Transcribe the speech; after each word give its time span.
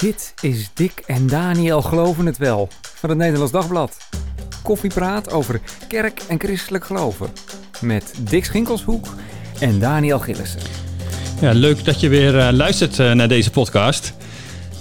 Dit 0.00 0.34
is 0.40 0.70
Dick 0.74 1.02
en 1.06 1.26
Daniel 1.26 1.82
Geloven 1.82 2.26
het 2.26 2.38
Wel 2.38 2.68
van 2.82 3.08
het 3.08 3.18
Nederlands 3.18 3.52
Dagblad. 3.52 3.96
Koffiepraat 4.62 5.32
over 5.32 5.60
kerk 5.88 6.20
en 6.28 6.40
christelijk 6.40 6.84
geloven. 6.84 7.28
Met 7.80 8.14
Dick 8.20 8.44
Schinkelshoek 8.44 9.06
en 9.58 9.78
Daniel 9.78 10.18
Gillissen. 10.18 10.60
Ja, 11.40 11.52
leuk 11.52 11.84
dat 11.84 12.00
je 12.00 12.08
weer 12.08 12.34
uh, 12.34 12.48
luistert 12.52 12.98
uh, 12.98 13.12
naar 13.12 13.28
deze 13.28 13.50
podcast. 13.50 14.12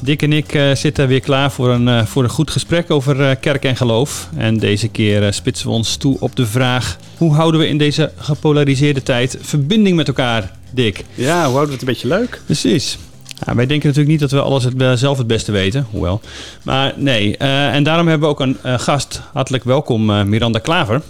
Dick 0.02 0.22
en 0.22 0.34
ik 0.34 0.54
uh, 0.54 0.76
zitten 0.76 1.08
weer 1.08 1.22
klaar 1.22 1.52
voor 1.52 1.70
een, 1.70 2.08
voor 2.08 2.24
een 2.24 2.30
goed 2.30 2.52
gesprek 2.52 2.92
over 2.92 3.36
kerk 3.36 3.64
en 3.66 3.76
geloof. 3.76 4.30
En 4.36 4.58
deze 4.58 4.88
keer 4.88 5.34
spitsen 5.34 5.68
we 5.68 5.74
ons 5.74 5.96
toe 5.96 6.18
op 6.20 6.36
de 6.36 6.46
vraag: 6.46 6.98
hoe 7.18 7.34
houden 7.34 7.60
we 7.60 7.68
in 7.68 7.78
deze 7.78 8.12
gepolariseerde 8.18 9.04
tijd 9.04 9.38
verbinding 9.42 9.96
met 9.96 10.08
elkaar, 10.08 10.58
Dick? 10.72 11.04
Ja, 11.14 11.46
hoe 11.46 11.54
houden 11.54 11.66
we 11.66 11.72
het 11.72 11.82
een 11.82 11.88
beetje 11.88 12.08
leuk? 12.08 12.42
Precies. 12.46 12.98
Ja, 13.46 13.56
wij 13.56 13.66
denken 13.66 13.88
natuurlijk 13.88 14.08
niet 14.08 14.20
dat 14.20 14.32
we 14.32 14.42
alles 14.42 14.64
het, 14.64 15.00
zelf 15.00 15.18
het 15.18 15.28
beste 15.28 15.52
weten, 15.52 15.88
hoewel. 15.92 16.22
Maar 16.64 16.94
nee, 16.96 17.36
uh, 17.40 17.74
en 17.74 17.84
daarom 17.84 18.08
hebben 18.08 18.28
we 18.28 18.34
ook 18.34 18.40
een 18.40 18.58
uh, 18.66 18.80
gast. 18.80 19.22
Hartelijk 19.34 19.64
welkom, 19.64 20.10
uh, 20.10 20.24
Miranda 20.24 20.60
Klaver. 20.60 21.02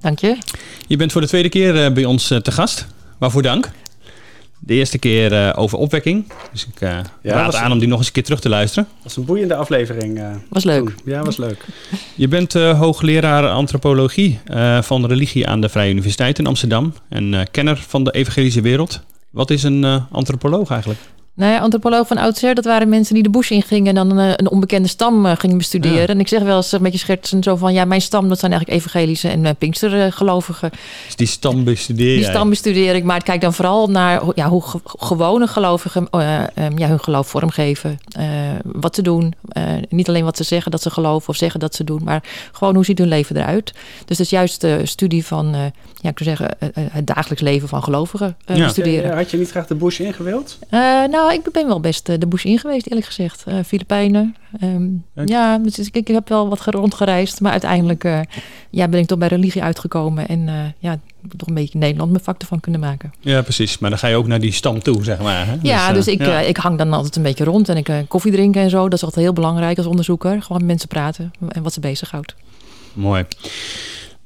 Dank 0.00 0.18
je. 0.18 0.38
Je 0.86 0.96
bent 0.96 1.12
voor 1.12 1.20
de 1.20 1.26
tweede 1.26 1.48
keer 1.48 1.92
bij 1.92 2.04
ons 2.04 2.26
te 2.26 2.52
gast. 2.52 2.86
Waarvoor 3.18 3.42
dank. 3.42 3.70
De 4.58 4.74
eerste 4.74 4.98
keer 4.98 5.56
over 5.56 5.78
opwekking. 5.78 6.32
Dus 6.52 6.66
ik 6.66 6.80
ja, 6.80 7.02
raad 7.22 7.54
aan 7.54 7.72
om 7.72 7.78
die 7.78 7.88
nog 7.88 7.98
eens 7.98 8.06
een 8.06 8.12
keer 8.12 8.24
terug 8.24 8.40
te 8.40 8.48
luisteren. 8.48 8.88
Dat 8.94 9.02
was 9.02 9.16
een 9.16 9.24
boeiende 9.24 9.54
aflevering. 9.54 10.20
was 10.48 10.64
leuk. 10.64 10.84
Toen. 10.84 10.94
Ja, 11.04 11.22
was 11.22 11.36
leuk. 11.36 11.64
Je 12.14 12.28
bent 12.28 12.52
hoogleraar 12.52 13.48
antropologie 13.48 14.40
van 14.80 15.06
religie 15.06 15.48
aan 15.48 15.60
de 15.60 15.68
Vrije 15.68 15.90
Universiteit 15.90 16.38
in 16.38 16.46
Amsterdam. 16.46 16.94
En 17.08 17.48
kenner 17.50 17.76
van 17.88 18.04
de 18.04 18.10
evangelische 18.10 18.60
wereld. 18.60 19.00
Wat 19.30 19.50
is 19.50 19.62
een 19.62 19.84
antropoloog 20.10 20.70
eigenlijk? 20.70 21.00
Nou 21.38 21.52
ja, 21.52 21.58
antropoloog 21.58 22.06
van 22.06 22.18
oudsher, 22.18 22.54
dat 22.54 22.64
waren 22.64 22.88
mensen 22.88 23.14
die 23.14 23.22
de 23.22 23.30
bush 23.30 23.50
ingingen 23.50 23.86
en 23.86 23.94
dan 23.94 24.18
een, 24.18 24.34
een 24.36 24.50
onbekende 24.50 24.88
stam 24.88 25.26
uh, 25.26 25.32
gingen 25.36 25.58
bestuderen. 25.58 26.00
Ja. 26.00 26.06
En 26.06 26.20
ik 26.20 26.28
zeg 26.28 26.42
wel 26.42 26.56
eens 26.56 26.72
een 26.72 26.82
beetje 26.82 26.98
schertsend 26.98 27.44
zo 27.44 27.56
van, 27.56 27.72
ja, 27.72 27.84
mijn 27.84 28.00
stam, 28.00 28.28
dat 28.28 28.38
zijn 28.38 28.52
eigenlijk 28.52 28.80
evangelische 28.80 29.28
en 29.28 29.44
uh, 29.44 29.50
pinkstergelovigen. 29.58 30.70
Dus 31.04 31.16
die 31.16 31.26
stam 31.26 31.64
bestudeer 31.64 32.16
Die 32.16 32.24
stam 32.24 32.48
bestudeer 32.48 32.94
ik, 32.94 33.04
maar 33.04 33.16
ik 33.16 33.24
kijk 33.24 33.40
dan 33.40 33.54
vooral 33.54 33.86
naar 33.86 34.22
ja, 34.34 34.48
hoe 34.48 34.62
ge 34.62 34.80
gewone 34.84 35.46
gelovigen 35.46 36.08
uh, 36.10 36.42
um, 36.54 36.78
ja, 36.78 36.88
hun 36.88 37.00
geloof 37.00 37.28
vormgeven. 37.28 37.98
wat 38.64 38.94
ze 38.94 39.02
doen. 39.02 39.34
niet 39.88 40.08
alleen 40.08 40.24
wat 40.24 40.36
ze 40.36 40.44
zeggen 40.44 40.70
dat 40.70 40.82
ze 40.82 40.90
geloven 40.90 41.28
of 41.28 41.36
zeggen 41.36 41.60
dat 41.60 41.74
ze 41.74 41.84
doen, 41.84 42.00
maar 42.04 42.22
gewoon 42.52 42.74
hoe 42.74 42.84
ziet 42.84 42.98
hun 42.98 43.08
leven 43.08 43.36
eruit. 43.36 43.72
Dus 44.04 44.16
dat 44.16 44.18
is 44.18 44.30
juist 44.30 44.60
de 44.60 44.86
studie 44.86 45.26
van, 45.26 45.56
ja, 45.94 46.08
ik 46.10 46.18
zou 46.18 46.36
zeggen, 46.36 46.56
het 46.90 47.06
dagelijks 47.06 47.42
leven 47.42 47.68
van 47.68 47.82
gelovigen 47.82 48.36
ja. 48.46 48.64
bestuderen. 48.64 49.16
had 49.16 49.30
je 49.30 49.36
niet 49.36 49.50
graag 49.50 49.66
de 49.66 49.74
bush 49.74 50.00
ingewild? 50.00 50.58
nou, 51.10 51.27
ik 51.32 51.52
ben 51.52 51.66
wel 51.66 51.80
best 51.80 52.06
de 52.06 52.26
bush 52.26 52.44
in 52.44 52.58
geweest, 52.58 52.86
eerlijk 52.86 53.06
gezegd. 53.06 53.44
Uh, 53.48 53.54
Filipijnen. 53.66 54.36
Um, 54.62 55.04
ja, 55.24 55.58
dus 55.58 55.78
ik, 55.78 55.94
ik, 55.94 56.08
heb 56.08 56.28
wel 56.28 56.48
wat 56.48 56.64
rondgereisd. 56.64 57.40
Maar 57.40 57.52
uiteindelijk 57.52 58.04
uh, 58.04 58.20
ja, 58.70 58.88
ben 58.88 59.00
ik 59.00 59.06
toch 59.06 59.18
bij 59.18 59.28
religie 59.28 59.62
uitgekomen. 59.62 60.28
En 60.28 60.40
uh, 60.40 60.54
ja, 60.78 60.98
toch 61.36 61.48
een 61.48 61.54
beetje 61.54 61.78
Nederland 61.78 62.10
mijn 62.10 62.24
vak 62.24 62.40
ervan 62.40 62.60
kunnen 62.60 62.80
maken. 62.80 63.12
Ja, 63.20 63.42
precies. 63.42 63.78
Maar 63.78 63.90
dan 63.90 63.98
ga 63.98 64.06
je 64.06 64.16
ook 64.16 64.26
naar 64.26 64.40
die 64.40 64.52
stam 64.52 64.82
toe, 64.82 65.04
zeg 65.04 65.18
maar. 65.18 65.46
Hè? 65.46 65.56
Ja, 65.62 65.92
dus, 65.92 66.04
dus 66.04 66.14
ik, 66.14 66.20
ja. 66.20 66.40
ik 66.40 66.56
hang 66.56 66.78
dan 66.78 66.92
altijd 66.92 67.16
een 67.16 67.22
beetje 67.22 67.44
rond. 67.44 67.68
En 67.68 67.76
ik 67.76 67.90
koffie 68.08 68.32
drinken 68.32 68.62
en 68.62 68.70
zo. 68.70 68.82
Dat 68.82 68.98
is 68.98 69.04
altijd 69.04 69.24
heel 69.24 69.34
belangrijk 69.34 69.78
als 69.78 69.86
onderzoeker. 69.86 70.42
Gewoon 70.42 70.58
met 70.58 70.66
mensen 70.66 70.88
praten 70.88 71.30
en 71.48 71.62
wat 71.62 71.72
ze 71.72 71.80
bezighoudt. 71.80 72.34
Mooi. 72.92 73.24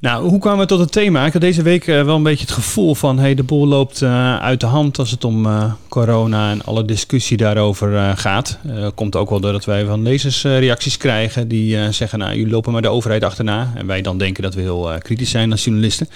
Nou, 0.03 0.29
hoe 0.29 0.39
kwamen 0.39 0.61
we 0.61 0.67
tot 0.67 0.79
het 0.79 0.93
thema? 0.93 1.27
Ik 1.27 1.33
had 1.33 1.43
deze 1.43 1.63
week 1.63 1.87
uh, 1.87 2.05
wel 2.05 2.17
een 2.17 2.23
beetje 2.23 2.45
het 2.45 2.55
gevoel 2.55 2.95
van... 2.95 3.19
Hey, 3.19 3.35
de 3.35 3.43
boel 3.43 3.67
loopt 3.67 4.01
uh, 4.01 4.37
uit 4.39 4.61
de 4.61 4.67
hand 4.67 4.99
als 4.99 5.11
het 5.11 5.25
om 5.25 5.47
uh, 5.47 5.73
corona 5.89 6.51
en 6.51 6.65
alle 6.65 6.85
discussie 6.85 7.37
daarover 7.37 8.17
gaat. 8.17 8.59
komt 8.95 9.17
ook 9.17 9.31
wel 9.31 9.41
doordat 9.41 9.65
wij 9.65 9.85
van 9.85 10.03
lezersreacties 10.03 10.97
krijgen... 10.97 11.49
die 11.49 11.93
zeggen, 11.93 12.19
nou, 12.19 12.35
jullie 12.35 12.53
lopen 12.53 12.73
maar 12.73 12.83
de 12.83 12.89
overheid 12.89 13.25
achterna. 13.25 13.73
En 13.75 13.87
wij 13.87 14.03
dan 14.03 14.19
denken 14.19 14.43
dat 14.43 14.55
we 14.55 14.61
heel 14.61 14.93
kritisch 14.99 15.31
zijn 15.31 15.51
als 15.51 15.65
journalisten. 15.65 16.09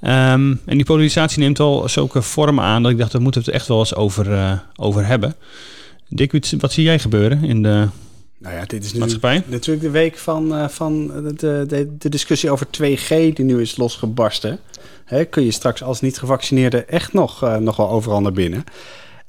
Um, 0.00 0.60
en 0.64 0.76
die 0.76 0.84
polarisatie 0.84 1.38
neemt 1.38 1.60
al 1.60 1.88
zulke 1.88 2.22
vormen 2.22 2.64
aan... 2.64 2.82
dat 2.82 2.92
ik 2.92 2.98
dacht, 2.98 3.12
daar 3.12 3.22
moeten 3.22 3.40
we 3.40 3.46
het 3.46 3.56
echt 3.56 3.68
wel 3.68 3.78
eens 3.78 3.94
over, 3.94 4.62
over 4.76 5.06
hebben. 5.06 5.34
Dick, 6.08 6.56
wat 6.58 6.72
zie 6.72 6.84
jij 6.84 6.98
gebeuren 6.98 7.44
in 7.44 7.62
de 7.62 7.88
nou 8.44 8.56
ja, 8.56 8.64
dit 8.66 8.84
is 8.84 8.92
natuurlijk, 8.92 9.48
natuurlijk 9.48 9.86
de 9.86 9.90
week 9.90 10.18
van, 10.18 10.54
uh, 10.54 10.68
van 10.68 11.06
de, 11.06 11.64
de, 11.66 11.96
de, 11.98 12.08
discussie 12.08 12.50
over 12.50 12.66
2G 12.66 13.08
die 13.08 13.44
nu 13.44 13.60
is 13.60 13.76
losgebarsten. 13.76 14.58
Hè, 15.04 15.24
kun 15.24 15.44
je 15.44 15.50
straks 15.50 15.82
als 15.82 16.00
niet-gevaccineerde 16.00 16.84
echt 16.84 17.12
nog, 17.12 17.44
uh, 17.44 17.56
nog 17.56 17.76
wel 17.76 17.90
overal 17.90 18.20
naar 18.20 18.32
binnen? 18.32 18.64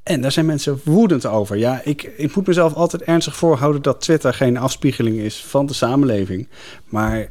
En 0.03 0.21
daar 0.21 0.31
zijn 0.31 0.45
mensen 0.45 0.81
woedend 0.83 1.25
over. 1.25 1.57
Ja, 1.57 1.81
ik, 1.83 2.03
ik 2.17 2.35
moet 2.35 2.47
mezelf 2.47 2.73
altijd 2.73 3.01
ernstig 3.01 3.35
voorhouden 3.35 3.81
dat 3.81 4.01
Twitter 4.01 4.33
geen 4.33 4.57
afspiegeling 4.57 5.17
is 5.17 5.43
van 5.43 5.65
de 5.65 5.73
samenleving. 5.73 6.47
Maar 6.85 7.17
uh, 7.19 7.27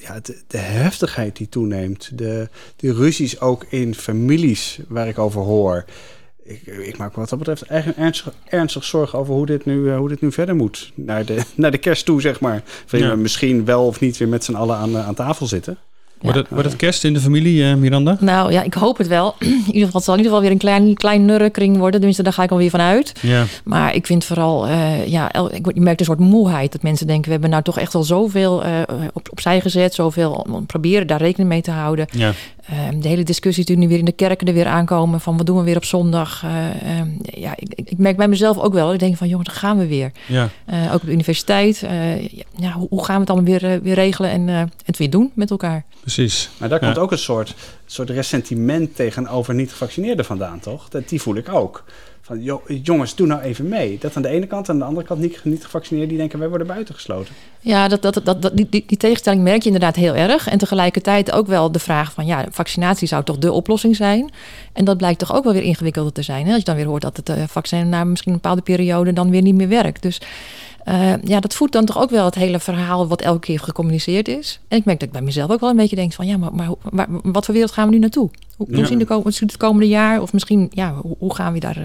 ja, 0.00 0.20
de, 0.22 0.42
de, 0.46 0.58
heftigheid 0.58 1.36
die 1.36 1.48
toeneemt, 1.48 2.18
de, 2.18 2.48
de 2.76 2.92
ruzies 2.92 3.40
ook 3.40 3.66
in 3.68 3.94
families 3.94 4.78
waar 4.88 5.08
ik 5.08 5.18
over 5.18 5.40
hoor 5.40 5.84
ik, 6.48 6.66
ik, 6.66 6.96
maak 6.96 7.14
wat 7.14 7.28
dat 7.28 7.38
betreft 7.38 7.62
ernstig, 7.96 8.32
ernstig 8.44 8.84
zorgen 8.84 9.18
over 9.18 9.34
hoe 9.34 9.46
dit, 9.46 9.64
nu, 9.64 9.76
uh, 9.76 9.96
hoe 9.96 10.08
dit 10.08 10.20
nu 10.20 10.32
verder 10.32 10.56
moet. 10.56 10.92
Naar 10.94 11.24
de, 11.24 11.42
naar 11.54 11.70
de 11.70 11.78
kerst 11.78 12.04
toe, 12.04 12.20
zeg 12.20 12.40
maar. 12.40 12.62
Van, 12.86 12.98
ja. 12.98 13.16
Misschien 13.16 13.64
wel 13.64 13.86
of 13.86 14.00
niet 14.00 14.16
weer 14.16 14.28
met 14.28 14.44
z'n 14.44 14.54
allen 14.54 14.76
aan, 14.76 14.96
aan 14.96 15.14
tafel 15.14 15.46
zitten. 15.46 15.78
Wordt, 16.20 16.38
het, 16.38 16.48
wordt 16.48 16.64
het 16.64 16.76
kerst 16.76 17.04
in 17.04 17.12
de 17.14 17.20
familie, 17.20 17.62
uh, 17.62 17.74
Miranda? 17.74 18.16
Nou 18.20 18.52
ja, 18.52 18.62
ik 18.62 18.74
hoop 18.74 18.98
het 18.98 19.06
wel. 19.06 19.34
In 19.38 19.46
ieder 19.46 19.72
geval, 19.72 19.92
het 19.92 20.04
zal 20.04 20.14
in 20.14 20.20
ieder 20.20 20.32
geval 20.32 20.40
weer 20.40 20.50
een 20.50 20.58
klein, 20.58 20.94
klein 20.94 21.24
nurrenkring 21.24 21.76
worden. 21.76 21.94
Tenminste, 21.94 22.22
daar 22.22 22.32
ga 22.32 22.42
ik 22.42 22.50
alweer 22.50 22.70
van 22.70 22.80
uit. 22.80 23.12
Ja. 23.20 23.44
Maar 23.64 23.94
ik 23.94 24.06
vind 24.06 24.24
vooral, 24.24 24.68
uh, 24.68 25.06
ja, 25.06 25.32
ik, 25.32 25.70
je 25.74 25.80
merkt 25.80 26.00
een 26.00 26.06
soort 26.06 26.18
moeheid. 26.18 26.72
Dat 26.72 26.82
mensen 26.82 27.06
denken, 27.06 27.24
we 27.24 27.30
hebben 27.30 27.50
nou 27.50 27.62
toch 27.62 27.78
echt 27.78 27.94
al 27.94 28.02
zoveel 28.02 28.66
uh, 28.66 28.80
op, 29.12 29.28
opzij 29.30 29.60
gezet. 29.60 29.94
Zoveel 29.94 30.46
proberen 30.66 31.06
daar 31.06 31.20
rekening 31.20 31.48
mee 31.48 31.62
te 31.62 31.70
houden. 31.70 32.06
Ja. 32.10 32.32
Um, 32.70 33.00
de 33.00 33.08
hele 33.08 33.22
discussies 33.22 33.64
die 33.64 33.76
nu 33.76 33.88
weer 33.88 33.98
in 33.98 34.04
de 34.04 34.12
kerken 34.12 34.46
er 34.46 34.54
weer 34.54 34.66
aankomen. 34.66 35.20
Van 35.20 35.36
wat 35.36 35.46
doen 35.46 35.56
we 35.56 35.62
weer 35.62 35.76
op 35.76 35.84
zondag? 35.84 36.42
Uh, 36.44 36.98
um, 36.98 37.18
ja, 37.22 37.52
ik, 37.56 37.68
ik, 37.74 37.98
merk 37.98 38.16
bij 38.16 38.28
mezelf 38.28 38.58
ook 38.58 38.72
wel. 38.72 38.92
Ik 38.92 38.98
denk 38.98 39.16
van 39.16 39.28
jongens, 39.28 39.48
dan 39.48 39.58
gaan 39.58 39.78
we 39.78 39.86
weer. 39.86 40.12
Ja. 40.26 40.48
Uh, 40.70 40.86
ook 40.86 41.00
op 41.00 41.06
de 41.06 41.12
universiteit. 41.12 41.82
Uh, 41.84 42.28
ja, 42.56 42.72
hoe, 42.72 42.86
hoe, 42.90 43.04
gaan 43.04 43.14
we 43.14 43.20
het 43.20 43.30
allemaal 43.30 43.58
weer, 43.58 43.82
weer 43.82 43.94
regelen 43.94 44.30
en 44.30 44.70
het 44.84 44.96
weer 44.96 45.10
doen 45.10 45.30
met 45.34 45.50
elkaar? 45.50 45.84
Precies. 46.00 46.50
Maar 46.58 46.68
daar 46.68 46.78
komt 46.78 46.98
ook 46.98 47.12
een 47.12 47.18
soort, 47.18 47.54
soort 47.86 48.10
ressentiment 48.10 48.96
tegenover 48.96 49.54
niet-gevaccineerden 49.54 50.24
vandaan, 50.24 50.60
toch? 50.60 50.88
Dat, 50.88 51.08
die 51.08 51.22
voel 51.22 51.36
ik 51.36 51.48
ook. 51.52 51.84
Van 52.28 52.62
jongens, 52.82 53.14
doe 53.14 53.26
nou 53.26 53.40
even 53.40 53.68
mee. 53.68 53.98
Dat 54.00 54.16
aan 54.16 54.22
de 54.22 54.28
ene 54.28 54.46
kant 54.46 54.68
en 54.68 54.72
aan 54.72 54.78
de 54.78 54.84
andere 54.84 55.06
kant 55.06 55.20
niet, 55.20 55.40
niet 55.44 55.64
gevaccineerd 55.64 56.08
die 56.08 56.18
denken 56.18 56.38
wij 56.38 56.48
worden 56.48 56.66
buitengesloten. 56.66 57.34
Ja, 57.60 57.88
dat, 57.88 58.02
dat, 58.02 58.14
dat, 58.24 58.50
die, 58.54 58.68
die, 58.68 58.96
tegenstelling 58.96 59.42
merk 59.42 59.60
je 59.60 59.66
inderdaad 59.66 59.96
heel 59.96 60.14
erg. 60.14 60.48
En 60.48 60.58
tegelijkertijd 60.58 61.30
ook 61.30 61.46
wel 61.46 61.72
de 61.72 61.78
vraag 61.78 62.12
van 62.12 62.26
ja, 62.26 62.46
vaccinatie 62.50 63.08
zou 63.08 63.24
toch 63.24 63.38
de 63.38 63.52
oplossing 63.52 63.96
zijn. 63.96 64.30
En 64.72 64.84
dat 64.84 64.96
blijkt 64.96 65.18
toch 65.18 65.34
ook 65.34 65.44
wel 65.44 65.52
weer 65.52 65.62
ingewikkelder 65.62 66.12
te 66.12 66.22
zijn. 66.22 66.44
Hè? 66.44 66.48
Als 66.48 66.58
je 66.58 66.64
dan 66.64 66.76
weer 66.76 66.86
hoort 66.86 67.02
dat 67.02 67.16
het 67.16 67.28
uh, 67.28 67.36
vaccin 67.46 67.88
na 67.88 68.04
misschien 68.04 68.32
een 68.32 68.40
bepaalde 68.40 68.62
periode 68.62 69.12
dan 69.12 69.30
weer 69.30 69.42
niet 69.42 69.54
meer 69.54 69.68
werkt. 69.68 70.02
Dus 70.02 70.20
uh, 70.88 71.12
ja, 71.24 71.40
dat 71.40 71.54
voedt 71.54 71.72
dan 71.72 71.84
toch 71.84 71.98
ook 71.98 72.10
wel 72.10 72.24
het 72.24 72.34
hele 72.34 72.60
verhaal 72.60 73.08
wat 73.08 73.22
elke 73.22 73.40
keer 73.40 73.58
gecommuniceerd 73.58 74.28
is. 74.28 74.60
En 74.68 74.78
ik 74.78 74.84
merk 74.84 74.98
dat 74.98 75.08
ik 75.08 75.14
bij 75.14 75.22
mezelf 75.22 75.50
ook 75.50 75.60
wel 75.60 75.70
een 75.70 75.76
beetje 75.76 75.96
denk 75.96 76.12
van 76.12 76.26
ja, 76.26 76.36
maar, 76.36 76.52
maar, 76.52 76.70
maar 76.90 77.06
wat 77.22 77.44
voor 77.44 77.54
wereld 77.54 77.72
gaan 77.72 77.88
we 77.88 77.94
nu 77.94 78.00
naartoe? 78.00 78.30
Hoe, 78.56 78.66
ja. 78.70 78.86
zien 78.86 78.98
de, 78.98 79.22
het 79.24 79.56
komende 79.56 79.88
jaar? 79.88 80.22
Of 80.22 80.32
misschien, 80.32 80.68
ja, 80.70 80.94
hoe, 80.94 81.16
hoe 81.18 81.34
gaan 81.34 81.52
we 81.52 81.60
daar, 81.60 81.78
uh, 81.78 81.84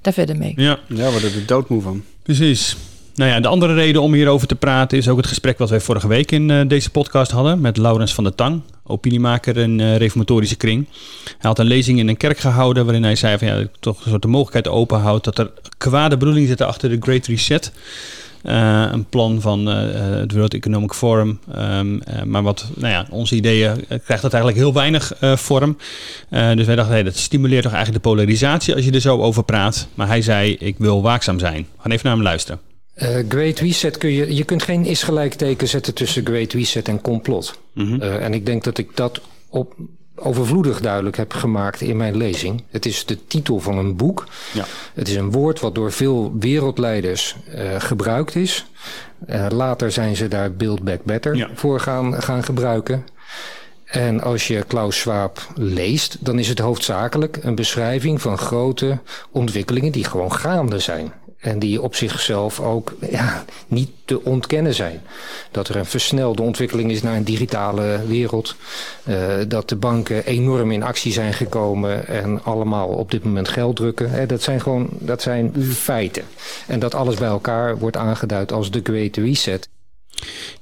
daar 0.00 0.12
verder 0.12 0.36
mee? 0.36 0.52
Ja, 0.56 0.78
ja 0.88 1.04
we 1.04 1.10
worden 1.10 1.34
er 1.34 1.46
doodmoe 1.46 1.82
van. 1.82 2.02
Precies. 2.22 2.76
Nou 3.14 3.30
ja, 3.30 3.40
de 3.40 3.48
andere 3.48 3.74
reden 3.74 4.02
om 4.02 4.12
hierover 4.12 4.46
te 4.46 4.54
praten 4.54 4.98
is 4.98 5.08
ook 5.08 5.16
het 5.16 5.26
gesprek 5.26 5.58
wat 5.58 5.70
wij 5.70 5.80
vorige 5.80 6.08
week 6.08 6.30
in 6.30 6.48
uh, 6.48 6.68
deze 6.68 6.90
podcast 6.90 7.30
hadden 7.30 7.60
met 7.60 7.76
Laurens 7.76 8.14
van 8.14 8.24
der 8.24 8.34
Tang, 8.34 8.60
opiniemaker 8.86 9.56
in 9.56 9.78
uh, 9.78 9.96
reformatorische 9.96 10.56
kring. 10.56 10.86
Hij 11.24 11.36
had 11.38 11.58
een 11.58 11.66
lezing 11.66 11.98
in 11.98 12.08
een 12.08 12.16
kerk 12.16 12.38
gehouden 12.38 12.84
waarin 12.84 13.02
hij 13.02 13.16
zei 13.16 13.38
van 13.38 13.48
ja, 13.48 13.66
toch 13.80 14.04
een 14.04 14.10
soort 14.10 14.22
de 14.22 14.28
mogelijkheid 14.28 14.76
openhoudt 14.76 15.24
dat 15.24 15.38
er 15.38 15.50
kwade 15.78 16.16
bedoelingen 16.16 16.48
zitten 16.48 16.66
achter 16.66 16.88
de 16.88 16.96
Great 17.00 17.26
Reset. 17.26 17.72
Uh, 18.44 18.88
een 18.90 19.04
plan 19.04 19.40
van 19.40 19.68
uh, 19.68 19.74
het 20.18 20.32
World 20.32 20.54
Economic 20.54 20.92
Forum. 20.92 21.38
Um, 21.58 21.94
uh, 21.94 22.22
maar 22.22 22.42
wat, 22.42 22.70
nou 22.74 22.92
ja, 22.92 23.06
onze 23.10 23.34
ideeën 23.34 23.84
krijgt 23.86 24.22
dat 24.22 24.32
eigenlijk 24.32 24.56
heel 24.56 24.72
weinig 24.72 25.12
vorm. 25.20 25.76
dus 26.30 26.66
wij 26.66 26.76
dachten, 26.76 26.94
hey, 26.94 27.02
dat 27.02 27.16
stimuleert 27.16 27.62
toch 27.62 27.72
eigenlijk 27.72 28.04
de 28.04 28.10
polarisatie 28.10 28.74
als 28.74 28.84
je 28.84 28.90
er 28.90 29.00
zo 29.00 29.20
over 29.20 29.42
praat. 29.44 29.88
Maar 29.94 30.06
hij 30.06 30.22
zei, 30.22 30.54
ik 30.54 30.74
wil 30.78 31.02
waakzaam 31.02 31.38
zijn. 31.38 31.66
We 31.76 31.82
gaan 31.82 31.90
even 31.90 32.06
naar 32.06 32.14
hem 32.14 32.24
luisteren. 32.24 32.71
Uh, 32.96 33.08
Great 33.28 33.58
Reset 33.58 33.98
kun 33.98 34.10
je, 34.10 34.34
je 34.34 34.44
kunt 34.44 34.62
geen 34.62 34.84
is 34.84 35.02
gelijkteken 35.02 35.68
zetten 35.68 35.94
tussen 35.94 36.26
Great 36.26 36.52
Reset 36.52 36.88
en 36.88 37.00
complot. 37.00 37.58
Mm 37.72 37.86
-hmm. 37.86 38.02
uh, 38.02 38.24
en 38.24 38.34
ik 38.34 38.46
denk 38.46 38.64
dat 38.64 38.78
ik 38.78 38.96
dat 38.96 39.20
op 39.48 39.74
overvloedig 40.14 40.80
duidelijk 40.80 41.16
heb 41.16 41.32
gemaakt 41.32 41.80
in 41.80 41.96
mijn 41.96 42.16
lezing. 42.16 42.62
Het 42.70 42.86
is 42.86 43.06
de 43.06 43.26
titel 43.26 43.60
van 43.60 43.78
een 43.78 43.96
boek. 43.96 44.26
Ja. 44.52 44.64
Het 44.94 45.08
is 45.08 45.14
een 45.14 45.30
woord 45.30 45.60
wat 45.60 45.74
door 45.74 45.92
veel 45.92 46.32
wereldleiders 46.38 47.36
uh, 47.54 47.80
gebruikt 47.80 48.36
is. 48.36 48.66
later 49.48 49.92
zijn 49.92 50.16
ze 50.16 50.28
daar 50.28 50.52
Build 50.52 50.82
Back 50.82 51.04
Better 51.04 51.36
ja. 51.36 51.48
voor 51.54 51.80
gaan, 51.80 52.22
gaan 52.22 52.44
gebruiken. 52.44 53.04
En 53.84 54.20
als 54.20 54.46
je 54.46 54.62
Klaus 54.62 54.98
Schwab 54.98 55.46
leest, 55.54 56.16
dan 56.20 56.38
is 56.38 56.48
het 56.48 56.58
hoofdzakelijk 56.58 57.38
een 57.42 57.54
beschrijving 57.54 58.20
van 58.20 58.38
grote 58.38 58.98
ontwikkelingen 59.30 59.92
die 59.92 60.04
gewoon 60.04 60.32
gaande 60.32 60.78
zijn. 60.78 61.12
En 61.42 61.58
die 61.58 61.82
op 61.82 61.94
zichzelf 61.94 62.60
ook 62.60 62.94
ja, 63.10 63.44
niet 63.68 63.90
te 64.04 64.24
ontkennen 64.24 64.74
zijn. 64.74 65.00
Dat 65.50 65.68
er 65.68 65.76
een 65.76 65.86
versnelde 65.86 66.42
ontwikkeling 66.42 66.90
is 66.90 67.02
naar 67.02 67.16
een 67.16 67.24
digitale 67.24 68.00
wereld. 68.06 68.56
Uh, 69.08 69.16
dat 69.48 69.68
de 69.68 69.76
banken 69.76 70.24
enorm 70.24 70.70
in 70.70 70.82
actie 70.82 71.12
zijn 71.12 71.32
gekomen 71.32 72.06
en 72.06 72.44
allemaal 72.44 72.88
op 72.88 73.10
dit 73.10 73.24
moment 73.24 73.48
geld 73.48 73.76
drukken. 73.76 74.28
dat 74.28 74.42
zijn 74.42 74.60
gewoon 74.60 74.88
dat 74.90 75.22
zijn 75.22 75.54
feiten. 75.64 76.22
En 76.66 76.78
dat 76.78 76.94
alles 76.94 77.16
bij 77.16 77.28
elkaar 77.28 77.78
wordt 77.78 77.96
aangeduid 77.96 78.52
als 78.52 78.70
de 78.70 78.80
Great 78.82 79.16
Reset. 79.16 79.68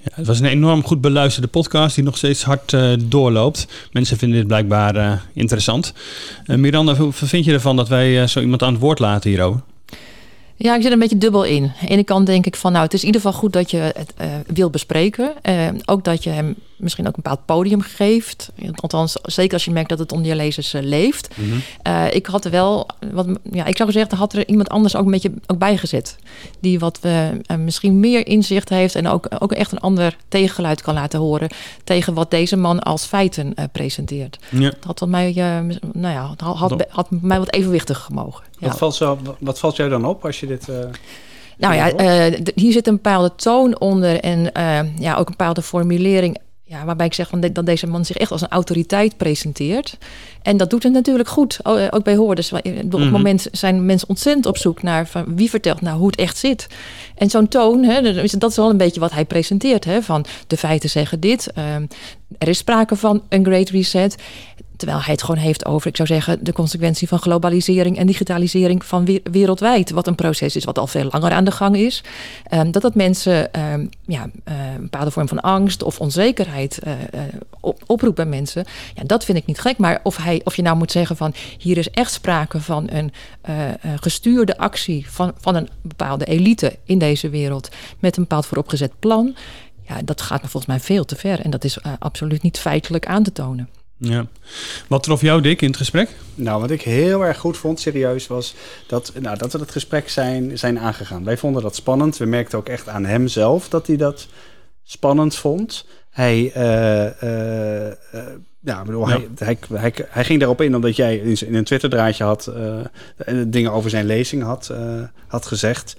Ja, 0.03 0.11
het 0.15 0.26
was 0.26 0.41
een 0.41 0.47
enorm 0.47 0.85
goed 0.85 1.00
beluisterde 1.00 1.49
podcast 1.49 1.94
die 1.94 2.05
nog 2.05 2.17
steeds 2.17 2.43
hard 2.43 2.73
uh, 2.73 2.93
doorloopt. 3.03 3.67
Mensen 3.93 4.17
vinden 4.17 4.38
dit 4.38 4.47
blijkbaar 4.47 4.97
uh, 4.97 5.12
interessant. 5.35 5.93
Miranda, 6.47 6.94
hoe 6.94 7.12
vind 7.12 7.44
je 7.44 7.53
ervan 7.53 7.76
dat 7.76 7.88
wij 7.88 8.26
zo 8.26 8.41
iemand 8.41 8.62
aan 8.62 8.73
het 8.73 8.83
woord 8.83 8.99
laten 8.99 9.31
hierover? 9.31 9.61
Ja, 10.62 10.77
ik 10.77 10.83
zit 10.83 10.93
een 10.93 10.99
beetje 10.99 11.19
dubbel 11.19 11.45
in. 11.45 11.62
Aan 11.62 11.73
de 11.81 11.89
ene 11.89 12.05
kant 12.05 12.27
denk 12.27 12.47
ik 12.47 12.57
van, 12.57 12.73
nou, 12.73 12.85
het 12.85 12.95
is 12.95 13.01
in 13.01 13.07
ieder 13.07 13.21
geval 13.21 13.39
goed 13.39 13.53
dat 13.53 13.71
je 13.71 13.77
het 13.77 14.12
uh, 14.21 14.27
wilt 14.47 14.73
bespreken. 14.73 15.33
Uh, 15.49 15.69
ook 15.85 16.05
dat 16.05 16.25
je 16.25 16.31
hem 16.31 16.55
misschien 16.77 17.07
ook 17.07 17.17
een 17.17 17.23
bepaald 17.23 17.45
podium 17.45 17.81
geeft. 17.81 18.51
Althans, 18.75 19.17
zeker 19.23 19.53
als 19.53 19.65
je 19.65 19.71
merkt 19.71 19.89
dat 19.89 19.99
het 19.99 20.12
onder 20.12 20.29
je 20.29 20.37
lezers 20.37 20.75
uh, 20.75 20.83
leeft. 20.83 21.29
Mm 21.37 21.51
-hmm. 21.51 22.07
ik 22.11 22.27
had 22.27 22.45
er 22.45 22.51
wel, 22.51 22.87
wat, 23.12 23.27
ja, 23.53 23.65
ik 23.65 23.77
zou 23.77 23.93
zeggen, 23.93 24.17
had 24.17 24.33
er 24.33 24.49
iemand 24.49 24.69
anders 24.69 24.97
ook 24.97 25.05
een 25.05 25.11
beetje 25.11 25.33
ook 25.47 25.59
bijgezet. 25.59 26.17
Die 26.61 26.79
wat 26.79 27.01
misschien 27.59 28.01
meer 28.01 28.27
inzicht 28.27 28.69
heeft 28.69 28.95
en 28.95 29.09
ook, 29.09 29.27
ook 29.39 29.53
echt 29.53 29.73
een 29.73 29.81
ander 29.81 30.17
tegengeluid 30.29 30.83
kan 30.83 30.95
laten 30.95 31.21
horen. 31.21 31.49
Tegen 31.85 32.15
wat 32.15 32.31
deze 32.31 32.57
man 32.57 32.81
als 32.81 33.05
feiten 33.05 33.55
presenteert. 33.73 34.39
Ja. 34.51 34.71
Dat 34.71 34.85
had, 34.85 34.99
wat 34.99 35.09
mij, 35.09 35.33
nou 35.93 36.15
ja, 36.15 36.35
had, 36.37 36.85
had 36.89 37.11
mij 37.11 37.39
wat 37.39 37.53
evenwichtig 37.53 37.99
gemogen. 37.99 38.45
Wat, 38.59 38.79
valt 38.79 38.95
zo, 38.95 39.19
wat 39.39 39.59
valt 39.59 39.77
jou 39.77 39.91
dan 39.91 40.05
op 40.05 40.25
als 40.25 40.41
je 40.41 40.47
dit... 40.50 40.69
Uh, 40.69 40.76
nou 41.58 41.75
ja, 41.75 42.00
uh, 42.31 42.38
hier 42.55 42.73
zit 42.73 42.87
een 42.87 42.94
bepaalde 42.94 43.35
toon 43.37 43.81
onder 43.81 44.20
en 44.20 44.50
uh, 44.56 44.81
ja, 44.99 45.12
ook 45.14 45.29
een 45.29 45.37
bepaalde 45.37 45.62
formulering. 45.62 46.38
Ja, 46.64 46.85
waarbij 46.85 47.06
ik 47.06 47.14
zeg 47.14 47.29
van 47.29 47.41
de, 47.41 47.52
dat 47.52 47.67
deze 47.67 47.87
man 47.87 48.05
zich 48.05 48.17
echt 48.17 48.31
als 48.31 48.41
een 48.41 48.49
autoriteit 48.49 49.17
presenteert. 49.17 49.99
En 50.43 50.56
dat 50.56 50.70
doet 50.70 50.82
het 50.82 50.93
natuurlijk 50.93 51.29
goed, 51.29 51.58
ook 51.91 52.05
bij 52.05 52.17
hoorders. 52.17 52.52
Op 52.52 52.64
het 52.64 52.82
mm 52.82 52.91
-hmm. 52.91 53.11
moment 53.11 53.47
zijn 53.52 53.87
mensen 53.87 54.08
ontzettend 54.08 54.47
op 54.47 54.56
zoek 54.56 54.82
naar 54.82 55.06
van 55.06 55.37
wie 55.37 55.50
vertelt 55.50 55.81
nou 55.81 55.99
hoe 55.99 56.06
het 56.06 56.17
echt 56.17 56.38
zit. 56.38 56.67
En 57.14 57.31
zo'n 57.31 57.49
toon, 57.49 57.82
hè, 57.82 58.02
dat 58.38 58.50
is 58.50 58.56
wel 58.56 58.70
een 58.70 58.76
beetje 58.76 59.00
wat 59.00 59.12
hij 59.12 59.25
presenteert. 59.25 59.85
Hè, 59.85 60.02
van 60.02 60.25
de 60.47 60.56
feiten 60.56 60.91
zeggen 60.91 61.20
dit, 61.20 61.49
uh, 61.58 61.75
er 62.38 62.49
is 62.49 62.58
sprake 62.58 62.97
van 62.97 63.23
een 63.29 63.44
great 63.44 63.69
reset. 63.69 64.17
Terwijl 64.81 65.00
hij 65.00 65.12
het 65.12 65.23
gewoon 65.23 65.41
heeft 65.41 65.65
over, 65.65 65.88
ik 65.88 65.97
zou 65.97 66.09
zeggen, 66.09 66.44
de 66.44 66.53
consequentie 66.53 67.09
van 67.09 67.19
globalisering 67.19 67.99
en 67.99 68.06
digitalisering 68.06 68.85
van 68.85 69.21
wereldwijd. 69.23 69.91
Wat 69.91 70.06
een 70.06 70.15
proces 70.15 70.56
is 70.56 70.65
wat 70.65 70.79
al 70.79 70.87
veel 70.87 71.09
langer 71.11 71.31
aan 71.31 71.44
de 71.44 71.50
gang 71.50 71.77
is. 71.77 72.03
Um, 72.50 72.71
dat 72.71 72.82
dat 72.82 72.94
mensen 72.94 73.61
um, 73.61 73.88
ja, 74.06 74.31
uh, 74.49 74.55
een 74.75 74.81
bepaalde 74.81 75.11
vorm 75.11 75.29
van 75.29 75.41
angst 75.41 75.82
of 75.82 76.00
onzekerheid 76.00 76.79
uh, 76.87 76.93
op, 77.61 77.82
oproept 77.87 78.17
bij 78.17 78.25
mensen. 78.25 78.65
Ja, 78.94 79.03
dat 79.05 79.25
vind 79.25 79.38
ik 79.38 79.47
niet 79.47 79.61
gek. 79.61 79.79
Maar 79.79 80.00
of, 80.03 80.17
hij, 80.17 80.41
of 80.44 80.56
je 80.56 80.62
nou 80.62 80.77
moet 80.77 80.93
zeggen 80.93 81.17
van 81.17 81.35
hier 81.59 81.79
is 81.79 81.91
echt 81.91 82.12
sprake 82.12 82.61
van 82.61 82.88
een 82.91 83.12
gestuurde 84.00 84.59
actie 84.59 85.11
van, 85.11 85.33
van 85.41 85.55
een 85.55 85.69
bepaalde 85.83 86.25
elite 86.25 86.79
in 86.85 86.99
deze 86.99 87.29
wereld 87.29 87.69
met 87.99 88.17
een 88.17 88.23
bepaald 88.23 88.47
vooropgezet 88.47 88.93
plan. 88.99 89.37
Ja, 89.88 90.03
dat 90.05 90.21
gaat 90.21 90.43
me 90.43 90.49
volgens 90.49 90.73
mij 90.73 90.81
veel 90.81 91.05
te 91.05 91.17
ver. 91.17 91.41
En 91.41 91.50
dat 91.50 91.65
is 91.65 91.79
absoluut 91.99 92.43
niet 92.43 92.59
feitelijk 92.59 93.06
aan 93.06 93.23
te 93.23 93.33
tonen. 93.33 93.69
Ja. 94.02 94.26
Wat 94.88 95.02
trof 95.02 95.20
jou, 95.20 95.41
Dick, 95.41 95.62
in 95.62 95.69
het 95.69 95.76
gesprek? 95.76 96.17
Nou, 96.35 96.61
wat 96.61 96.70
ik 96.70 96.82
heel 96.82 97.25
erg 97.25 97.38
goed 97.38 97.56
vond, 97.56 97.81
serieus, 97.81 98.26
was 98.26 98.55
dat, 98.87 99.12
nou, 99.20 99.38
dat 99.38 99.52
we 99.52 99.58
het 99.58 99.70
gesprek 99.70 100.08
zijn, 100.08 100.58
zijn 100.58 100.79
aangegaan. 100.79 101.25
Wij 101.25 101.37
vonden 101.37 101.62
dat 101.62 101.75
spannend. 101.75 102.17
We 102.17 102.25
merkten 102.25 102.58
ook 102.58 102.69
echt 102.69 102.88
aan 102.88 103.05
hem 103.05 103.29
zelf 103.29 103.69
dat 103.69 103.87
hij 103.87 103.97
dat 103.97 104.26
spannend 104.82 105.37
vond. 105.37 105.87
Hij, 106.11 106.52
uh, 106.56 107.05
uh, 107.05 107.93
ja, 108.61 108.82
bedoel, 108.85 109.08
ja. 109.08 109.19
Hij, 109.19 109.29
hij, 109.38 109.58
hij, 109.73 109.93
hij, 110.08 110.25
ging 110.25 110.38
daarop 110.38 110.61
in 110.61 110.75
omdat 110.75 110.97
jij 110.97 111.17
in 111.17 111.55
een 111.55 111.64
Twitter-draadje 111.64 112.25
had 112.25 112.52
dingen 113.47 113.73
over 113.73 113.91
zijn 113.91 114.06
lezing 114.06 114.43
had, 114.43 114.73
had 115.26 115.47
gezegd. 115.47 115.97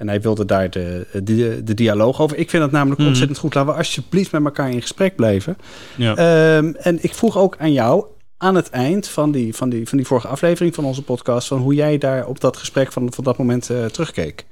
En 0.00 0.08
hij 0.08 0.20
wilde 0.20 0.44
daar 0.44 0.70
de, 0.70 1.06
de, 1.22 1.60
de 1.64 1.74
dialoog 1.74 2.20
over. 2.20 2.36
Ik 2.36 2.50
vind 2.50 2.62
dat 2.62 2.72
namelijk 2.72 3.00
mm. 3.00 3.06
ontzettend 3.06 3.38
goed. 3.38 3.54
Laten 3.54 3.72
we 3.72 3.78
alsjeblieft 3.78 4.32
met 4.32 4.44
elkaar 4.44 4.70
in 4.70 4.80
gesprek 4.80 5.16
blijven. 5.16 5.56
Ja. 5.96 6.56
Um, 6.56 6.74
en 6.74 6.98
ik 7.02 7.14
vroeg 7.14 7.38
ook 7.38 7.56
aan 7.58 7.72
jou 7.72 8.04
aan 8.36 8.54
het 8.54 8.70
eind 8.70 9.08
van 9.08 9.30
die, 9.30 9.54
van, 9.54 9.68
die, 9.68 9.88
van 9.88 9.98
die 9.98 10.06
vorige 10.06 10.28
aflevering 10.28 10.74
van 10.74 10.84
onze 10.84 11.02
podcast... 11.02 11.48
van 11.48 11.58
hoe 11.58 11.74
jij 11.74 11.98
daar 11.98 12.26
op 12.26 12.40
dat 12.40 12.56
gesprek 12.56 12.92
van, 12.92 13.12
van 13.12 13.24
dat 13.24 13.38
moment 13.38 13.70
uh, 13.70 13.84
terugkeek. 13.84 14.44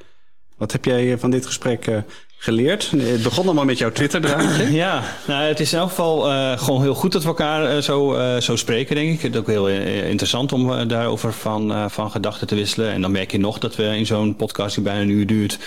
Wat 0.56 0.72
heb 0.72 0.84
jij 0.84 1.18
van 1.18 1.30
dit 1.30 1.46
gesprek 1.46 1.86
uh, 1.86 1.98
geleerd? 2.38 2.90
Het 2.96 3.22
begon 3.22 3.44
allemaal 3.44 3.64
met 3.64 3.78
jouw 3.78 3.92
Twitter-draadje. 3.92 4.72
ja, 4.84 5.02
nou, 5.26 5.42
het 5.42 5.60
is 5.60 5.72
in 5.72 5.78
elk 5.78 5.88
geval 5.88 6.30
uh, 6.30 6.58
gewoon 6.58 6.82
heel 6.82 6.94
goed 6.94 7.12
dat 7.12 7.22
we 7.22 7.28
elkaar 7.28 7.76
uh, 7.76 7.82
zo, 7.82 8.16
zo 8.40 8.56
spreken, 8.56 8.94
denk 8.94 9.12
ik. 9.12 9.22
Het 9.22 9.34
is 9.34 9.40
ook 9.40 9.46
heel 9.46 9.68
interessant 9.68 10.52
om 10.52 10.88
daarover 10.88 11.32
van, 11.32 11.90
van 11.90 12.10
gedachten 12.10 12.46
te 12.46 12.54
wisselen. 12.54 12.92
En 12.92 13.00
dan 13.02 13.10
merk 13.10 13.32
je 13.32 13.38
nog 13.38 13.58
dat 13.58 13.76
we 13.76 13.82
in 13.82 14.06
zo'n 14.06 14.36
podcast 14.36 14.74
die 14.74 14.84
bijna 14.84 15.00
een 15.00 15.08
uur 15.08 15.26
duurt... 15.26 15.58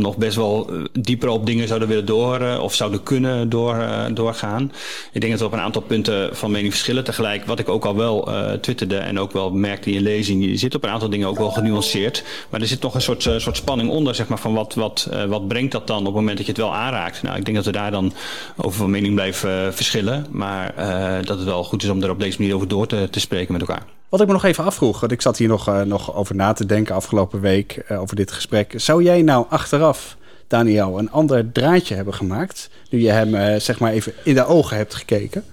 nog 0.00 0.16
best 0.16 0.36
wel 0.36 0.70
dieper 0.92 1.28
op 1.28 1.46
dingen 1.46 1.68
zouden 1.68 1.88
willen 1.88 2.06
door... 2.06 2.58
of 2.58 2.74
zouden 2.74 3.02
kunnen 3.02 3.48
door, 3.48 3.86
doorgaan. 4.12 4.72
Ik 5.12 5.20
denk 5.20 5.32
dat 5.32 5.40
we 5.40 5.46
op 5.46 5.52
een 5.52 5.58
aantal 5.58 5.82
punten 5.82 6.36
van 6.36 6.50
mening 6.50 6.72
verschillen. 6.72 7.04
Tegelijk, 7.04 7.46
wat 7.46 7.58
ik 7.58 7.68
ook 7.68 7.84
al 7.84 7.96
wel 7.96 8.28
twitterde 8.60 8.96
en 8.96 9.18
ook 9.18 9.32
wel 9.32 9.50
merkte 9.50 9.90
in 9.90 10.02
lezing... 10.02 10.44
je 10.44 10.56
zit 10.56 10.74
op 10.74 10.84
een 10.84 10.90
aantal 10.90 11.10
dingen 11.10 11.28
ook 11.28 11.38
wel 11.38 11.50
genuanceerd. 11.50 12.24
Maar 12.50 12.60
er 12.60 12.66
zit 12.66 12.82
nog 12.82 12.94
een 12.94 13.02
soort, 13.02 13.22
soort 13.22 13.56
spanning 13.56 13.90
onder, 13.90 14.14
zeg 14.14 14.28
maar, 14.28 14.38
van 14.38 14.54
wat... 14.54 14.74
wat 14.74 15.03
uh, 15.12 15.24
wat 15.24 15.48
brengt 15.48 15.72
dat 15.72 15.86
dan 15.86 15.98
op 15.98 16.04
het 16.04 16.14
moment 16.14 16.36
dat 16.36 16.46
je 16.46 16.52
het 16.52 16.60
wel 16.60 16.74
aanraakt? 16.74 17.22
Nou, 17.22 17.36
ik 17.36 17.44
denk 17.44 17.56
dat 17.56 17.66
we 17.66 17.72
daar 17.72 17.90
dan 17.90 18.12
over 18.56 18.78
van 18.78 18.90
mening 18.90 19.14
blijven 19.14 19.66
uh, 19.66 19.72
verschillen. 19.72 20.26
Maar 20.30 20.74
uh, 20.78 21.26
dat 21.26 21.36
het 21.36 21.46
wel 21.46 21.64
goed 21.64 21.82
is 21.82 21.88
om 21.88 22.02
er 22.02 22.10
op 22.10 22.20
deze 22.20 22.38
manier 22.38 22.54
over 22.54 22.68
door 22.68 22.86
te, 22.86 23.08
te 23.10 23.20
spreken 23.20 23.52
met 23.52 23.60
elkaar. 23.60 23.82
Wat 24.08 24.20
ik 24.20 24.26
me 24.26 24.32
nog 24.32 24.44
even 24.44 24.64
afvroeg, 24.64 25.00
want 25.00 25.12
ik 25.12 25.22
zat 25.22 25.38
hier 25.38 25.48
nog, 25.48 25.84
nog 25.84 26.14
over 26.14 26.34
na 26.34 26.52
te 26.52 26.66
denken 26.66 26.94
afgelopen 26.94 27.40
week 27.40 27.84
over 27.88 28.16
dit 28.16 28.32
gesprek. 28.32 28.72
Zou 28.76 29.02
jij 29.02 29.22
nou 29.22 29.46
achteraf, 29.48 30.16
Daniel, 30.48 30.98
een 30.98 31.10
ander 31.10 31.52
draadje 31.52 31.94
hebben 31.94 32.14
gemaakt? 32.14 32.70
Nu 32.90 33.00
je 33.00 33.10
hem 33.10 33.60
zeg 33.60 33.78
maar 33.78 33.92
even 33.92 34.12
in 34.22 34.34
de 34.34 34.46
ogen 34.46 34.76
hebt 34.76 34.94
gekeken? 34.94 35.44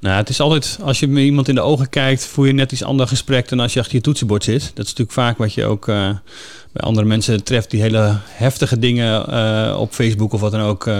Nou, 0.00 0.16
het 0.16 0.28
is 0.28 0.40
altijd, 0.40 0.78
als 0.82 1.00
je 1.00 1.08
met 1.08 1.24
iemand 1.24 1.48
in 1.48 1.54
de 1.54 1.60
ogen 1.60 1.88
kijkt, 1.88 2.26
voel 2.26 2.44
je 2.44 2.52
net 2.52 2.72
iets 2.72 2.84
ander 2.84 3.06
gesprek 3.06 3.48
dan 3.48 3.60
als 3.60 3.72
je 3.72 3.80
achter 3.80 3.94
je 3.94 4.00
toetsenbord 4.00 4.44
zit. 4.44 4.60
Dat 4.60 4.84
is 4.84 4.90
natuurlijk 4.90 5.12
vaak 5.12 5.38
wat 5.38 5.54
je 5.54 5.64
ook 5.64 5.88
uh, 5.88 6.10
bij 6.72 6.82
andere 6.82 7.06
mensen 7.06 7.44
treft 7.44 7.70
die 7.70 7.80
hele 7.80 8.16
heftige 8.26 8.78
dingen 8.78 9.30
uh, 9.30 9.80
op 9.80 9.92
Facebook 9.92 10.32
of 10.32 10.40
wat 10.40 10.52
dan 10.52 10.60
ook 10.60 10.86
uh, 10.86 10.94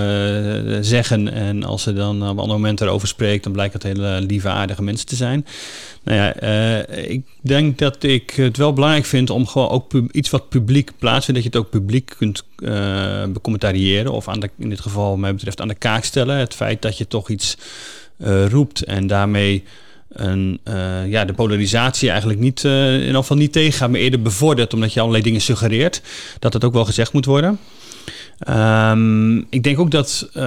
zeggen. 0.81 1.33
En 1.33 1.65
als 1.65 1.83
ze 1.83 1.93
dan 1.93 2.17
op 2.17 2.29
een 2.31 2.39
ander 2.39 2.57
moment 2.57 2.81
erover 2.81 3.09
spreekt, 3.09 3.45
dan 3.45 3.53
blijkt 3.53 3.73
het 3.73 3.83
hele 3.83 4.21
lieve, 4.21 4.49
aardige 4.49 4.83
mensen 4.83 5.07
te 5.07 5.17
zijn. 5.17 5.47
Nou 6.05 6.19
ja, 6.19 6.35
ik 6.87 7.25
denk 7.43 7.79
dat 7.79 8.03
ik 8.03 8.31
het 8.31 8.57
wel 8.57 8.73
belangrijk 8.73 9.05
vind 9.05 9.31
om 9.31 9.47
gewoon 9.47 9.69
ook 9.69 9.93
iets 10.13 10.31
wat 10.31 10.49
publiek 10.49 10.91
plaatsen, 10.99 11.35
dat 11.35 11.43
je 11.43 11.49
het 11.49 11.59
ook 11.59 11.71
publiek 11.71 12.15
kunt 12.19 12.45
becommentariëren. 13.33 14.13
Of 14.13 14.29
aan 14.29 14.43
in 14.59 14.69
dit 14.69 14.81
geval, 14.81 15.17
mij 15.17 15.35
betreft, 15.35 15.61
aan 15.61 15.69
de 15.69 15.75
kaak 15.75 16.05
stellen. 16.05 16.37
Het 16.37 16.55
feit 16.55 16.83
dat 16.83 16.99
je 16.99 17.07
toch 17.07 17.29
iets 17.29 17.57
uh, 18.23 18.49
roept 18.49 18.85
en 18.85 19.07
daarmee 19.07 19.65
een, 20.13 20.61
uh, 20.69 21.09
ja, 21.09 21.25
de 21.25 21.33
polarisatie 21.33 22.11
eigenlijk 22.11 22.41
niet, 22.41 22.65
uh, 22.65 22.95
in 22.95 23.01
ieder 23.01 23.15
geval 23.15 23.37
niet 23.37 23.53
tegengaat, 23.53 23.91
maar 23.91 24.01
eerder 24.01 24.23
bevordert, 24.23 24.75
omdat 24.75 24.93
je 24.93 25.01
allerlei 25.01 25.23
dingen 25.23 25.41
suggereert, 25.41 26.03
dat 26.39 26.53
het 26.53 26.65
ook 26.65 26.73
wel 26.73 26.85
gezegd 26.85 27.13
moet 27.13 27.25
worden. 27.25 27.59
Um, 28.49 29.47
ik 29.51 29.63
denk 29.63 29.79
ook 29.79 29.91
dat, 29.91 30.29
uh, 30.35 30.45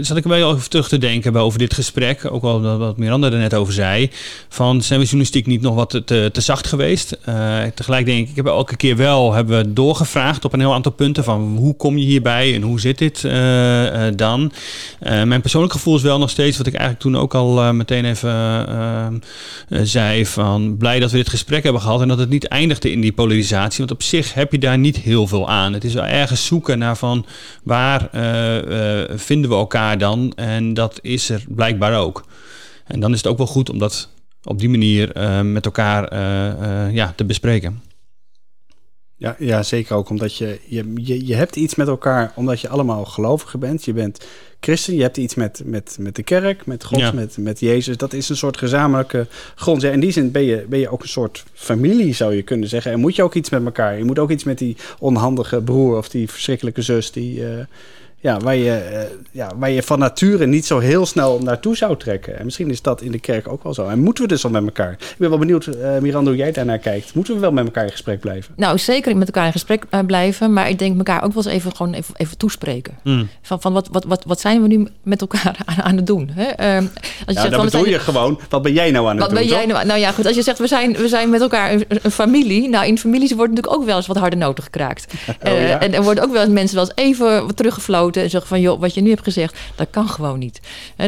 zat 0.00 0.16
ik 0.16 0.24
wel 0.24 0.50
over 0.50 0.68
terug 0.68 0.88
te 0.88 0.98
denken 0.98 1.36
over 1.36 1.58
dit 1.58 1.74
gesprek, 1.74 2.28
ook 2.30 2.42
al 2.42 2.78
wat 2.78 2.96
Miranda 2.96 3.30
er 3.30 3.38
net 3.38 3.54
over 3.54 3.72
zei, 3.72 4.10
van 4.48 4.82
zijn 4.82 4.98
we 4.98 5.04
journalistiek 5.04 5.46
niet 5.46 5.60
nog 5.60 5.74
wat 5.74 5.90
te, 6.04 6.30
te 6.32 6.40
zacht 6.40 6.66
geweest? 6.66 7.18
Uh, 7.28 7.62
tegelijk 7.74 8.06
denk 8.06 8.18
ik, 8.18 8.28
ik 8.28 8.36
heb 8.36 8.46
elke 8.46 8.76
keer 8.76 8.96
wel, 8.96 9.32
hebben 9.32 9.58
we 9.58 9.72
doorgevraagd 9.72 10.44
op 10.44 10.52
een 10.52 10.60
heel 10.60 10.74
aantal 10.74 10.92
punten 10.92 11.24
van 11.24 11.56
hoe 11.56 11.76
kom 11.76 11.98
je 11.98 12.04
hierbij 12.04 12.54
en 12.54 12.62
hoe 12.62 12.80
zit 12.80 12.98
dit 12.98 13.22
uh, 13.22 13.32
dan? 14.16 14.52
mijn 15.00 15.40
persoonlijk 15.40 15.72
gevoel 15.72 15.96
is 15.96 16.02
wel 16.02 16.18
nog 16.18 16.30
steeds, 16.30 16.56
wat 16.56 16.66
ik 16.66 16.74
eigenlijk 16.74 17.02
toen 17.02 17.16
ook 17.16 17.34
al 17.34 17.74
meteen 17.74 18.04
even 18.04 19.22
zei, 19.68 20.26
van 20.26 20.76
blij 20.76 21.00
dat 21.00 21.10
we 21.10 21.16
dit 21.16 21.28
gesprek 21.28 21.62
hebben 21.62 21.82
gehad 21.82 22.00
en 22.00 22.08
dat 22.08 22.18
het 22.18 22.28
niet 22.28 22.48
eindigde 22.48 22.92
in 22.92 23.00
die 23.00 23.12
polarisatie, 23.12 23.78
want 23.78 23.90
op 23.90 24.02
zich 24.02 24.34
heb 24.34 24.52
je 24.52 24.58
daar 24.58 24.78
niet 24.78 24.96
heel 24.96 25.26
veel 25.26 25.48
aan. 25.48 25.72
Het 25.72 25.84
is 25.84 25.94
wel 25.94 26.04
ergens 26.04 26.46
zoeken 26.46 26.78
naar 26.78 26.96
van 26.96 27.15
waar 27.62 28.08
uh, 28.14 29.00
uh, 29.00 29.18
vinden 29.18 29.50
we 29.50 29.56
elkaar 29.56 29.98
dan? 29.98 30.32
En 30.36 30.74
dat 30.74 30.98
is 31.02 31.28
er 31.30 31.44
blijkbaar 31.48 31.98
ook. 31.98 32.24
En 32.84 33.00
dan 33.00 33.12
is 33.12 33.16
het 33.16 33.26
ook 33.26 33.38
wel 33.38 33.46
goed 33.46 33.70
om 33.70 33.78
dat 33.78 34.08
op 34.42 34.58
die 34.58 34.68
manier 34.68 35.16
uh, 35.16 35.40
met 35.40 35.64
elkaar 35.64 36.14
ja, 36.92 37.12
te 37.16 37.24
bespreken. 37.24 37.82
Ja, 39.18 39.36
ja, 39.38 39.62
zeker 39.62 39.96
ook 39.96 40.08
omdat 40.08 40.36
je, 40.36 40.60
je, 40.66 40.92
je, 40.94 41.26
je 41.26 41.34
hebt 41.34 41.56
iets 41.56 41.74
met 41.74 41.88
elkaar, 41.88 42.32
omdat 42.34 42.60
je 42.60 42.68
allemaal 42.68 43.04
gelovigen 43.04 43.60
bent. 43.60 43.84
Je 43.84 43.92
bent 43.92 44.26
christen, 44.60 44.94
je 44.94 45.02
hebt 45.02 45.16
iets 45.16 45.34
met, 45.34 45.62
met, 45.64 45.96
met 46.00 46.16
de 46.16 46.22
kerk, 46.22 46.66
met 46.66 46.84
God, 46.84 47.12
met, 47.12 47.36
met 47.38 47.60
Jezus. 47.60 47.96
Dat 47.96 48.12
is 48.12 48.28
een 48.28 48.36
soort 48.36 48.56
gezamenlijke 48.56 49.26
grond. 49.54 49.82
Ja, 49.82 49.90
in 49.90 50.00
die 50.00 50.10
zin 50.10 50.30
ben 50.30 50.42
je, 50.42 50.66
ben 50.68 50.78
je 50.78 50.88
ook 50.88 51.02
een 51.02 51.08
soort 51.08 51.44
familie, 51.52 52.14
zou 52.14 52.34
je 52.34 52.42
kunnen 52.42 52.68
zeggen. 52.68 52.92
En 52.92 53.00
moet 53.00 53.16
je 53.16 53.22
ook 53.22 53.34
iets 53.34 53.50
met 53.50 53.64
elkaar. 53.64 53.98
Je 53.98 54.04
moet 54.04 54.18
ook 54.18 54.30
iets 54.30 54.44
met 54.44 54.58
die 54.58 54.76
onhandige 54.98 55.62
broer 55.62 55.96
of 55.96 56.08
die 56.08 56.30
verschrikkelijke 56.30 56.82
zus 56.82 57.12
die... 57.12 57.40
Uh, 57.40 57.58
ja, 58.26 58.38
waar, 58.38 58.56
je, 58.56 58.88
uh, 58.92 59.00
ja, 59.30 59.50
waar 59.56 59.70
je 59.70 59.82
van 59.82 59.98
nature 59.98 60.46
niet 60.46 60.66
zo 60.66 60.78
heel 60.78 61.06
snel 61.06 61.40
naartoe 61.42 61.76
zou 61.76 61.96
trekken. 61.96 62.38
En 62.38 62.44
misschien 62.44 62.70
is 62.70 62.82
dat 62.82 63.00
in 63.00 63.12
de 63.12 63.18
kerk 63.18 63.48
ook 63.48 63.62
wel 63.62 63.74
zo. 63.74 63.88
En 63.88 63.98
moeten 63.98 64.22
we 64.22 64.28
dus 64.28 64.44
al 64.44 64.50
met 64.50 64.64
elkaar? 64.64 64.92
Ik 64.92 65.14
ben 65.18 65.28
wel 65.28 65.38
benieuwd, 65.38 65.66
uh, 65.66 65.98
Miranda, 66.00 66.30
hoe 66.30 66.38
jij 66.38 66.52
daarnaar 66.52 66.78
kijkt. 66.78 67.14
Moeten 67.14 67.34
we 67.34 67.40
wel 67.40 67.52
met 67.52 67.64
elkaar 67.64 67.84
in 67.84 67.90
gesprek 67.90 68.20
blijven? 68.20 68.54
Nou, 68.56 68.78
zeker 68.78 69.16
met 69.16 69.26
elkaar 69.26 69.46
in 69.46 69.52
gesprek 69.52 69.84
uh, 69.90 70.00
blijven. 70.06 70.52
Maar 70.52 70.68
ik 70.68 70.78
denk 70.78 70.96
elkaar 70.96 71.24
ook 71.24 71.32
wel 71.32 71.44
eens 71.44 71.52
even, 71.52 71.76
gewoon 71.76 71.92
even, 71.92 72.14
even 72.16 72.36
toespreken. 72.36 72.98
Mm. 73.02 73.28
Van, 73.42 73.60
van 73.60 73.72
wat, 73.72 73.88
wat, 73.92 74.04
wat, 74.04 74.24
wat 74.26 74.40
zijn 74.40 74.62
we 74.62 74.68
nu 74.68 74.86
met 75.02 75.20
elkaar 75.20 75.56
aan, 75.64 75.82
aan 75.82 75.96
het 75.96 76.06
doen? 76.06 76.30
Hè? 76.32 76.44
als 76.46 76.84
je 77.26 77.32
ja, 77.32 77.40
zegt, 77.40 77.50
dan 77.50 77.64
bedoel 77.64 77.86
je 77.86 77.98
gewoon, 77.98 78.40
wat 78.48 78.62
ben 78.62 78.72
jij 78.72 78.90
nou 78.90 79.06
aan 79.06 79.10
het 79.10 79.20
wat 79.20 79.30
doen? 79.30 79.38
Ben 79.38 79.48
jij 79.48 79.66
nou, 79.66 79.86
nou 79.86 80.00
ja, 80.00 80.12
goed, 80.12 80.26
als 80.26 80.36
je 80.36 80.42
zegt, 80.42 80.58
we 80.58 80.66
zijn, 80.66 80.92
we 80.92 81.08
zijn 81.08 81.30
met 81.30 81.40
elkaar 81.40 81.72
een, 81.72 81.84
een 82.02 82.10
familie. 82.10 82.68
Nou, 82.68 82.86
in 82.86 82.98
families 82.98 83.32
wordt 83.32 83.52
natuurlijk 83.52 83.80
ook 83.80 83.86
wel 83.86 83.96
eens 83.96 84.06
wat 84.06 84.16
harde 84.16 84.36
noten 84.36 84.64
gekraakt. 84.64 85.04
Oh, 85.46 85.52
ja. 85.52 85.80
En 85.80 85.94
er 85.94 86.02
worden 86.02 86.24
ook 86.24 86.32
wel 86.32 86.42
eens 86.42 86.52
mensen 86.52 86.76
wel 86.76 86.84
eens 86.84 87.04
even 87.08 87.54
teruggefloten 87.54 88.15
en 88.22 88.30
zeggen 88.30 88.48
van, 88.48 88.60
joh, 88.60 88.80
wat 88.80 88.94
je 88.94 89.00
nu 89.00 89.08
hebt 89.08 89.22
gezegd, 89.22 89.58
dat 89.74 89.86
kan 89.90 90.08
gewoon 90.08 90.38
niet. 90.38 90.60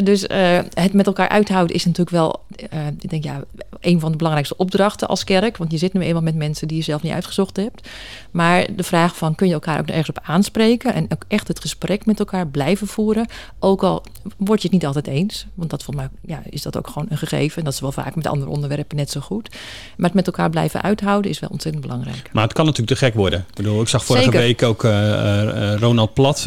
dus 0.03 0.23
uh, 0.23 0.59
het 0.73 0.93
met 0.93 1.07
elkaar 1.07 1.29
uithouden 1.29 1.75
is 1.75 1.85
natuurlijk 1.85 2.15
wel, 2.15 2.41
uh, 2.73 2.87
ik 2.99 3.09
denk 3.09 3.23
ja, 3.23 3.43
een 3.81 3.99
van 3.99 4.11
de 4.11 4.17
belangrijkste 4.17 4.57
opdrachten 4.57 5.07
als 5.07 5.23
kerk. 5.23 5.57
Want 5.57 5.71
je 5.71 5.77
zit 5.77 5.93
nu 5.93 6.01
eenmaal 6.01 6.21
met 6.21 6.35
mensen 6.35 6.67
die 6.67 6.77
je 6.77 6.83
zelf 6.83 7.01
niet 7.01 7.13
uitgezocht 7.13 7.55
hebt. 7.55 7.87
Maar 8.31 8.67
de 8.75 8.83
vraag 8.83 9.17
van 9.17 9.35
kun 9.35 9.47
je 9.47 9.53
elkaar 9.53 9.79
ook 9.79 9.87
ergens 9.87 10.09
op 10.09 10.19
aanspreken 10.23 10.93
en 10.93 11.05
ook 11.09 11.23
echt 11.27 11.47
het 11.47 11.59
gesprek 11.59 12.05
met 12.05 12.19
elkaar 12.19 12.47
blijven 12.47 12.87
voeren. 12.87 13.27
Ook 13.59 13.83
al 13.83 14.03
word 14.37 14.61
je 14.61 14.67
het 14.67 14.71
niet 14.71 14.85
altijd 14.85 15.07
eens, 15.07 15.45
want 15.53 15.69
dat 15.69 15.83
volgens 15.83 16.05
mij 16.05 16.35
ja, 16.35 16.41
is 16.49 16.61
dat 16.61 16.77
ook 16.77 16.87
gewoon 16.87 17.07
een 17.09 17.17
gegeven. 17.17 17.57
En 17.57 17.63
dat 17.63 17.73
is 17.73 17.79
wel 17.79 17.91
vaak 17.91 18.15
met 18.15 18.27
andere 18.27 18.51
onderwerpen 18.51 18.97
net 18.97 19.11
zo 19.11 19.19
goed. 19.19 19.49
Maar 19.97 20.05
het 20.05 20.15
met 20.15 20.25
elkaar 20.27 20.49
blijven 20.49 20.81
uithouden 20.81 21.31
is 21.31 21.39
wel 21.39 21.49
ontzettend 21.49 21.83
belangrijk. 21.85 22.29
Maar 22.33 22.43
het 22.43 22.53
kan 22.53 22.65
natuurlijk 22.65 22.99
te 22.99 23.05
gek 23.05 23.13
worden. 23.13 23.39
Ik 23.39 23.55
bedoel, 23.55 23.81
ik 23.81 23.87
zag 23.87 24.05
vorige 24.05 24.25
Zeker. 24.25 24.39
week 24.39 24.63
ook 24.63 24.83
uh, 24.83 25.75
Ronald 25.75 26.13
Plat, 26.13 26.45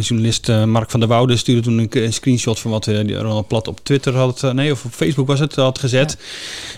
journalist 0.00 0.48
Mark 0.66 0.90
van 0.90 1.00
der 1.00 1.08
Woude, 1.08 1.36
stuurde 1.36 1.60
toen 1.60 1.88
een, 1.90 2.12
screenshot 2.12 2.60
van 2.60 2.70
wat 2.70 2.86
Ronald 2.86 3.48
Plat 3.48 3.68
op 3.68 3.80
Twitter 3.82 4.16
had, 4.16 4.52
nee, 4.52 4.72
of 4.72 4.84
op 4.84 4.92
Facebook 4.92 5.26
was 5.26 5.40
het, 5.40 5.54
had 5.54 5.78
gezet. 5.78 6.16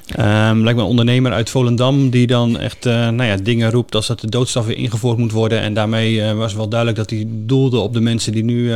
Ja. 0.06 0.50
Um, 0.50 0.62
lijkt 0.62 0.78
me 0.78 0.84
een 0.84 0.90
ondernemer 0.90 1.32
uit 1.32 1.50
Volendam 1.50 2.10
die 2.10 2.26
dan 2.26 2.58
echt 2.58 2.84
nou 2.84 3.24
ja, 3.24 3.36
dingen 3.36 3.70
roept 3.70 3.94
als 3.94 4.06
dat 4.06 4.20
de 4.20 4.28
doodstraf 4.28 4.66
weer 4.66 4.76
ingevoerd 4.76 5.18
moet 5.18 5.32
worden. 5.32 5.60
En 5.60 5.74
daarmee 5.74 6.34
was 6.34 6.54
wel 6.54 6.68
duidelijk 6.68 6.98
dat 6.98 7.10
hij 7.10 7.26
doelde 7.28 7.78
op 7.78 7.92
de 7.92 8.00
mensen 8.00 8.32
die 8.32 8.44
nu, 8.44 8.72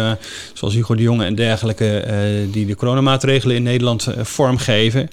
zoals 0.52 0.74
Hugo 0.74 0.94
de 0.94 1.02
Jonge 1.02 1.24
en 1.24 1.34
dergelijke, 1.34 2.04
die 2.50 2.66
de 2.66 2.76
coronamaatregelen 2.76 3.56
in 3.56 3.62
Nederland 3.62 4.08
vormgeven. 4.20 5.08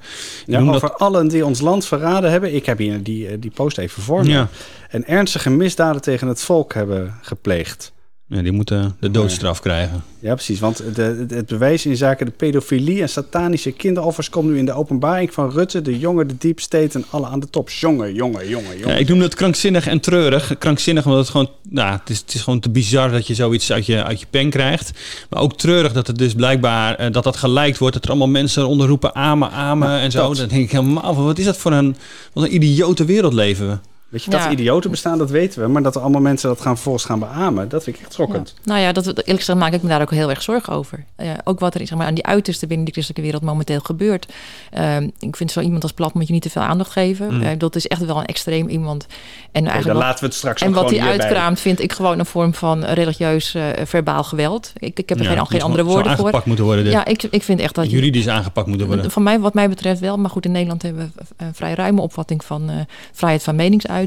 Ja, 0.46 0.60
over 0.60 0.82
dat... 0.82 1.00
allen 1.00 1.28
die 1.28 1.46
ons 1.46 1.62
land 1.62 1.86
verraden 1.86 2.32
hebben. 2.32 2.56
Ik 2.56 2.66
heb 2.66 2.78
hier 2.78 3.04
die, 3.04 3.40
die 3.40 3.52
post 3.52 3.78
even 3.78 4.04
voor 4.04 4.24
me. 4.24 4.30
Ja. 4.30 4.50
En 4.90 5.08
ernstige 5.08 5.50
misdaden 5.50 6.02
tegen 6.02 6.28
het 6.28 6.42
volk 6.42 6.74
hebben 6.74 7.14
gepleegd. 7.22 7.93
Ja, 8.34 8.42
die 8.42 8.52
moeten 8.52 8.96
de 9.00 9.12
doodstraf 9.12 9.60
krijgen. 9.60 10.04
Ja, 10.20 10.34
precies. 10.34 10.60
Want 10.60 10.84
de, 10.96 11.26
het 11.30 11.46
bewijs 11.46 11.86
in 11.86 11.98
zaken 11.98 12.26
de 12.26 12.32
pedofilie 12.32 13.02
en 13.02 13.10
satanische 13.10 13.72
kinderoffers 13.72 14.30
komt 14.30 14.50
nu 14.50 14.58
in 14.58 14.66
de 14.66 14.74
openbaring 14.74 15.34
van 15.34 15.52
Rutte, 15.52 15.82
de 15.82 16.00
jongen, 16.00 16.28
de 16.28 16.38
deep 16.38 16.60
state 16.60 16.98
en 16.98 17.06
alle 17.10 17.26
aan 17.26 17.40
de 17.40 17.50
top. 17.50 17.70
Jongen, 17.70 18.14
jongen, 18.14 18.50
jongen, 18.50 18.78
jongen. 18.78 18.94
Ja, 18.94 18.96
ik 18.96 19.08
noem 19.08 19.22
het 19.22 19.36
krankzinnig 19.36 19.88
en 19.88 20.00
treurig. 20.00 20.58
Krankzinnig 20.58 21.06
omdat 21.06 21.20
het 21.20 21.30
gewoon, 21.30 21.50
nou, 21.70 22.00
het 22.00 22.10
is, 22.10 22.20
het 22.20 22.34
is 22.34 22.42
gewoon 22.42 22.60
te 22.60 22.70
bizar 22.70 23.12
dat 23.12 23.28
je 23.28 23.34
zoiets 23.34 23.72
uit 23.72 23.86
je, 23.86 24.04
uit 24.04 24.20
je 24.20 24.26
pen 24.30 24.50
krijgt. 24.50 24.92
Maar 25.30 25.42
ook 25.42 25.58
treurig 25.58 25.94
dat 25.94 26.08
het 26.08 26.18
dus 26.18 26.34
blijkbaar, 26.34 27.02
uh, 27.02 27.12
dat 27.12 27.24
dat 27.24 27.38
gelijkt 27.38 27.78
wordt. 27.78 27.94
Dat 27.94 28.04
er 28.04 28.10
allemaal 28.10 28.28
mensen 28.28 28.68
onderroepen 28.68 29.16
amen, 29.16 29.52
amen 29.52 30.00
en 30.00 30.12
zo. 30.12 30.28
Dat. 30.28 30.38
Dan 30.38 30.48
denk 30.48 30.64
ik 30.64 30.72
helemaal 30.72 31.14
van, 31.14 31.26
wat 31.26 31.38
is 31.38 31.46
dat 31.46 31.58
voor 31.58 31.72
een, 31.72 31.96
wat 32.34 32.44
een 32.44 32.56
idiote 32.56 33.06
wereld 33.06 33.34
leven 33.34 33.70
we? 33.70 33.78
Weet 34.14 34.24
je, 34.24 34.30
dat 34.30 34.44
ja. 34.44 34.52
idioten 34.52 34.90
bestaan, 34.90 35.18
dat 35.18 35.30
weten 35.30 35.62
we. 35.62 35.68
Maar 35.68 35.84
dat 35.84 35.96
er 35.96 36.02
allemaal 36.02 36.22
mensen 36.22 36.50
dat 36.50 36.62
gaan 36.62 36.74
vervolgens 36.74 37.06
gaan 37.06 37.20
beamen, 37.20 37.70
dat 37.70 37.84
vind 37.84 37.96
ik 37.96 38.02
echt 38.02 38.14
schokkend. 38.14 38.54
Ja. 38.56 38.62
Nou 38.64 38.80
ja, 38.80 38.92
dat, 38.92 39.06
eerlijk 39.06 39.40
gezegd 39.40 39.60
maak 39.60 39.74
ik 39.74 39.82
me 39.82 39.90
daar 39.90 40.02
ook 40.02 40.12
heel 40.12 40.30
erg 40.30 40.42
zorgen 40.42 40.74
over. 40.74 41.04
Uh, 41.18 41.32
ook 41.44 41.60
wat 41.60 41.76
er 41.76 41.88
zeg 41.88 41.98
maar, 41.98 42.08
aan 42.08 42.14
die 42.14 42.26
uiterste 42.26 42.68
binnen 42.68 42.86
die 42.86 42.94
christelijke 42.94 43.26
wereld 43.26 43.44
momenteel 43.44 43.80
gebeurt. 43.80 44.34
Uh, 44.78 44.98
ik 45.20 45.36
vind 45.36 45.52
zo 45.52 45.60
iemand 45.60 45.84
als 45.84 45.92
plat 45.92 46.14
moet 46.14 46.28
je 46.28 46.34
niet 46.34 46.42
te 46.42 46.50
veel 46.50 46.62
aandacht 46.62 46.92
geven. 46.92 47.34
Mm. 47.34 47.42
Uh, 47.42 47.50
dat 47.58 47.76
is 47.76 47.88
echt 47.88 48.06
wel 48.06 48.18
een 48.18 48.26
extreem 48.26 48.68
iemand. 48.68 49.06
En, 49.52 49.66
eigenlijk 49.66 49.86
dan 49.86 50.08
laten 50.08 50.20
we 50.20 50.26
het 50.26 50.36
straks 50.36 50.62
En 50.62 50.74
wat 50.74 50.90
hij 50.90 51.02
uitkraamt 51.02 51.60
vind 51.60 51.80
ik 51.80 51.94
gewoon 51.94 52.20
een 52.20 52.26
vorm 52.26 52.54
van 52.54 52.84
religieus 52.84 53.56
verbaal 53.84 54.24
geweld. 54.24 54.74
Ik, 54.78 55.00
ik 55.00 55.10
heb 55.10 55.20
er 55.20 55.24
ja, 55.24 55.36
geen, 55.36 55.48
geen 55.48 55.62
andere 55.62 55.84
woorden 55.84 56.16
voor. 56.16 56.26
aangepakt 56.26 56.46
moeten 56.46 56.66
worden. 56.66 56.86
Ja, 56.86 57.06
ik, 57.06 57.24
ik 57.24 57.44
vind 57.44 57.60
echt 57.60 57.76
dat... 57.76 57.92
Juridisch 57.92 58.28
aangepakt 58.28 58.68
moeten 58.68 58.88
worden. 58.88 59.12
Van 59.12 59.24
mij, 59.24 59.40
wat 59.40 59.54
mij 59.54 59.70
betreft 59.70 60.00
wel. 60.00 60.18
Maar 60.18 60.30
goed, 60.30 60.46
in 60.46 60.52
Nederland 60.52 60.82
hebben 60.82 61.14
we 61.16 61.24
een 61.38 61.56
vrij 61.56 61.74
ruime 61.74 62.02
opvatting 62.02 62.44
van 62.44 62.72
vrijheid 63.12 63.44
van 63.44 63.56
meningsuiting. 63.56 64.02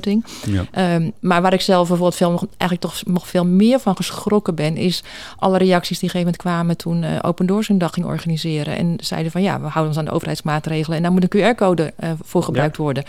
Ja. 0.47 0.95
Um, 0.95 1.13
maar 1.21 1.43
waar 1.43 1.53
ik 1.53 1.61
zelf 1.61 1.89
bijvoorbeeld 1.89 2.17
veel, 2.17 2.49
eigenlijk 2.49 2.81
toch 2.81 3.03
nog 3.05 3.29
veel 3.29 3.47
meer 3.47 3.79
van 3.79 3.97
geschrokken 3.97 4.55
ben, 4.55 4.77
is 4.77 5.03
alle 5.37 5.59
reacties 5.59 5.99
die 5.99 6.09
op 6.09 6.15
een 6.15 6.21
gegeven 6.21 6.49
moment 6.49 6.77
kwamen 6.77 6.77
toen 6.77 7.03
uh, 7.03 7.19
Open 7.23 7.47
Doors 7.47 7.69
een 7.69 7.79
dag 7.79 7.93
ging 7.93 8.07
organiseren. 8.07 8.77
En 8.77 8.97
zeiden 9.01 9.33
van 9.33 9.43
ja, 9.43 9.61
we 9.61 9.67
houden 9.67 9.87
ons 9.87 9.99
aan 9.99 10.05
de 10.05 10.11
overheidsmaatregelen 10.11 10.97
en 10.97 11.03
daar 11.03 11.13
moet 11.13 11.35
een 11.35 11.55
QR-code 11.55 11.93
uh, 12.01 12.11
voor 12.23 12.43
gebruikt 12.43 12.77
ja. 12.77 12.83
worden. 12.83 13.05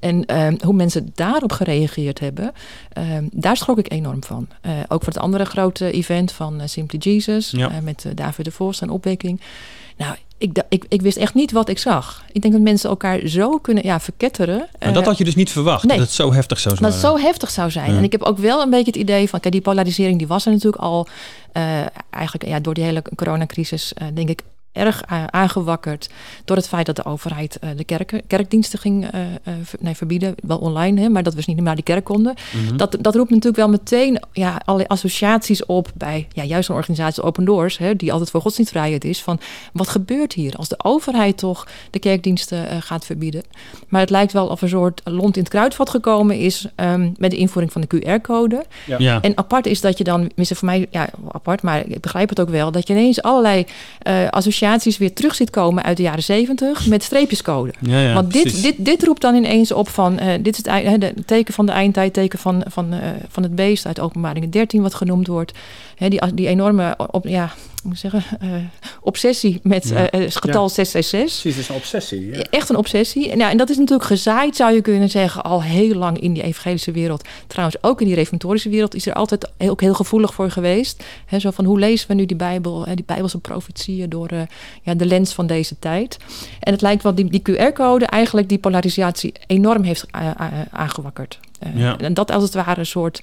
En 0.00 0.40
um, 0.40 0.56
hoe 0.64 0.74
mensen 0.74 1.12
daarop 1.14 1.52
gereageerd 1.52 2.18
hebben, 2.18 2.52
um, 2.98 3.28
daar 3.32 3.56
schrok 3.56 3.78
ik 3.78 3.92
enorm 3.92 4.24
van. 4.24 4.48
Uh, 4.66 4.72
ook 4.88 5.04
voor 5.04 5.12
het 5.12 5.22
andere 5.22 5.44
grote 5.44 5.90
event 5.90 6.32
van 6.32 6.60
Simply 6.64 6.98
Jesus, 6.98 7.50
ja. 7.50 7.70
met 7.82 8.06
David 8.14 8.44
de 8.44 8.50
Vos 8.50 8.80
en 8.80 8.90
opwekking. 8.90 9.40
Nou, 9.96 10.16
ik, 10.42 10.62
ik, 10.68 10.84
ik, 10.88 11.02
wist 11.02 11.16
echt 11.16 11.34
niet 11.34 11.52
wat 11.52 11.68
ik 11.68 11.78
zag. 11.78 12.24
Ik 12.32 12.42
denk 12.42 12.54
dat 12.54 12.62
mensen 12.62 12.90
elkaar 12.90 13.20
zo 13.24 13.58
kunnen 13.58 13.84
ja, 13.84 14.00
verketteren. 14.00 14.68
Maar 14.78 14.92
dat 14.92 15.04
had 15.04 15.18
je 15.18 15.24
dus 15.24 15.34
niet 15.34 15.50
verwacht, 15.50 15.84
nee, 15.84 15.96
dat 15.96 16.06
het 16.06 16.14
zo 16.14 16.32
heftig 16.32 16.60
zou 16.60 16.76
zijn. 16.76 16.90
Dat 16.90 17.00
het 17.00 17.10
zo 17.10 17.18
heftig 17.18 17.50
zou 17.50 17.70
zijn. 17.70 17.90
Ja. 17.90 17.96
En 17.96 18.04
ik 18.04 18.12
heb 18.12 18.22
ook 18.22 18.38
wel 18.38 18.62
een 18.62 18.70
beetje 18.70 18.86
het 18.86 18.96
idee 18.96 19.28
van... 19.28 19.40
Kijk, 19.40 19.52
die 19.52 19.62
polarisering 19.62 20.18
die 20.18 20.26
was 20.26 20.46
er 20.46 20.52
natuurlijk 20.52 20.82
al... 20.82 21.06
Uh, 21.56 21.80
eigenlijk 22.10 22.46
ja, 22.46 22.60
door 22.60 22.74
die 22.74 22.84
hele 22.84 23.02
coronacrisis, 23.16 23.92
uh, 24.02 24.08
denk 24.14 24.28
ik 24.28 24.42
erg 24.72 25.02
aangewakkerd 25.30 26.10
door 26.44 26.56
het 26.56 26.68
feit 26.68 26.86
dat 26.86 26.96
de 26.96 27.04
overheid 27.04 27.58
uh, 27.64 27.70
de 27.76 27.84
kerken, 27.84 28.26
kerkdiensten 28.26 28.78
ging 28.78 29.14
uh, 29.14 29.20
uh, 29.20 29.54
nee, 29.80 29.94
verbieden, 29.94 30.34
wel 30.42 30.58
online, 30.58 31.00
hè, 31.00 31.08
maar 31.08 31.22
dat 31.22 31.32
we 31.32 31.38
dus 31.38 31.46
niet 31.46 31.56
meer 31.56 31.64
naar 31.64 31.74
die 31.74 31.84
kerk 31.84 32.04
konden. 32.04 32.34
Mm 32.52 32.66
-hmm. 32.66 32.76
dat, 32.76 32.96
dat 33.00 33.14
roept 33.14 33.30
natuurlijk 33.30 33.56
wel 33.56 33.68
meteen 33.68 34.22
ja, 34.32 34.60
alle 34.64 34.88
associaties 34.88 35.66
op 35.66 35.90
bij 35.94 36.28
ja, 36.32 36.44
juist 36.44 36.68
een 36.68 36.74
organisatie 36.74 37.22
Open 37.22 37.44
Doors, 37.44 37.78
hè, 37.78 37.96
die 37.96 38.12
altijd 38.12 38.30
voor 38.30 38.40
godsdienstvrijheid 38.40 39.04
is, 39.04 39.22
van 39.22 39.40
wat 39.72 39.88
gebeurt 39.88 40.32
hier 40.32 40.56
als 40.56 40.68
de 40.68 40.84
overheid 40.84 41.38
toch 41.38 41.68
de 41.90 41.98
kerkdiensten 41.98 42.82
gaat 42.82 43.06
verbieden. 43.06 43.42
Maar 43.88 44.00
het 44.00 44.10
lijkt 44.10 44.32
wel 44.32 44.46
of 44.46 44.62
een 44.62 44.68
soort 44.68 45.00
lont 45.04 45.36
in 45.36 45.42
het 45.42 45.50
kruidvat 45.50 45.90
gekomen 45.90 46.38
is 46.38 46.66
um, 46.76 47.14
met 47.18 47.30
de 47.30 47.36
invoering 47.36 47.72
van 47.72 47.84
de 47.88 47.96
QR-code. 47.96 48.64
Ja. 48.86 48.96
Ja. 48.98 49.20
En 49.20 49.38
apart 49.38 49.66
is 49.66 49.80
dat 49.80 49.98
je 49.98 50.04
dan, 50.04 50.26
tenminste 50.26 50.54
voor 50.54 50.68
mij, 50.68 50.86
ja, 50.90 51.08
apart, 51.32 51.62
maar 51.62 51.86
ik 51.86 52.00
begrijp 52.00 52.28
het 52.28 52.40
ook 52.40 52.48
wel, 52.48 52.72
dat 52.72 52.86
je 52.86 52.92
ineens 52.92 53.22
allerlei 53.22 53.66
associaties 54.30 54.61
associaties 54.62 54.98
weer 54.98 55.12
terug 55.12 55.34
ziet 55.34 55.50
komen 55.50 55.82
uit 55.82 55.96
de 55.96 56.02
jaren 56.02 56.22
zeventig 56.22 56.86
met 56.86 57.02
streepjescode. 57.02 57.72
Ja, 57.80 58.00
ja, 58.00 58.14
Want 58.14 58.32
dit, 58.32 58.62
dit, 58.62 58.74
dit 58.78 59.04
roept 59.04 59.20
dan 59.20 59.34
ineens 59.34 59.72
op 59.72 59.88
van 59.88 60.12
uh, 60.12 60.32
dit 60.40 60.58
is 60.58 60.64
het, 60.72 61.02
het, 61.02 61.26
teken 61.26 61.54
van 61.54 61.66
de 61.66 61.72
eindtijd, 61.72 62.12
teken 62.12 62.38
van, 62.38 62.62
van, 62.66 62.94
uh, 62.94 63.00
van 63.28 63.42
het 63.42 63.54
beest 63.54 63.86
uit 63.86 64.00
openbaringen 64.00 64.50
13 64.50 64.82
wat 64.82 64.94
genoemd 64.94 65.26
wordt. 65.26 65.52
He, 66.02 66.08
die, 66.08 66.34
die 66.34 66.46
enorme 66.46 66.94
op, 67.10 67.26
ja, 67.26 67.52
moet 67.82 67.98
zeggen, 67.98 68.24
uh, 68.42 68.50
obsessie 69.00 69.60
met 69.62 69.88
ja. 69.88 70.14
uh, 70.14 70.26
getal 70.28 70.62
ja. 70.62 70.68
666. 70.68 71.40
Precies, 71.40 71.56
is 71.56 71.68
een 71.68 71.74
obsessie. 71.74 72.26
Ja. 72.26 72.42
Echt 72.50 72.68
een 72.68 72.76
obsessie. 72.76 73.30
En, 73.30 73.38
ja, 73.38 73.50
en 73.50 73.56
dat 73.56 73.70
is 73.70 73.76
natuurlijk 73.76 74.08
gezaaid, 74.08 74.56
zou 74.56 74.74
je 74.74 74.80
kunnen 74.80 75.10
zeggen, 75.10 75.42
al 75.42 75.62
heel 75.62 75.94
lang 75.94 76.20
in 76.20 76.32
die 76.32 76.42
evangelische 76.42 76.92
wereld. 76.92 77.28
Trouwens, 77.46 77.82
ook 77.82 78.00
in 78.00 78.06
die 78.06 78.14
reformatorische 78.14 78.68
wereld 78.68 78.94
is 78.94 79.06
er 79.06 79.12
altijd 79.12 79.50
ook 79.58 79.80
heel 79.80 79.94
gevoelig 79.94 80.34
voor 80.34 80.50
geweest. 80.50 81.04
He, 81.26 81.38
zo 81.38 81.50
van, 81.50 81.64
hoe 81.64 81.78
lezen 81.78 82.08
we 82.08 82.14
nu 82.14 82.26
die 82.26 82.36
Bijbel, 82.36 82.86
he, 82.86 82.94
die 82.94 83.04
Bijbelse 83.04 83.38
profetieën 83.38 84.08
door 84.08 84.32
uh, 84.32 84.40
ja, 84.82 84.94
de 84.94 85.06
lens 85.06 85.32
van 85.32 85.46
deze 85.46 85.78
tijd. 85.78 86.16
En 86.60 86.72
het 86.72 86.82
lijkt 86.82 87.02
wel 87.02 87.14
die, 87.14 87.30
die 87.30 87.42
QR-code 87.42 88.06
eigenlijk 88.06 88.48
die 88.48 88.58
polarisatie 88.58 89.32
enorm 89.46 89.82
heeft 89.82 90.06
aangewakkerd. 90.70 91.38
Ja. 91.74 91.98
En 91.98 92.14
dat 92.14 92.30
als 92.30 92.42
het 92.42 92.54
ware 92.54 92.78
een 92.78 92.86
soort 92.86 93.22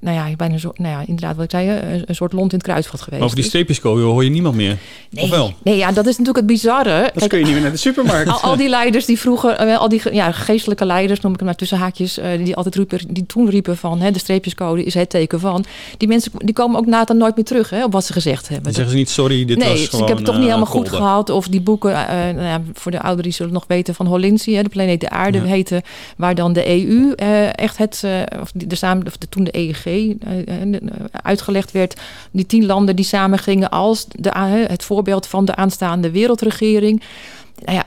nou 0.00 0.16
ja, 0.16 0.36
bijna 0.36 0.58
zo, 0.58 0.72
nou 0.74 0.90
ja, 0.90 1.00
inderdaad 1.06 1.36
wat 1.36 1.44
ik 1.44 1.50
zei, 1.50 1.70
een, 1.70 2.02
een 2.06 2.14
soort 2.14 2.32
lont 2.32 2.52
in 2.52 2.58
het 2.58 2.66
kruidvat 2.66 3.00
geweest. 3.00 3.22
Over 3.22 3.36
die 3.36 3.44
streepjescode 3.44 4.02
hoor 4.02 4.24
je 4.24 4.30
niemand 4.30 4.54
meer. 4.54 4.76
Nee, 5.10 5.30
wel? 5.30 5.54
nee 5.62 5.76
ja, 5.76 5.92
dat 5.92 6.06
is 6.06 6.18
natuurlijk 6.18 6.36
het 6.36 6.46
bizarre. 6.46 7.10
Dat 7.14 7.28
kun 7.28 7.38
je 7.38 7.44
niet 7.44 7.52
meer 7.54 7.62
naar 7.62 7.70
de 7.70 7.76
supermarkt. 7.76 8.30
Al, 8.30 8.40
al 8.40 8.56
die 8.56 8.68
leiders 8.68 9.04
die 9.04 9.18
vroeger, 9.18 9.50
eh, 9.50 9.78
al 9.78 9.88
die 9.88 10.14
ja, 10.14 10.32
geestelijke 10.32 10.84
leiders, 10.84 11.20
noem 11.20 11.32
ik 11.32 11.38
hem 11.38 11.46
maar 11.46 11.56
tussen 11.56 11.78
haakjes, 11.78 12.18
uh, 12.18 12.24
die 12.44 12.56
altijd 12.56 12.74
riepen, 12.74 13.00
die 13.08 13.26
toen 13.26 13.50
riepen 13.50 13.76
van 13.76 14.00
hè, 14.00 14.10
de 14.10 14.18
streepjescode 14.18 14.84
is 14.84 14.94
het 14.94 15.10
teken 15.10 15.40
van. 15.40 15.64
Die 15.96 16.08
mensen 16.08 16.32
die 16.34 16.54
komen 16.54 16.78
ook 16.78 16.86
na 16.86 17.04
nooit 17.12 17.36
meer 17.36 17.44
terug 17.44 17.70
hè, 17.70 17.84
op 17.84 17.92
wat 17.92 18.04
ze 18.04 18.12
gezegd 18.12 18.48
hebben. 18.48 18.64
Dan 18.64 18.72
zeggen 18.72 18.92
ze 18.92 18.98
niet 18.98 19.10
sorry, 19.10 19.44
dit 19.44 19.58
nee, 19.58 19.68
was 19.68 19.88
gewoon... 19.88 19.90
Nee, 19.90 20.02
ik 20.02 20.08
heb 20.08 20.16
het 20.16 20.26
toch 20.26 20.34
niet 20.34 20.44
eh, 20.44 20.54
helemaal 20.54 20.74
goed 20.74 20.88
gehad. 20.88 21.30
Of 21.30 21.48
die 21.48 21.60
boeken, 21.60 21.92
nou 21.92 22.42
ja, 22.42 22.62
voor 22.72 22.90
de 22.90 23.00
ouderen 23.00 23.22
die 23.22 23.32
zullen 23.32 23.52
nog 23.52 23.64
weten 23.68 23.94
van 23.94 24.06
Holinsi, 24.06 24.62
de 24.62 24.68
planeet 24.68 25.00
de 25.00 25.10
aarde 25.10 25.38
ja. 25.38 25.44
heette, 25.44 25.82
waar 26.16 26.34
dan 26.34 26.52
de 26.52 26.68
EU 26.68 27.12
echt 27.66 27.76
het, 27.76 28.04
of 28.40 28.50
de, 28.54 28.74
samen, 28.74 29.06
of 29.06 29.16
de, 29.16 29.28
toen 29.28 29.44
de 29.44 29.58
EEG 29.58 30.16
uitgelegd 31.10 31.72
werd, 31.72 32.00
die 32.30 32.46
tien 32.46 32.66
landen 32.66 32.96
die 32.96 33.04
samen 33.04 33.38
gingen 33.38 33.70
als 33.70 34.06
de, 34.08 34.30
het 34.68 34.84
voorbeeld 34.84 35.26
van 35.26 35.44
de 35.44 35.54
aanstaande 35.54 36.10
wereldregering. 36.10 37.02
Nou 37.64 37.76
ja, 37.76 37.84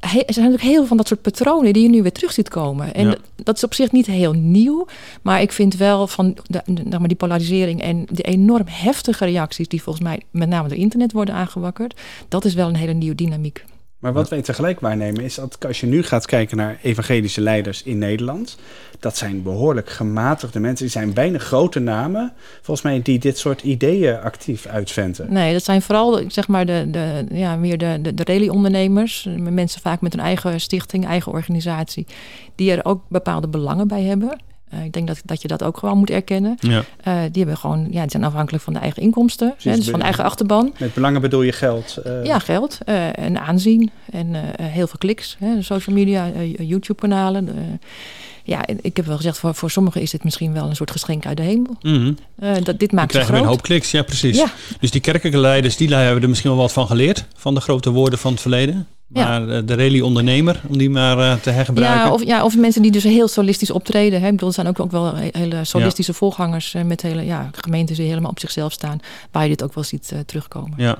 er 0.00 0.08
zijn 0.10 0.24
natuurlijk 0.26 0.62
heel 0.62 0.74
veel 0.74 0.86
van 0.86 0.96
dat 0.96 1.08
soort 1.08 1.22
patronen 1.22 1.72
die 1.72 1.82
je 1.82 1.88
nu 1.88 2.02
weer 2.02 2.12
terug 2.12 2.32
ziet 2.32 2.48
komen. 2.48 2.94
En 2.94 3.18
dat 3.36 3.56
is 3.56 3.64
op 3.64 3.74
zich 3.74 3.92
niet 3.92 4.06
heel 4.06 4.32
nieuw. 4.32 4.86
Maar 5.22 5.40
ik 5.40 5.52
vind 5.52 5.76
wel 5.76 6.06
van 6.06 6.36
de, 6.46 6.62
de, 6.64 7.06
die 7.06 7.16
polarisering 7.16 7.82
en 7.82 8.06
de 8.10 8.22
enorm 8.22 8.66
heftige 8.66 9.24
reacties 9.24 9.68
die 9.68 9.82
volgens 9.82 10.04
mij 10.04 10.20
met 10.30 10.48
name 10.48 10.68
door 10.68 10.78
internet 10.78 11.12
worden 11.12 11.34
aangewakkerd. 11.34 12.00
Dat 12.28 12.44
is 12.44 12.54
wel 12.54 12.68
een 12.68 12.76
hele 12.76 12.92
nieuwe 12.92 13.14
dynamiek. 13.14 13.64
Maar 14.00 14.12
wat 14.12 14.28
wij 14.28 14.42
tegelijk 14.42 14.80
waarnemen 14.80 15.22
is 15.22 15.34
dat 15.34 15.66
als 15.66 15.80
je 15.80 15.86
nu 15.86 16.02
gaat 16.02 16.26
kijken 16.26 16.56
naar 16.56 16.78
evangelische 16.82 17.40
leiders 17.40 17.82
in 17.82 17.98
Nederland, 17.98 18.58
dat 18.98 19.16
zijn 19.16 19.42
behoorlijk 19.42 19.90
gematigde 19.90 20.60
mensen. 20.60 20.84
Die 20.84 20.94
zijn 20.94 21.14
weinig 21.14 21.42
grote 21.42 21.78
namen, 21.78 22.32
volgens 22.56 22.82
mij, 22.82 23.02
die 23.02 23.18
dit 23.18 23.38
soort 23.38 23.62
ideeën 23.62 24.20
actief 24.20 24.66
uitventen. 24.66 25.32
Nee, 25.32 25.52
dat 25.52 25.64
zijn 25.64 25.82
vooral 25.82 26.22
zeg 26.28 26.48
maar 26.48 26.66
de, 26.66 26.86
de, 26.90 27.26
ja, 27.30 27.56
meer 27.56 27.78
de, 27.78 27.98
de, 28.02 28.14
de 28.14 28.24
rally-ondernemers. 28.24 29.28
Mensen 29.36 29.80
vaak 29.80 30.00
met 30.00 30.14
een 30.14 30.20
eigen 30.20 30.60
stichting, 30.60 31.06
eigen 31.06 31.32
organisatie, 31.32 32.06
die 32.54 32.72
er 32.72 32.84
ook 32.84 33.02
bepaalde 33.08 33.48
belangen 33.48 33.88
bij 33.88 34.02
hebben. 34.02 34.38
Uh, 34.74 34.84
ik 34.84 34.92
denk 34.92 35.06
dat, 35.06 35.20
dat 35.24 35.42
je 35.42 35.48
dat 35.48 35.62
ook 35.62 35.78
gewoon 35.78 35.98
moet 35.98 36.10
erkennen. 36.10 36.56
Ja. 36.60 36.78
Uh, 36.78 36.84
die 37.04 37.42
hebben 37.42 37.56
gewoon, 37.56 37.86
ja, 37.90 38.00
die 38.00 38.10
zijn 38.10 38.24
afhankelijk 38.24 38.64
van 38.64 38.72
de 38.72 38.78
eigen 38.78 39.02
inkomsten, 39.02 39.54
hè, 39.62 39.76
dus 39.76 39.90
van 39.90 39.98
de 39.98 40.04
eigen 40.04 40.24
achterban. 40.24 40.72
Met 40.78 40.94
belangen 40.94 41.20
bedoel 41.20 41.42
je 41.42 41.52
geld? 41.52 41.98
Uh... 42.06 42.24
Ja, 42.24 42.38
geld 42.38 42.78
en 43.14 43.40
aanzien 43.40 43.90
en 44.10 44.34
heel 44.62 44.86
veel 44.86 44.98
kliks. 44.98 45.36
Hè, 45.38 45.62
social 45.62 45.96
media, 45.96 46.30
YouTube-kanalen. 46.58 47.80
ja, 48.44 48.66
ik 48.80 48.96
heb 48.96 49.06
wel 49.06 49.16
gezegd, 49.16 49.38
voor, 49.38 49.54
voor 49.54 49.70
sommigen 49.70 50.00
is 50.00 50.10
dit 50.10 50.24
misschien 50.24 50.52
wel 50.52 50.68
een 50.68 50.76
soort 50.76 50.90
geschenk 50.90 51.26
uit 51.26 51.36
de 51.36 51.42
hemel. 51.42 51.76
Mm 51.82 51.94
-hmm. 51.94 52.64
dat, 52.64 52.78
dit 52.78 52.92
maakt 52.92 53.10
krijgen 53.10 53.34
we 53.34 53.40
een 53.40 53.46
hoop 53.46 53.62
kliks, 53.62 53.90
ja 53.90 54.02
precies. 54.02 54.36
Ja. 54.36 54.52
Dus 54.80 54.90
die 54.90 55.00
kerkelijke 55.00 55.38
leiders, 55.38 55.76
die 55.76 55.94
hebben 55.94 56.22
er 56.22 56.28
misschien 56.28 56.50
wel 56.50 56.58
wat 56.58 56.72
van 56.72 56.86
geleerd, 56.86 57.24
van 57.36 57.54
de 57.54 57.60
grote 57.60 57.90
woorden 57.90 58.18
van 58.18 58.32
het 58.32 58.40
verleden. 58.40 58.86
Maar 59.10 59.48
ja. 59.48 59.60
de 59.60 59.74
rally-ondernemer, 59.74 60.60
om 60.68 60.78
die 60.78 60.90
maar 60.90 61.18
uh, 61.18 61.34
te 61.34 61.50
hergebruiken. 61.50 62.06
Ja 62.06 62.12
of, 62.12 62.24
ja, 62.24 62.44
of 62.44 62.56
mensen 62.56 62.82
die 62.82 62.90
dus 62.90 63.02
heel 63.02 63.28
solistisch 63.28 63.70
optreden. 63.70 64.20
Hè. 64.20 64.26
Ik 64.26 64.32
bedoel, 64.32 64.48
er 64.48 64.54
zijn 64.54 64.66
ook, 64.66 64.80
ook 64.80 64.90
wel 64.90 65.14
hele 65.14 65.64
solistische 65.64 66.12
ja. 66.12 66.18
voorgangers 66.18 66.74
uh, 66.74 66.82
met 66.82 67.02
hele 67.02 67.24
ja, 67.24 67.50
gemeentes 67.52 67.96
die 67.96 68.08
helemaal 68.08 68.30
op 68.30 68.40
zichzelf 68.40 68.72
staan. 68.72 69.00
Waar 69.30 69.42
je 69.42 69.48
dit 69.48 69.62
ook 69.62 69.74
wel 69.74 69.84
ziet 69.84 70.10
uh, 70.12 70.18
terugkomen. 70.26 70.72
Ja, 70.76 70.98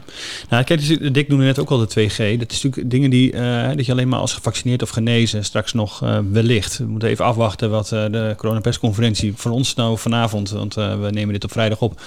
nou 0.48 0.64
kijk, 0.64 0.80
dus, 0.80 1.12
Dick 1.12 1.28
noemde 1.28 1.44
net 1.44 1.58
ook 1.58 1.70
al 1.70 1.78
de 1.78 1.88
2G. 1.88 2.38
Dat 2.38 2.50
is 2.50 2.62
natuurlijk 2.62 2.90
dingen 2.90 3.10
die 3.10 3.32
dat 3.76 3.86
je 3.86 3.92
alleen 3.92 4.08
maar 4.08 4.18
als 4.18 4.32
gevaccineerd 4.32 4.82
of 4.82 4.90
genezen 4.90 5.44
straks 5.44 5.72
nog 5.72 5.98
wellicht. 6.30 6.78
We 6.78 6.84
moeten 6.84 7.08
even 7.08 7.24
afwachten 7.24 7.70
wat 7.70 7.88
de 7.88 8.34
coronapersconferentie 8.36 9.32
van 9.36 9.52
ons 9.52 9.74
nou 9.74 9.98
vanavond, 9.98 10.50
want 10.50 10.74
we 10.74 11.08
nemen 11.10 11.32
dit 11.32 11.44
op 11.44 11.52
vrijdag 11.52 11.80
op, 11.80 12.00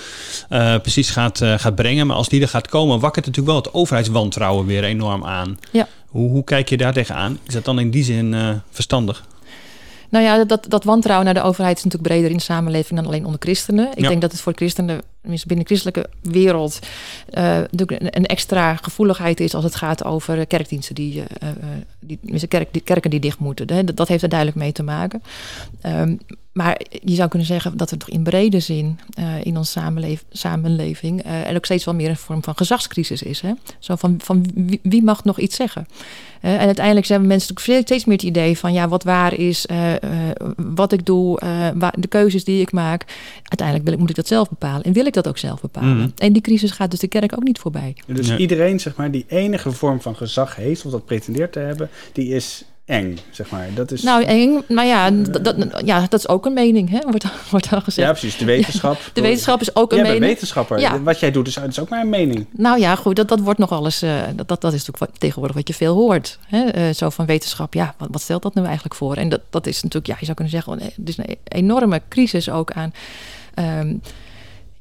precies 0.82 1.10
gaat, 1.10 1.38
gaat 1.58 1.76
brengen. 1.76 2.08
Maar 2.08 2.16
als 2.16 2.30
die 2.30 2.42
er 2.42 2.48
gaat 2.48 2.68
komen, 2.68 3.00
wakkert 3.00 3.26
natuurlijk 3.26 3.54
wel 3.54 3.64
het 3.64 3.74
overheidswantrouwen 3.74 4.66
weer 4.66 4.84
enorm 4.84 5.26
aan. 5.26 5.60
Ja. 5.72 5.88
Hoe, 6.08 6.30
hoe 6.30 6.44
kijk 6.44 6.70
je 6.70 6.78
daar 6.78 6.94
tegenaan? 6.94 7.40
Is 7.44 7.54
dat 7.54 7.66
dan 7.66 7.80
in 7.80 7.92
die 7.92 8.04
zin 8.04 8.34
uh, 8.34 8.50
verstandig? 8.70 9.26
Nou 10.10 10.26
ja, 10.26 10.44
dat, 10.44 10.66
dat 10.70 10.84
wantrouwen 10.84 11.26
naar 11.26 11.34
de 11.34 11.50
overheid 11.50 11.78
is 11.78 11.84
natuurlijk 11.84 12.12
breder 12.12 12.32
in 12.32 12.38
de 12.38 12.44
samenleving 12.44 13.00
dan 13.00 13.08
alleen 13.08 13.26
onder 13.26 13.40
christenen. 13.40 13.90
Ik 13.96 14.08
denk 14.08 14.22
dat 14.22 14.32
het 14.32 14.42
voor 14.42 14.54
christenen, 14.56 15.02
binnen 15.24 15.58
de 15.58 15.66
christelijke 15.66 16.10
wereld, 16.22 16.80
uh, 17.34 17.58
een 18.00 18.26
extra 18.26 18.76
gevoeligheid 18.76 19.40
is 19.40 19.56
als 19.56 19.64
het 19.64 19.76
gaat 19.76 20.04
over 20.04 20.48
kerkdiensten 20.48 20.96
die, 20.96 21.16
uh, 21.16 21.50
die, 22.00 22.48
kerk, 22.48 22.74
die 22.74 22.82
kerken 22.82 23.10
die 23.10 23.20
dicht 23.20 23.40
moeten. 23.40 23.68
Dat, 23.68 23.98
dat 23.98 24.08
heeft 24.08 24.24
er 24.24 24.30
duidelijk 24.30 24.60
mee 24.60 24.72
te 24.72 24.84
maken. 24.84 25.24
Um, 25.86 26.20
maar 26.54 26.82
je 26.90 27.16
zou 27.16 27.30
kunnen 27.30 27.48
zeggen 27.48 27.78
dat 27.78 27.92
er 27.92 27.98
toch 27.98 28.10
in 28.10 28.24
brede 28.24 28.60
zin 28.60 29.00
in 29.44 29.58
onze 29.58 29.72
samenlev 29.72 30.22
samenleving 30.32 31.26
uh, 31.26 31.56
ook 31.56 31.66
steeds 31.66 31.86
wel 31.86 31.94
meer 31.94 32.10
een 32.10 32.18
vorm 32.18 32.44
van 32.44 32.58
gezagscrisis 32.58 33.24
is. 33.24 33.42
Hè? 33.42 33.52
Zo 33.80 33.96
van, 33.96 34.16
van 34.24 34.46
wie, 34.82 35.04
mag 35.04 35.24
nog 35.24 35.40
iets 35.40 35.56
zeggen? 35.56 35.88
En 36.42 36.58
uiteindelijk 36.58 37.06
zijn 37.06 37.28
mensen 37.28 37.54
natuurlijk 37.54 37.88
steeds 37.88 38.06
meer 38.06 38.16
het 38.16 38.26
idee 38.26 38.58
van 38.58 38.74
ja, 38.74 38.88
wat 38.88 39.04
waar 39.04 39.34
is, 39.34 39.66
wat 40.56 40.92
ik 40.92 41.06
doe, 41.06 41.40
waar, 41.76 41.94
de 41.98 42.08
keuzes 42.08 42.44
die 42.44 42.62
ik 42.62 42.72
maak. 42.72 43.06
Uiteindelijk 43.44 43.84
wil 43.84 43.94
ik, 43.94 44.00
moet 44.00 44.10
ik 44.10 44.16
dat 44.16 44.28
zelf 44.28 44.50
bepalen 44.50 44.84
en 44.84 44.94
wil 44.94 45.06
ik 45.06 45.13
dat 45.14 45.28
ook 45.28 45.38
zelf 45.38 45.62
bepalen. 45.62 45.98
Mm. 45.98 46.14
En 46.18 46.34
die 46.34 46.42
crisis 46.42 46.72
gaat 46.72 46.92
dus 46.92 47.00
de 47.00 47.08
kerk 47.08 47.34
ook 47.34 47.44
niet 47.44 47.60
voorbij. 47.60 47.96
Dus 48.06 48.28
nee. 48.28 48.38
iedereen, 48.38 48.80
zeg 48.80 48.96
maar, 48.96 49.12
die 49.12 49.26
enige 49.28 49.72
vorm 49.72 50.02
van 50.02 50.16
gezag 50.16 50.56
heeft 50.56 50.86
of 50.86 50.92
dat 50.92 51.06
pretendeert 51.06 51.52
te 51.52 51.60
hebben, 51.60 51.90
die 52.14 52.36
is 52.36 52.66
eng, 52.86 53.18
zeg 53.32 53.50
maar. 53.50 53.68
Dat 53.74 53.92
is, 53.92 54.02
nou, 54.02 54.24
eng, 54.24 54.62
maar 54.68 54.86
ja, 54.86 55.12
dat, 55.12 55.56
ja, 55.86 56.00
dat 56.00 56.20
is 56.20 56.28
ook 56.28 56.46
een 56.46 56.54
mening, 56.54 56.90
hè? 56.90 57.00
Wordt, 57.02 57.26
wordt 57.52 57.70
dan 57.70 57.82
gezegd. 57.82 58.08
Ja, 58.08 58.14
precies. 58.14 58.38
De 58.38 58.46
wetenschap. 58.46 58.98
de 59.14 59.22
wetenschap 59.22 59.62
is 59.62 59.76
ook 59.76 59.92
een 59.92 59.98
jij 59.98 60.06
mening. 60.06 60.22
Bent 60.22 60.34
wetenschapper. 60.34 60.80
Ja. 60.80 61.02
Wat 61.02 61.20
jij 61.20 61.32
doet 61.32 61.48
is, 61.48 61.58
is 61.58 61.80
ook 61.80 61.90
maar 61.90 62.02
een 62.02 62.10
mening. 62.10 62.46
Nou 62.52 62.80
ja, 62.80 62.96
goed, 62.96 63.16
dat, 63.16 63.28
dat 63.28 63.40
wordt 63.40 63.60
nog 63.60 63.72
alles... 63.72 64.04
Uh, 64.04 64.22
dat, 64.36 64.48
dat, 64.48 64.62
dat 64.62 64.74
is 64.74 64.86
natuurlijk 64.86 65.20
tegenwoordig 65.20 65.56
wat 65.56 65.68
je 65.68 65.74
veel 65.74 65.96
hoort. 65.96 66.40
Hè? 66.48 66.88
Uh, 66.88 66.94
zo 66.94 67.10
van 67.10 67.26
wetenschap, 67.26 67.74
ja, 67.74 67.96
wat, 67.98 68.08
wat 68.12 68.22
stelt 68.22 68.42
dat 68.42 68.56
nu 68.56 68.64
eigenlijk 68.64 68.96
voor? 68.96 69.16
En 69.16 69.30
dat, 69.30 69.42
dat 69.50 69.68
is 69.68 69.84
natuurlijk, 69.84 70.08
ja, 70.08 70.16
je 70.20 70.26
zou 70.26 70.36
kunnen 70.38 70.54
zeggen... 70.54 70.80
het 70.96 71.10
is 71.10 71.18
een 71.18 71.38
enorme 71.44 72.02
crisis 72.10 72.50
ook 72.50 72.72
aan... 72.72 72.94
Um, 73.80 74.02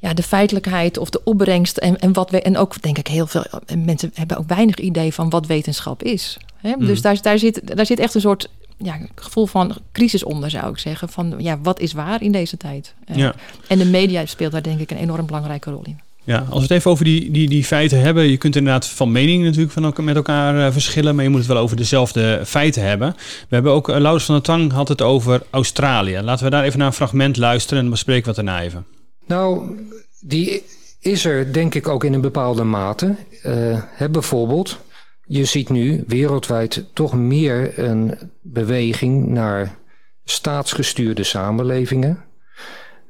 ja, 0.03 0.15
de 0.15 0.23
feitelijkheid 0.23 0.99
of 0.99 1.11
de 1.11 1.25
opbrengst 1.25 1.77
en, 1.77 1.99
en 1.99 2.13
wat 2.13 2.31
we 2.31 2.43
en 2.43 2.57
ook 2.57 2.83
denk 2.83 2.99
ik 2.99 3.07
heel 3.07 3.27
veel 3.27 3.45
mensen 3.79 4.11
hebben 4.15 4.37
ook 4.39 4.49
weinig 4.49 4.77
idee 4.77 5.15
van 5.15 5.31
wat 5.31 5.47
wetenschap 5.47 6.03
is. 6.03 6.37
Hè? 6.57 6.75
Mm. 6.79 6.87
Dus 6.87 7.03
daar, 7.03 7.23
daar, 7.23 7.39
zit, 7.39 7.77
daar 7.77 7.87
zit 7.87 7.99
echt 7.99 8.15
een 8.15 8.21
soort 8.21 8.49
ja, 8.77 8.99
gevoel 9.15 9.47
van 9.47 9.77
crisis 9.93 10.25
onder, 10.25 10.51
zou 10.51 10.71
ik 10.71 10.79
zeggen. 10.79 11.09
Van 11.09 11.35
ja, 11.39 11.59
wat 11.63 11.81
is 11.81 11.93
waar 11.93 12.23
in 12.23 12.33
deze 12.33 12.57
tijd? 12.57 12.95
Ja. 13.13 13.35
En 13.69 13.79
de 13.79 13.85
media 13.85 14.27
speelt 14.27 14.53
daar 14.53 14.63
denk 14.63 14.81
ik 14.81 14.91
een 14.91 14.97
enorm 14.97 15.27
belangrijke 15.27 15.71
rol 15.71 15.83
in. 15.85 16.01
Ja, 16.25 16.39
als 16.39 16.55
we 16.55 16.61
het 16.61 16.71
even 16.71 16.91
over 16.91 17.05
die, 17.05 17.31
die, 17.31 17.49
die 17.49 17.65
feiten 17.65 18.01
hebben. 18.01 18.29
Je 18.29 18.37
kunt 18.37 18.57
inderdaad 18.57 18.89
van 18.89 19.13
mening 19.13 19.45
natuurlijk 19.45 19.73
van 19.73 19.85
elkaar, 19.85 20.05
met 20.05 20.17
elkaar 20.17 20.57
uh, 20.57 20.73
verschillen. 20.73 21.15
Maar 21.15 21.25
je 21.25 21.31
moet 21.31 21.39
het 21.39 21.49
wel 21.49 21.59
over 21.63 21.77
dezelfde 21.77 22.43
feiten 22.45 22.83
hebben. 22.83 23.15
We 23.49 23.55
hebben 23.55 23.73
ook, 23.73 23.89
Laurens 23.89 24.25
van 24.25 24.35
der 24.35 24.45
Tang 24.45 24.73
had 24.73 24.89
het 24.89 25.03
over 25.03 25.43
Australië. 25.51 26.21
Laten 26.21 26.45
we 26.45 26.51
daar 26.51 26.65
even 26.65 26.79
naar 26.79 26.87
een 26.87 26.93
fragment 26.93 27.37
luisteren 27.37 27.85
en 27.85 27.91
bespreken 27.91 28.23
we 28.23 28.29
het 28.29 28.47
daarna 28.47 28.63
even. 28.63 28.85
Nou, 29.27 29.79
die 30.21 30.65
is 31.01 31.25
er 31.25 31.53
denk 31.53 31.75
ik 31.75 31.89
ook 31.89 32.05
in 32.05 32.13
een 32.13 32.21
bepaalde 32.21 32.65
mate. 32.65 33.17
Uh, 33.47 33.83
bijvoorbeeld, 34.11 34.79
je 35.25 35.45
ziet 35.45 35.69
nu 35.69 36.05
wereldwijd 36.07 36.85
toch 36.93 37.15
meer 37.15 37.79
een 37.79 38.19
beweging 38.41 39.27
naar 39.27 39.77
staatsgestuurde 40.25 41.23
samenlevingen. 41.23 42.25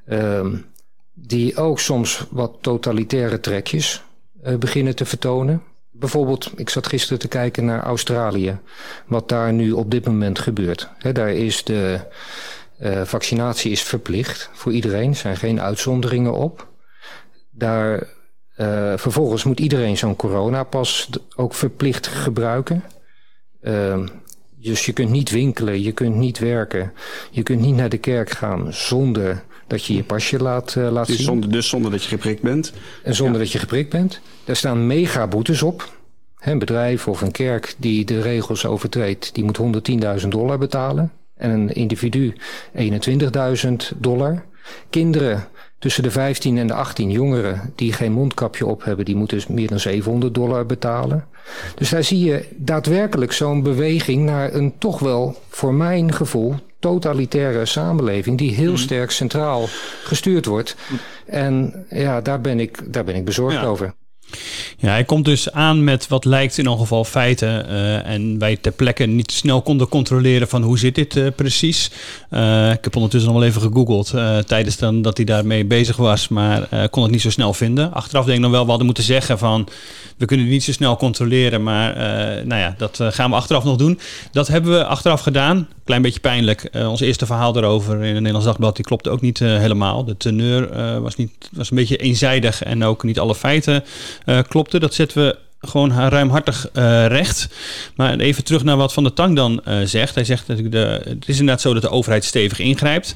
Uh, 0.09 0.47
die 1.15 1.57
ook 1.57 1.81
soms 1.81 2.27
wat 2.31 2.57
totalitaire 2.61 3.41
trekjes 3.41 4.03
uh, 4.45 4.57
beginnen 4.57 4.97
te 4.97 5.05
vertonen. 5.05 5.63
Bijvoorbeeld, 5.91 6.53
ik 6.57 6.71
zat 6.71 6.87
gisteren 6.87 7.19
te 7.19 7.29
kijken 7.29 7.65
naar 7.65 7.83
Australië. 7.83 8.59
Wat 9.07 9.29
daar 9.29 9.53
nu 9.53 9.73
op 9.73 9.91
dit 9.91 10.07
moment 10.07 10.39
gebeurt. 10.39 10.89
Daar 11.13 11.33
is 11.33 11.65
de 11.65 12.01
uh, 12.83 13.03
vaccinatie 13.03 13.71
is 13.71 13.83
verplicht 13.83 14.51
voor 14.53 14.73
iedereen. 14.73 15.11
Er 15.11 15.17
zijn 15.17 15.37
geen 15.37 15.61
uitzonderingen 15.61 16.35
op. 16.35 16.69
Daar, 17.51 18.09
uh, 18.57 18.93
vervolgens 18.97 19.45
moet 19.45 19.61
iedereen 19.61 19.97
zo'n 19.97 20.17
coronapas 20.17 21.09
ook 21.37 21.55
verplicht 21.55 22.07
gebruiken. 22.07 22.85
Uh, 23.63 24.07
dus 24.57 24.87
je 24.87 24.93
kunt 24.93 25.11
niet 25.11 25.31
winkelen, 25.31 25.83
je 25.83 25.93
kunt 25.93 26.15
niet 26.15 26.39
werken, 26.39 26.93
je 27.31 27.43
kunt 27.43 27.61
niet 27.61 27.75
naar 27.75 27.89
de 27.89 27.99
kerk 27.99 28.31
gaan 28.31 28.73
zonder 28.73 29.43
dat 29.67 29.85
je 29.85 29.95
je 29.95 30.05
pasje 30.05 30.39
laat, 30.39 30.75
uh, 30.75 30.91
laat 30.91 31.07
dus 31.07 31.17
zien. 31.17 31.25
Zonder, 31.25 31.51
dus 31.51 31.69
zonder 31.69 31.91
dat 31.91 32.03
je 32.03 32.09
geprikt 32.09 32.43
bent? 32.43 32.73
En 33.03 33.15
zonder 33.15 33.37
ja. 33.37 33.43
dat 33.43 33.53
je 33.53 33.59
geprikt 33.59 33.91
bent. 33.91 34.21
Daar 34.45 34.57
staan 34.57 34.87
mega 34.87 35.27
boetes 35.27 35.63
op. 35.63 36.01
Een 36.39 36.59
bedrijf 36.59 37.09
of 37.09 37.21
een 37.21 37.31
kerk 37.31 37.75
die 37.79 38.05
de 38.05 38.21
regels 38.21 38.67
overtreedt, 38.67 39.35
die 39.35 39.45
moet 39.45 39.59
110.000 40.23 40.29
dollar 40.29 40.59
betalen. 40.59 41.13
En 41.43 41.51
een 41.51 41.73
individu 41.73 42.35
21.000 42.75 43.99
dollar. 43.99 44.45
Kinderen 44.91 45.49
Tussen 45.83 46.03
de 46.03 46.11
15 46.11 46.59
en 46.59 46.67
de 46.67 46.75
18 46.75 47.11
jongeren 47.11 47.73
die 47.75 47.93
geen 47.93 48.13
mondkapje 48.13 48.67
op 48.67 48.85
hebben, 48.85 49.05
die 49.05 49.17
moeten 49.17 49.37
dus 49.37 49.47
meer 49.47 49.69
dan 49.69 49.81
700 49.81 50.35
dollar 50.35 50.67
betalen. 50.67 51.27
Dus 51.75 51.91
daar 51.91 52.05
zie 52.05 52.25
je 52.25 52.45
daadwerkelijk 52.57 53.33
zo'n 53.33 53.63
beweging 53.63 54.25
naar 54.25 54.55
een 54.55 54.79
toch 54.79 54.99
wel, 54.99 55.37
voor 55.49 55.75
mijn 55.75 56.13
gevoel, 56.13 56.55
totalitaire 56.79 57.67
samenleving 57.67 58.39
die 58.39 58.55
heel 58.55 58.71
mm. 58.71 58.77
sterk 58.77 59.11
centraal 59.11 59.67
gestuurd 60.05 60.47
wordt. 60.47 60.77
En 61.27 61.87
ja, 61.89 62.21
daar 62.21 62.41
ben 62.41 62.61
ik, 62.61 62.93
daar 62.93 63.05
ben 63.05 63.15
ik 63.15 63.25
bezorgd 63.25 63.57
ja. 63.57 63.65
over. 63.65 63.95
Ja, 64.79 64.89
hij 64.89 65.05
komt 65.05 65.25
dus 65.25 65.53
aan 65.53 65.85
met 65.85 66.09
wat 66.09 66.25
lijkt 66.25 66.59
in 66.59 66.65
ieder 66.65 66.79
geval 66.79 67.05
feiten. 67.05 67.67
Uh, 67.71 68.07
en 68.07 68.39
wij 68.39 68.57
ter 68.57 68.73
plekke 68.73 69.05
niet 69.05 69.33
snel 69.33 69.63
konden 69.63 69.89
controleren 69.89 70.49
van 70.49 70.63
hoe 70.63 70.79
zit 70.79 70.95
dit 70.95 71.17
uh, 71.17 71.27
precies. 71.37 71.91
Uh, 72.31 72.71
ik 72.71 72.85
heb 72.85 72.97
ondertussen 72.97 73.31
nog 73.31 73.41
wel 73.41 73.49
even 73.49 73.63
gegoogeld 73.63 74.15
tijdens 74.47 74.77
dan 74.77 75.03
dat 75.03 75.17
hij 75.17 75.27
daarmee 75.27 75.65
bezig 75.65 75.97
was. 75.97 76.29
Maar 76.29 76.89
kon 76.91 77.03
het 77.03 77.13
niet 77.13 77.21
zo 77.21 77.31
snel 77.31 77.55
vinden. 77.55 77.93
Achteraf 77.93 78.25
denk 78.25 78.37
ik 78.37 78.43
nog 78.43 78.53
wel, 78.53 78.63
we 78.63 78.69
hadden 78.69 78.87
moeten 78.87 79.05
zeggen 79.05 79.39
van... 79.39 79.69
We 80.17 80.29
kunnen 80.29 80.47
het 80.47 80.55
niet 80.55 80.65
zo 80.65 80.73
snel 80.73 80.97
controleren, 80.97 81.63
maar 81.63 81.97
nou 82.47 82.61
ja, 82.61 82.75
dat 82.79 82.99
gaan 83.03 83.31
we 83.31 83.37
achteraf 83.37 83.65
nog 83.65 83.77
doen. 83.77 83.99
Dat 84.33 84.49
hebben 84.49 84.71
we 84.73 84.85
achteraf 84.85 85.21
gedaan. 85.21 85.69
Klein 85.85 86.03
beetje 86.03 86.21
pijnlijk. 86.21 86.71
ons 86.87 87.01
eerste 87.01 87.27
verhaal 87.27 87.57
erover 87.57 87.95
in 87.95 88.03
het 88.03 88.15
Nederlands 88.15 88.47
Dagblad, 88.47 88.77
die 88.77 88.85
klopte 88.85 89.11
ook 89.11 89.21
niet 89.21 89.39
helemaal. 89.39 90.05
De 90.05 90.17
teneur 90.17 91.01
was, 91.01 91.17
niet, 91.17 91.31
was 91.53 91.71
een 91.71 91.77
beetje 91.77 91.97
eenzijdig 91.97 92.63
en 92.63 92.85
ook 92.85 93.03
niet 93.03 93.19
alle 93.19 93.35
feiten 93.35 93.85
klopten. 94.49 94.81
Dat 94.81 94.95
zetten 94.95 95.25
we 95.25 95.39
gewoon 95.69 95.93
ruimhartig 95.93 96.69
uh, 96.73 97.07
recht. 97.07 97.49
Maar 97.97 98.19
even 98.19 98.45
terug 98.45 98.65
naar 98.65 98.77
wat 98.77 98.93
Van 98.93 99.03
der 99.03 99.13
Tang 99.13 99.37
dan 99.37 99.63
uh, 99.69 99.77
zegt. 99.85 100.15
Hij 100.15 100.25
zegt 100.25 100.47
dat 100.47 100.57
de, 100.73 101.01
het 101.05 101.29
is 101.29 101.39
inderdaad 101.39 101.61
zo 101.61 101.73
dat 101.73 101.83
de 101.83 101.91
overheid 101.91 102.25
stevig 102.25 102.59
ingrijpt. 102.59 103.15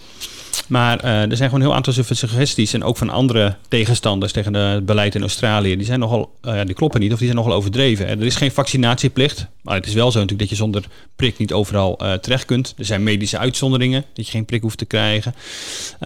Maar 0.67 1.05
uh, 1.05 1.31
er 1.31 1.37
zijn 1.37 1.49
gewoon 1.49 1.55
een 1.55 1.67
heel 1.67 1.75
aantal 1.75 1.93
suggesties. 1.93 2.73
En 2.73 2.85
ook 2.85 2.97
van 2.97 3.11
andere 3.11 3.57
tegenstanders 3.69 4.33
tegen 4.33 4.55
het 4.55 4.87
beleid 4.87 5.15
in 5.15 5.21
Australië. 5.21 5.77
Die 5.77 5.87
zijn 5.87 6.01
nogal, 6.01 6.33
uh, 6.43 6.61
die 6.65 6.75
kloppen 6.75 7.01
niet 7.01 7.13
of 7.13 7.19
die 7.19 7.27
zijn 7.27 7.39
nogal 7.41 7.57
overdreven. 7.57 8.09
Er 8.09 8.23
is 8.23 8.37
geen 8.37 8.53
vaccinatieplicht. 8.53 9.47
Maar 9.63 9.75
het 9.75 9.87
is 9.87 9.95
wel 9.95 10.11
zo 10.11 10.21
natuurlijk 10.21 10.49
dat 10.49 10.59
je 10.59 10.65
zonder 10.65 10.85
prik 11.17 11.39
niet 11.39 11.53
overal 11.53 11.97
terecht 12.21 12.45
kunt. 12.45 12.75
Er 12.79 12.85
zijn 12.85 13.03
medische 13.03 13.39
uitzonderingen. 13.39 14.05
Dat 14.15 14.27
je 14.27 14.33
geen 14.33 14.45
prik 14.45 14.63
hoeft 14.63 14.79
te 14.79 14.85
krijgen. 14.85 15.35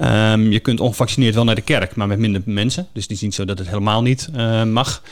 Um, 0.03 0.53
je 0.53 0.61
kunt 0.61 0.81
ongevaccineerd 0.81 1.35
wel 1.35 1.45
naar 1.45 1.55
de 1.55 1.61
kerk. 1.61 1.95
Maar 1.95 2.07
met 2.07 2.19
minder 2.19 2.43
mensen. 2.45 2.87
Dus 2.93 3.07
die 3.07 3.17
zien 3.17 3.33
zo 3.33 3.45
dat 3.45 3.59
het 3.59 3.69
helemaal 3.69 4.03
niet 4.03 4.29
mag. 4.65 5.03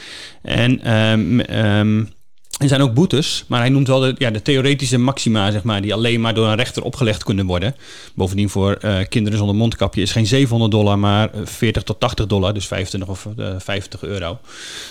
En 0.43 0.93
um, 0.93 1.41
um, 1.41 2.09
er 2.59 2.69
zijn 2.69 2.81
ook 2.81 2.95
boetes, 2.95 3.45
maar 3.47 3.61
hij 3.61 3.69
noemt 3.69 3.87
wel 3.87 4.01
de, 4.01 4.15
ja, 4.19 4.31
de 4.31 4.43
theoretische 4.43 4.99
maxima, 4.99 5.51
zeg 5.51 5.63
maar, 5.63 5.83
die 5.83 5.95
alleen 5.95 6.21
maar 6.21 6.35
door 6.35 6.47
een 6.47 6.57
rechter 6.57 6.83
opgelegd 6.83 7.25
kunnen 7.25 7.47
worden. 7.47 7.75
Bovendien 8.15 8.49
voor 8.49 8.79
uh, 8.85 8.99
kinderen 9.09 9.39
zonder 9.39 9.57
mondkapje 9.57 10.03
is 10.03 10.13
geen 10.13 10.27
700 10.27 10.71
dollar, 10.71 10.99
maar 10.99 11.31
40 11.45 11.83
tot 11.83 12.01
80 12.01 12.27
dollar, 12.27 12.55
dus 12.55 12.67
25 12.67 13.09
of 13.11 13.29
uh, 13.39 13.55
50 13.59 14.03
euro. 14.03 14.39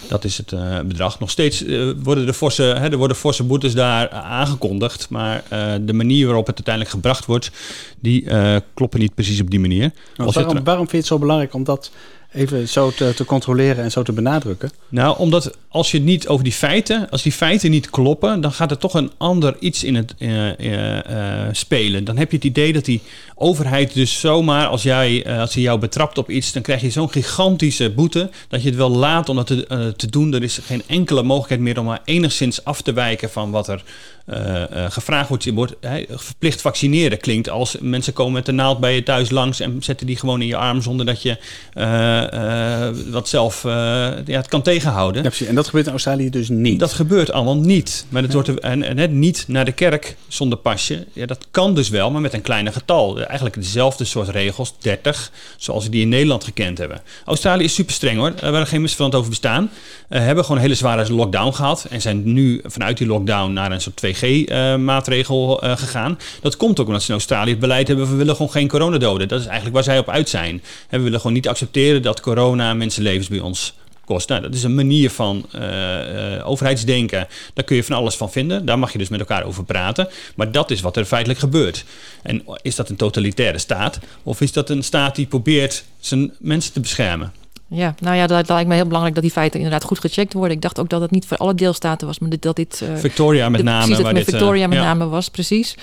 Dat 0.07 0.23
is 0.23 0.37
het 0.37 0.51
uh, 0.51 0.79
bedrag. 0.79 1.19
Nog 1.19 1.29
steeds 1.29 1.63
worden 2.03 2.25
de 2.25 2.33
forse, 2.33 2.63
hè, 2.63 2.91
er 2.91 2.97
worden 2.97 3.17
forse 3.17 3.43
boetes 3.43 3.73
daar 3.73 4.09
aangekondigd, 4.09 5.09
maar 5.09 5.43
de 5.81 5.93
manier 5.93 6.25
waarop 6.25 6.47
het 6.47 6.55
uiteindelijk 6.55 6.95
gebracht 6.95 7.25
wordt, 7.25 7.51
die 7.99 8.27
kloppen 8.73 8.99
niet 8.99 9.15
precies 9.15 9.41
op 9.41 9.49
die 9.49 9.59
manier. 9.59 9.91
Waarom, 10.15 10.63
waarom 10.63 10.89
vind 10.89 10.91
je 10.91 10.97
het 10.97 11.05
zo 11.05 11.19
belangrijk 11.19 11.53
om 11.53 11.63
dat 11.63 11.91
even 12.33 12.67
zo 12.67 12.91
te, 12.91 13.23
controleren 13.25 13.83
en 13.83 13.91
zo 13.91 14.03
te 14.03 14.11
benadrukken? 14.11 14.71
Nou, 14.89 15.17
omdat 15.17 15.57
als 15.67 15.91
je 15.91 15.99
niet 15.99 16.27
over 16.27 16.43
die 16.43 16.53
feiten, 16.53 17.09
als 17.09 17.23
die 17.23 17.31
feiten 17.31 17.71
niet 17.71 17.89
kloppen, 17.89 18.41
dan 18.41 18.51
gaat 18.51 18.71
er 18.71 18.77
toch 18.77 18.93
een 18.93 19.11
ander 19.17 19.55
iets 19.59 19.83
in 19.83 19.95
het 19.95 20.13
uh, 20.17 20.57
uh, 20.57 21.47
spelen. 21.51 22.03
Dan 22.03 22.17
heb 22.17 22.31
je 22.31 22.35
het 22.35 22.45
idee 22.45 22.73
dat 22.73 22.85
die 22.85 23.01
overheid 23.39 23.93
dus 23.93 24.19
zomaar, 24.19 24.67
als, 24.67 24.83
jij, 24.83 25.39
als 25.39 25.53
hij 25.53 25.63
jou 25.63 25.79
betrapt 25.79 26.17
op 26.17 26.29
iets, 26.29 26.51
dan 26.51 26.61
krijg 26.61 26.81
je 26.81 26.89
zo'n 26.89 27.11
gigantische 27.11 27.91
boete 27.91 28.29
dat 28.47 28.61
je 28.61 28.67
het 28.67 28.77
wel 28.77 28.89
laat 28.89 29.29
om 29.29 29.35
dat 29.35 29.47
te, 29.47 29.93
te 29.97 30.09
doen. 30.09 30.33
Er 30.33 30.43
is 30.43 30.59
geen 30.63 30.83
enkele 30.87 31.23
mogelijkheid 31.23 31.61
meer 31.61 31.79
om 31.79 31.85
maar 31.85 32.01
enigszins 32.05 32.63
af 32.63 32.81
te 32.81 32.93
wijken 32.93 33.29
van 33.29 33.51
wat 33.51 33.67
er 33.67 33.83
uh, 34.27 34.63
gevraagd 34.89 35.29
wordt, 35.29 35.49
wordt 35.53 35.75
verplicht 36.09 36.61
vaccineren 36.61 37.17
klinkt 37.17 37.49
als 37.49 37.77
mensen 37.79 38.13
komen 38.13 38.33
met 38.33 38.45
de 38.45 38.51
naald 38.51 38.79
bij 38.79 38.95
je 38.95 39.03
thuis 39.03 39.29
langs 39.29 39.59
en 39.59 39.83
zetten 39.83 40.07
die 40.07 40.17
gewoon 40.17 40.41
in 40.41 40.47
je 40.47 40.55
arm 40.55 40.81
zonder 40.81 41.05
dat 41.05 41.21
je 41.21 41.37
uh, 41.77 43.11
wat 43.11 43.29
zelf 43.29 43.63
ja, 43.63 44.23
het 44.25 44.47
kan 44.47 44.61
tegenhouden. 44.61 45.23
Ja, 45.23 45.47
en 45.47 45.55
dat 45.55 45.65
gebeurt 45.65 45.85
in 45.85 45.91
Australië 45.91 46.29
dus 46.29 46.49
niet. 46.49 46.79
Dat 46.79 46.93
gebeurt 46.93 47.31
allemaal 47.31 47.57
niet. 47.57 48.05
Maar 48.09 48.21
het 48.21 48.33
wordt 48.33 48.59
en, 48.59 48.83
en 48.83 49.19
niet 49.19 49.45
naar 49.47 49.65
de 49.65 49.71
kerk 49.71 50.15
zonder 50.27 50.57
pasje. 50.57 51.05
Ja, 51.13 51.25
dat 51.25 51.47
kan 51.51 51.75
dus 51.75 51.89
wel, 51.89 52.11
maar 52.11 52.21
met 52.21 52.33
een 52.33 52.41
kleiner 52.41 52.73
getal. 52.73 53.19
Eigenlijk 53.27 53.55
dezelfde 53.55 54.05
soort 54.05 54.29
regels, 54.29 54.73
30, 54.79 55.31
zoals 55.57 55.83
we 55.83 55.89
die 55.89 56.01
in 56.01 56.09
Nederland 56.09 56.43
gekend 56.43 56.77
hebben. 56.77 57.01
Australië 57.25 57.63
is 57.63 57.73
super 57.73 57.93
streng 57.93 58.17
hoor. 58.17 58.33
Waar 58.41 58.53
er 58.53 58.67
geen 58.67 58.81
misverstand 58.81 59.15
over 59.15 59.29
bestaan. 59.29 59.69
Uh, 60.09 60.19
hebben 60.19 60.43
gewoon 60.43 60.57
een 60.57 60.63
hele 60.63 60.77
zware 60.77 61.13
lockdown 61.13 61.53
gehad 61.53 61.85
en 61.89 62.01
zijn 62.01 62.33
nu 62.33 62.61
vanuit 62.63 62.97
die 62.97 63.07
lockdown 63.07 63.53
naar 63.53 63.71
een 63.71 63.81
soort 63.81 63.95
2 63.95 64.15
2G-maatregel 64.15 65.63
uh, 65.63 65.77
gegaan. 65.77 66.19
Dat 66.41 66.57
komt 66.57 66.79
ook 66.79 66.87
omdat 66.87 67.01
ze 67.01 67.07
in 67.07 67.13
Australië 67.13 67.49
het 67.49 67.59
beleid 67.59 67.87
hebben: 67.87 68.09
we 68.09 68.15
willen 68.15 68.35
gewoon 68.35 68.51
geen 68.51 68.67
coronadoden. 68.67 69.27
Dat 69.27 69.39
is 69.39 69.45
eigenlijk 69.45 69.75
waar 69.75 69.83
zij 69.83 69.97
op 69.99 70.09
uit 70.09 70.29
zijn. 70.29 70.63
We 70.89 70.99
willen 70.99 71.19
gewoon 71.19 71.35
niet 71.35 71.47
accepteren 71.47 72.01
dat 72.01 72.19
corona 72.19 72.73
mensenlevens 72.73 73.27
bij 73.27 73.39
ons 73.39 73.73
kost. 74.07 74.29
Nou, 74.29 74.41
dat 74.41 74.53
is 74.53 74.63
een 74.63 74.75
manier 74.75 75.09
van 75.09 75.45
uh, 75.55 75.61
uh, 75.61 76.49
overheidsdenken. 76.49 77.27
Daar 77.53 77.65
kun 77.65 77.75
je 77.75 77.83
van 77.83 77.95
alles 77.95 78.15
van 78.15 78.31
vinden. 78.31 78.65
Daar 78.65 78.79
mag 78.79 78.91
je 78.91 78.97
dus 78.97 79.09
met 79.09 79.19
elkaar 79.19 79.43
over 79.43 79.63
praten. 79.63 80.07
Maar 80.35 80.51
dat 80.51 80.71
is 80.71 80.81
wat 80.81 80.97
er 80.97 81.05
feitelijk 81.05 81.39
gebeurt. 81.39 81.85
En 82.23 82.43
is 82.61 82.75
dat 82.75 82.89
een 82.89 82.95
totalitaire 82.95 83.57
staat? 83.57 83.99
Of 84.23 84.41
is 84.41 84.51
dat 84.51 84.69
een 84.69 84.83
staat 84.83 85.15
die 85.15 85.25
probeert 85.25 85.83
zijn 85.99 86.33
mensen 86.39 86.73
te 86.73 86.79
beschermen? 86.79 87.31
Ja, 87.69 87.95
nou 87.99 88.15
ja, 88.15 88.27
dat 88.27 88.49
lijkt 88.49 88.67
me 88.67 88.75
heel 88.75 88.85
belangrijk 88.85 89.15
dat 89.15 89.23
die 89.23 89.33
feiten 89.33 89.59
inderdaad 89.59 89.83
goed 89.83 89.99
gecheckt 89.99 90.33
worden. 90.33 90.55
Ik 90.55 90.61
dacht 90.61 90.79
ook 90.79 90.89
dat 90.89 91.01
het 91.01 91.11
niet 91.11 91.25
voor 91.25 91.37
alle 91.37 91.55
deelstaten 91.55 92.07
was, 92.07 92.19
maar 92.19 92.29
dat 92.39 92.55
dit... 92.55 92.81
Uh, 92.83 92.97
Victoria 92.97 93.49
met 93.49 93.63
name. 93.63 93.85
Precies, 93.85 94.03
dat 94.03 94.13
met 94.13 94.23
Victoria 94.23 94.63
uh, 94.63 94.69
met 94.69 94.77
ja. 94.77 94.83
name 94.83 95.07
was, 95.07 95.29
precies. 95.29 95.75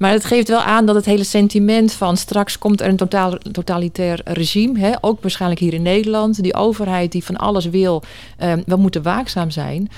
Maar 0.00 0.12
het 0.12 0.24
geeft 0.24 0.48
wel 0.48 0.60
aan 0.60 0.86
dat 0.86 0.94
het 0.94 1.04
hele 1.04 1.24
sentiment 1.24 1.92
van 1.92 2.16
straks 2.16 2.58
komt 2.58 2.80
er 2.80 2.88
een 2.88 2.96
totaal, 2.96 3.38
totalitair 3.52 4.20
regime. 4.24 4.78
Hè? 4.78 4.92
Ook 5.00 5.20
waarschijnlijk 5.22 5.60
hier 5.60 5.74
in 5.74 5.82
Nederland. 5.82 6.42
Die 6.42 6.54
overheid 6.54 7.12
die 7.12 7.24
van 7.24 7.36
alles 7.36 7.64
wil. 7.64 8.02
Uh, 8.42 8.52
we 8.66 8.76
moeten 8.76 9.02
waakzaam 9.02 9.50
zijn 9.50 9.90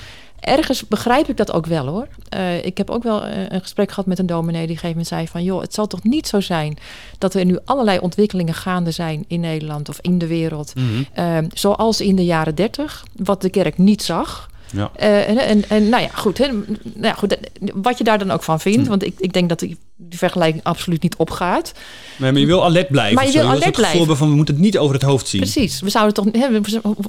ergens 0.43 0.87
begrijp 0.87 1.29
ik 1.29 1.37
dat 1.37 1.51
ook 1.51 1.65
wel 1.65 1.87
hoor. 1.87 2.07
Uh, 2.35 2.65
ik 2.65 2.77
heb 2.77 2.89
ook 2.89 3.03
wel 3.03 3.25
uh, 3.25 3.49
een 3.49 3.61
gesprek 3.61 3.89
gehad 3.89 4.05
met 4.05 4.19
een 4.19 4.25
dominee 4.25 4.67
die 4.67 4.77
gegeven 4.77 5.05
zei 5.05 5.27
van... 5.27 5.43
joh, 5.43 5.61
het 5.61 5.73
zal 5.73 5.87
toch 5.87 6.03
niet 6.03 6.27
zo 6.27 6.39
zijn 6.39 6.77
dat 7.17 7.33
er 7.33 7.45
nu 7.45 7.57
allerlei 7.65 7.99
ontwikkelingen 7.99 8.53
gaande 8.53 8.91
zijn 8.91 9.25
in 9.27 9.39
Nederland 9.39 9.89
of 9.89 9.97
in 10.01 10.17
de 10.17 10.27
wereld... 10.27 10.73
Mm 10.75 10.83
-hmm. 10.83 11.25
uh, 11.25 11.49
zoals 11.53 12.01
in 12.01 12.15
de 12.15 12.25
jaren 12.25 12.55
dertig, 12.55 13.05
wat 13.15 13.41
de 13.41 13.49
kerk 13.49 13.77
niet 13.77 14.03
zag... 14.03 14.51
Ja. 14.71 14.91
Uh, 14.99 15.29
en, 15.29 15.37
en, 15.37 15.69
en, 15.69 15.89
nou 15.89 16.03
ja, 16.03 16.09
goed, 16.09 16.37
hè, 16.37 16.47
nou 16.47 16.65
ja, 17.01 17.13
goed. 17.13 17.37
Wat 17.73 17.97
je 17.97 18.03
daar 18.03 18.17
dan 18.17 18.31
ook 18.31 18.43
van 18.43 18.59
vindt. 18.59 18.83
Hm. 18.83 18.89
Want 18.89 19.03
ik, 19.03 19.13
ik 19.17 19.33
denk 19.33 19.49
dat 19.49 19.59
die, 19.59 19.77
die 20.09 20.19
vergelijking 20.19 20.63
absoluut 20.63 21.01
niet 21.01 21.15
opgaat. 21.15 21.71
Nee, 22.17 22.31
maar 22.31 22.41
je 22.41 22.47
wil 22.47 22.63
alert 22.63 22.87
blijven. 22.87 23.15
Maar 23.15 23.25
je 23.25 23.31
wil 23.31 23.49
alert 23.49 23.71
blijven. 23.71 24.17
van 24.17 24.29
we 24.29 24.35
moeten 24.35 24.55
het 24.55 24.63
niet 24.63 24.77
over 24.77 24.93
het 24.93 25.03
hoofd 25.03 25.27
zien. 25.27 25.41
Precies. 25.41 25.81
We 25.81 25.89
zouden 25.89 26.13
toch, 26.13 26.25
hè, 26.31 26.47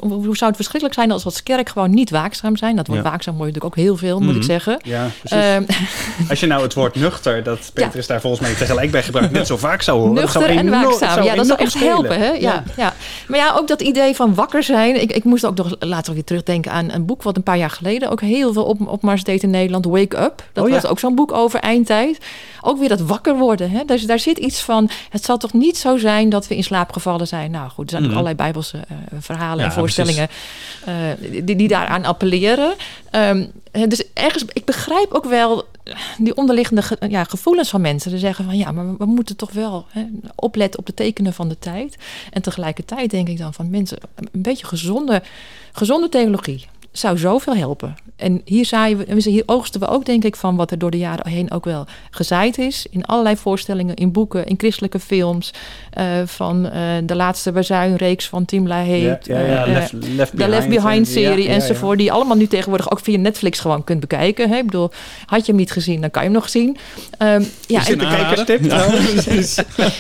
hoe 0.00 0.36
zou 0.36 0.46
het 0.46 0.56
verschrikkelijk 0.56 0.94
zijn 0.94 1.10
als 1.10 1.24
als 1.24 1.42
kerk 1.42 1.68
gewoon 1.68 1.90
niet 1.90 2.10
waakzaam 2.10 2.56
zijn? 2.56 2.76
Dat 2.76 2.86
woord 2.86 3.02
ja. 3.02 3.10
waakzaam 3.10 3.36
wordt 3.36 3.52
natuurlijk 3.52 3.78
ook 3.78 3.84
heel 3.84 3.96
veel, 3.96 4.18
moet 4.18 4.22
mm 4.22 4.28
-hmm. 4.28 4.38
ik 4.38 4.44
zeggen. 4.44 4.80
Ja, 4.82 5.10
precies. 5.22 5.54
Um, 5.54 5.66
als 6.30 6.40
je 6.40 6.46
nou 6.46 6.62
het 6.62 6.74
woord 6.74 6.94
nuchter, 6.94 7.42
dat 7.42 7.70
Peter 7.72 7.98
is 7.98 8.06
daar 8.06 8.20
volgens 8.20 8.42
mij 8.42 8.54
tegelijk 8.54 8.90
bij 8.90 9.02
gebruikt, 9.02 9.32
net 9.32 9.46
zo 9.46 9.56
vaak 9.56 9.82
zou 9.82 9.98
horen. 9.98 10.14
Nuchter 10.14 10.48
en 10.48 10.70
waakzaam. 10.70 11.22
Ja, 11.22 11.34
dat 11.34 11.46
zou 11.46 11.58
echt 11.58 11.70
spelen. 11.70 11.88
helpen. 11.88 12.18
Hè? 12.18 12.30
Ja, 12.30 12.38
ja. 12.38 12.64
Ja. 12.76 12.94
Maar 13.28 13.38
ja, 13.38 13.54
ook 13.56 13.68
dat 13.68 13.82
idee 13.82 14.14
van 14.14 14.34
wakker 14.34 14.62
zijn. 14.62 15.00
Ik, 15.00 15.12
ik 15.12 15.24
moest 15.24 15.46
ook 15.46 15.56
nog 15.56 15.76
later 15.78 16.14
weer 16.14 16.24
terugdenken 16.24 16.72
aan 16.72 16.90
een 16.90 17.06
boek 17.06 17.22
wat 17.22 17.36
een 17.36 17.42
paar 17.42 17.58
jaar 17.58 17.70
geleden 17.70 18.10
ook 18.10 18.20
heel 18.20 18.52
veel 18.52 18.64
op, 18.64 18.88
opmars 18.88 19.24
deed 19.24 19.42
in 19.42 19.50
Nederland. 19.50 19.84
Wake 19.84 20.22
Up. 20.22 20.44
Dat 20.52 20.66
oh, 20.66 20.70
was 20.70 20.86
ook 20.86 20.98
zo'n 20.98 21.14
boek 21.14 21.32
over 21.32 21.60
eindtijd. 21.60 22.18
Ook 22.60 22.78
weer 22.88 22.96
dat 22.96 23.06
wakker 23.06 23.36
worden. 23.36 23.70
Hè? 23.70 23.84
Dus 23.84 24.06
daar 24.06 24.18
zit 24.18 24.38
iets 24.38 24.60
van, 24.60 24.90
het 25.10 25.24
zal 25.24 25.36
toch 25.36 25.52
niet 25.52 25.76
zo 25.76 25.96
zijn 25.96 26.28
dat 26.28 26.46
we 26.46 26.56
in 26.56 26.64
slaap 26.64 26.92
gevallen 26.92 27.26
zijn. 27.26 27.50
Nou 27.50 27.70
goed, 27.70 27.84
er 27.84 27.90
zijn 27.90 28.02
mm 28.02 28.08
ook 28.08 28.12
allerlei 28.12 28.36
bijbelse 28.36 28.76
uh, 28.76 29.18
verhalen 29.20 29.58
ja, 29.58 29.64
en 29.64 29.72
voorstellingen 29.72 30.28
uh, 30.88 30.94
die, 31.44 31.56
die 31.56 31.68
daaraan 31.68 32.04
appelleren. 32.04 32.74
Um, 33.12 33.52
dus 33.88 34.04
ergens, 34.12 34.44
ik 34.52 34.64
begrijp 34.64 35.12
ook 35.12 35.24
wel 35.24 35.64
die 36.18 36.36
onderliggende 36.36 36.82
ge, 36.82 36.96
ja, 37.08 37.24
gevoelens 37.24 37.70
van 37.70 37.80
mensen. 37.80 38.10
Ze 38.10 38.18
zeggen 38.18 38.44
van 38.44 38.56
ja, 38.56 38.72
maar 38.72 38.96
we 38.96 39.06
moeten 39.06 39.36
toch 39.36 39.52
wel 39.52 39.86
hè, 39.88 40.04
opletten 40.34 40.80
op 40.80 40.86
de 40.86 40.94
tekenen 40.94 41.32
van 41.32 41.48
de 41.48 41.58
tijd. 41.58 41.96
En 42.30 42.42
tegelijkertijd 42.42 43.10
denk 43.10 43.28
ik 43.28 43.38
dan 43.38 43.54
van 43.54 43.70
mensen, 43.70 43.98
een 44.14 44.42
beetje 44.42 44.66
gezonde, 44.66 45.22
gezonde 45.72 46.08
theologie 46.08 46.66
zou 46.96 47.18
zoveel 47.18 47.54
helpen. 47.54 47.94
En 48.16 48.40
hier, 48.44 48.64
zaaien 48.64 48.98
we, 48.98 49.30
hier 49.30 49.42
oogsten 49.46 49.80
we 49.80 49.86
ook, 49.86 50.04
denk 50.06 50.24
ik, 50.24 50.36
van 50.36 50.56
wat 50.56 50.70
er 50.70 50.78
door 50.78 50.90
de 50.90 50.98
jaren 50.98 51.28
heen 51.28 51.50
ook 51.50 51.64
wel 51.64 51.86
gezaaid 52.10 52.58
is. 52.58 52.86
In 52.90 53.04
allerlei 53.04 53.36
voorstellingen, 53.36 53.94
in 53.94 54.12
boeken, 54.12 54.46
in 54.46 54.54
christelijke 54.58 54.98
films. 54.98 55.52
Uh, 55.98 56.04
van 56.24 56.66
uh, 56.66 56.72
de 57.04 57.16
laatste 57.16 57.52
Bazuinreeks 57.52 58.28
van 58.28 58.44
Tim 58.44 58.66
LaHaye. 58.66 59.00
Ja, 59.00 59.18
ja, 59.22 59.40
ja, 59.40 59.66
uh, 59.66 59.72
left, 59.72 59.92
left 59.92 60.38
de 60.38 60.48
Left 60.48 60.68
Behind-serie 60.68 61.48
enzovoort. 61.48 61.96
Die 61.98 62.06
je 62.06 62.12
allemaal 62.12 62.36
nu 62.36 62.46
tegenwoordig 62.46 62.90
ook 62.90 63.00
via 63.00 63.18
Netflix 63.18 63.58
gewoon 63.60 63.84
kunt 63.84 64.00
bekijken. 64.00 64.48
Hè? 64.48 64.56
Ik 64.56 64.64
bedoel, 64.64 64.90
had 65.26 65.40
je 65.40 65.52
hem 65.52 65.60
niet 65.60 65.72
gezien, 65.72 66.00
dan 66.00 66.10
kan 66.10 66.22
je 66.22 66.28
hem 66.28 66.38
nog 66.38 66.48
zien. 66.48 66.76
Um, 67.18 67.46
ja, 67.66 67.88
en 67.88 67.98
kijkerstip. 67.98 68.64
Ja. 68.64 68.84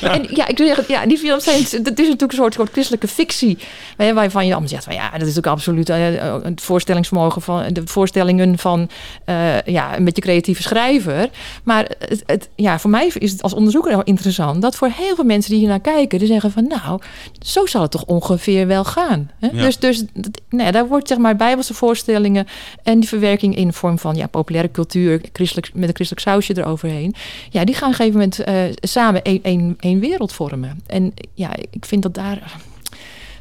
en 0.14 0.26
ja, 0.28 0.48
ik 0.48 0.58
zeg, 0.58 0.88
ja, 0.88 1.06
die 1.06 1.18
films 1.18 1.44
zijn, 1.44 1.62
het 1.62 1.72
is 1.72 1.82
natuurlijk 1.84 2.22
een 2.22 2.38
soort, 2.38 2.54
soort 2.54 2.72
christelijke 2.72 3.08
fictie. 3.08 3.58
Waarvan 3.96 4.46
je 4.46 4.50
allemaal 4.50 4.68
zegt, 4.68 4.84
van, 4.84 4.94
ja, 4.94 5.10
dat 5.18 5.28
is 5.28 5.38
ook 5.38 5.46
absoluut 5.46 5.88
het 5.88 6.60
voorstel 6.60 6.83
voorstellingsvermogen 6.84 7.42
van 7.42 7.72
de 7.72 7.82
voorstellingen 7.84 8.58
van 8.58 8.88
uh, 9.26 9.62
ja, 9.62 9.96
een 9.96 10.04
beetje 10.04 10.22
creatieve 10.22 10.62
schrijver. 10.62 11.28
Maar 11.62 11.90
het, 11.98 12.22
het, 12.26 12.48
ja, 12.54 12.78
voor 12.78 12.90
mij 12.90 13.10
is 13.18 13.32
het 13.32 13.42
als 13.42 13.54
onderzoeker 13.54 13.90
heel 13.90 14.02
interessant 14.02 14.62
dat 14.62 14.76
voor 14.76 14.88
heel 14.88 15.14
veel 15.14 15.24
mensen 15.24 15.50
die 15.50 15.60
hier 15.60 15.68
naar 15.68 15.80
kijken, 15.80 16.18
die 16.18 16.28
zeggen 16.28 16.50
van 16.50 16.66
nou, 16.66 17.00
zo 17.40 17.66
zal 17.66 17.82
het 17.82 17.90
toch 17.90 18.04
ongeveer 18.04 18.66
wel 18.66 18.84
gaan. 18.84 19.30
Hè? 19.38 19.48
Dus, 19.50 19.78
dus 19.78 20.04
nee, 20.48 20.72
daar 20.72 20.88
wordt 20.88 21.08
zeg 21.08 21.18
maar 21.18 21.36
bijbelse 21.36 21.74
voorstellingen 21.74 22.46
en 22.82 23.00
die 23.00 23.08
verwerking 23.08 23.56
in 23.56 23.66
de 23.66 23.72
vorm 23.72 23.98
van 23.98 24.14
ja, 24.14 24.26
populaire 24.26 24.70
cultuur, 24.70 25.20
christelijk, 25.32 25.70
met 25.74 25.88
een 25.88 25.94
christelijk 25.94 26.26
sausje 26.26 26.58
eroverheen. 26.58 27.14
Ja, 27.50 27.64
die 27.64 27.74
gaan 27.74 27.92
op 27.92 27.98
een 27.98 28.12
gegeven 28.12 28.18
moment 28.18 28.48
uh, 28.48 28.76
samen 28.80 29.22
één 29.78 30.00
wereld 30.00 30.32
vormen. 30.32 30.82
En 30.86 31.14
ja, 31.34 31.50
ik 31.70 31.84
vind 31.84 32.02
dat 32.02 32.14
daar 32.14 32.52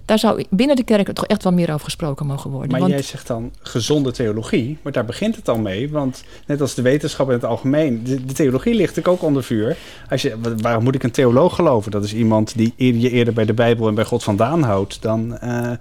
daar 0.05 0.19
zou 0.19 0.45
binnen 0.49 0.75
de 0.75 0.83
kerk 0.83 1.13
toch 1.13 1.25
echt 1.25 1.43
wel 1.43 1.53
meer 1.53 1.73
over 1.73 1.85
gesproken 1.85 2.25
mogen 2.25 2.49
worden. 2.49 2.79
Maar 2.79 2.89
jij 2.89 3.01
zegt 3.01 3.27
dan 3.27 3.51
gezonde 3.61 4.11
theologie, 4.11 4.77
maar 4.81 4.91
daar 4.91 5.05
begint 5.05 5.35
het 5.35 5.49
al 5.49 5.57
mee. 5.57 5.89
Want 5.89 6.23
net 6.45 6.61
als 6.61 6.73
de 6.73 6.81
wetenschap 6.81 7.27
in 7.27 7.33
het 7.33 7.45
algemeen, 7.45 8.03
de, 8.03 8.33
theologie 8.33 8.75
ligt 8.75 9.07
ook 9.07 9.21
onder 9.21 9.43
vuur. 9.43 9.77
Als 10.09 10.21
je, 10.21 10.35
waarom 10.57 10.83
moet 10.83 10.95
ik 10.95 11.03
een 11.03 11.11
theoloog 11.11 11.55
geloven? 11.55 11.91
Dat 11.91 12.03
is 12.03 12.13
iemand 12.13 12.57
die 12.57 12.73
je 12.75 13.09
eerder 13.09 13.33
bij 13.33 13.45
de 13.45 13.53
Bijbel 13.53 13.87
en 13.87 13.95
bij 13.95 14.05
God 14.05 14.23
vandaan 14.23 14.63
houdt 14.63 15.01
dan, 15.01 15.37
uh, 15.43 15.71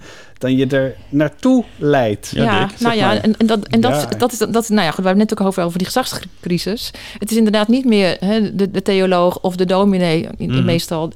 dan 0.42 0.56
je 0.56 0.66
er 0.66 0.94
naartoe 1.08 1.64
leidt. 1.76 2.30
Ja, 2.34 2.70
nou 2.78 2.96
ja, 2.96 3.20
en, 3.20 3.36
en, 3.38 3.46
dat, 3.46 3.66
en 3.66 3.80
dat, 3.80 4.08
dat 4.18 4.32
is, 4.32 4.38
dat, 4.38 4.68
nou 4.68 4.82
ja, 4.82 4.88
goed, 4.88 4.96
we 4.96 5.06
hebben 5.06 5.26
net 5.28 5.40
ook 5.40 5.46
over, 5.46 5.64
over 5.64 5.78
die 5.78 5.86
gezagscrisis. 5.86 6.90
Het 7.18 7.30
is 7.30 7.36
inderdaad 7.36 7.68
niet 7.68 7.84
meer 7.84 8.16
hè, 8.20 8.54
de, 8.54 8.70
de 8.70 8.82
theoloog 8.82 9.40
of 9.40 9.56
de 9.56 9.64
dominee, 9.64 10.28
mm. 10.38 10.64
meestal, 10.64 11.12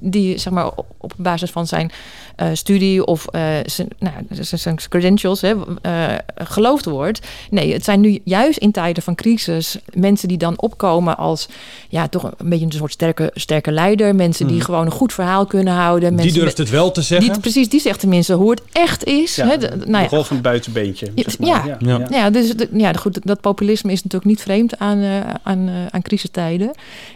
die 0.00 0.38
zeg 0.38 0.52
maar 0.52 0.70
op 0.98 1.12
basis 1.16 1.50
van 1.50 1.66
zijn 1.66 1.90
uh, 2.36 2.48
studie 2.52 3.04
of 3.04 3.26
uh, 3.32 3.42
zijn, 3.64 3.88
nou, 3.98 4.14
zijn 4.40 4.76
credentials 4.88 5.40
hè, 5.40 5.54
uh, 5.54 6.14
geloofd 6.34 6.84
wordt. 6.84 7.26
Nee, 7.50 7.72
het 7.72 7.84
zijn 7.84 8.00
nu 8.00 8.18
juist 8.24 8.58
in 8.58 8.72
tijden 8.72 9.02
van 9.02 9.14
crisis 9.14 9.78
mensen 9.92 10.28
die 10.28 10.38
dan 10.38 10.60
opkomen 10.60 11.16
als 11.16 11.48
ja, 11.88 12.08
toch 12.08 12.30
een 12.36 12.48
beetje 12.48 12.64
een 12.64 12.72
soort 12.72 12.92
sterke, 12.92 13.30
sterke 13.34 13.72
leider. 13.72 14.14
Mensen 14.14 14.46
die 14.46 14.56
mm. 14.56 14.62
gewoon 14.62 14.86
een 14.86 14.92
goed 14.92 15.12
verhaal 15.12 15.46
kunnen 15.46 15.74
houden. 15.74 16.14
Mensen 16.14 16.32
die 16.32 16.42
durft 16.42 16.58
het 16.58 16.70
wel 16.70 16.90
te 16.90 17.02
zeggen. 17.02 17.32
Die, 17.32 17.40
precies, 17.40 17.68
die 17.68 17.80
zegt 17.80 18.00
tenminste 18.00 18.34
hoe 18.34 18.50
het 18.50 18.59
echt 18.72 19.04
is. 19.04 19.36
Ja, 19.36 19.46
hè, 19.46 19.58
de, 19.58 19.70
nou 19.76 20.04
ja. 20.04 20.08
rol 20.08 20.22
van 20.22 20.36
het 20.36 20.44
buitenbeentje. 20.44 21.12
Zeg 21.14 21.38
maar. 21.38 21.48
ja, 21.48 21.64
ja, 21.64 21.98
ja. 21.98 22.06
ja, 22.10 22.30
dus 22.30 22.52
ja, 22.72 22.92
goed, 22.92 23.26
dat 23.26 23.40
populisme 23.40 23.92
is 23.92 24.02
natuurlijk 24.02 24.30
niet 24.30 24.42
vreemd 24.42 24.78
aan, 24.78 25.24
aan, 25.42 25.70
aan 25.90 26.02
crisistijden. 26.02 26.70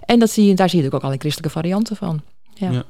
En 0.05 0.19
dat 0.19 0.31
zie 0.31 0.47
je, 0.47 0.55
daar 0.55 0.69
zie 0.69 0.83
je 0.83 0.93
ook 0.93 1.03
al 1.03 1.13
in 1.13 1.21
christelijke 1.21 1.59
varianten 1.59 1.97
van. 1.97 2.21
ja. 2.55 2.85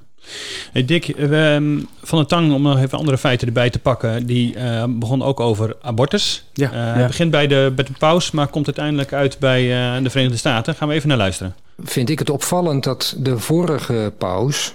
Hey 0.72 0.84
Dick, 0.84 1.08
ehm, 1.08 1.78
Van 2.02 2.18
de 2.18 2.26
Tang, 2.26 2.52
om 2.52 2.62
nog 2.62 2.78
even 2.78 2.98
andere 2.98 3.18
feiten 3.18 3.46
erbij 3.46 3.70
te 3.70 3.78
pakken, 3.78 4.26
die 4.26 4.56
uh, 4.56 4.84
begon 4.88 5.22
ook 5.22 5.40
over 5.40 5.76
abortus. 5.80 6.44
Ja, 6.52 6.70
uh, 6.70 7.00
ja. 7.00 7.06
begint 7.06 7.30
bij 7.30 7.46
de, 7.46 7.72
bij 7.74 7.84
de 7.84 7.92
paus, 7.98 8.30
maar 8.30 8.46
komt 8.46 8.66
uiteindelijk 8.66 9.12
uit 9.12 9.38
bij 9.38 9.62
uh, 9.96 10.02
de 10.02 10.10
Verenigde 10.10 10.38
Staten. 10.38 10.74
Gaan 10.74 10.88
we 10.88 10.94
even 10.94 11.08
naar 11.08 11.16
luisteren. 11.16 11.54
Vind 11.82 12.10
ik 12.10 12.18
het 12.18 12.30
opvallend 12.30 12.84
dat 12.84 13.14
de 13.18 13.38
vorige 13.38 14.12
paus, 14.18 14.74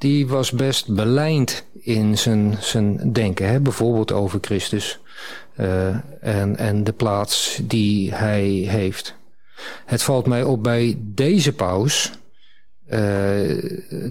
die 0.00 0.28
was 0.28 0.50
best 0.50 0.94
belijnd 0.94 1.64
in 1.80 2.18
zijn, 2.18 2.56
zijn 2.60 3.12
denken. 3.12 3.48
Hè? 3.48 3.60
Bijvoorbeeld 3.60 4.12
over 4.12 4.38
Christus 4.40 5.00
en, 6.20 6.56
en 6.56 6.84
de 6.84 6.92
plaats 6.92 7.60
die 7.62 8.14
hij 8.14 8.44
heeft. 8.48 9.14
Het 9.84 10.02
valt 10.02 10.26
mij 10.26 10.42
op 10.42 10.62
bij 10.62 10.96
deze 10.98 11.52
paus... 11.52 12.12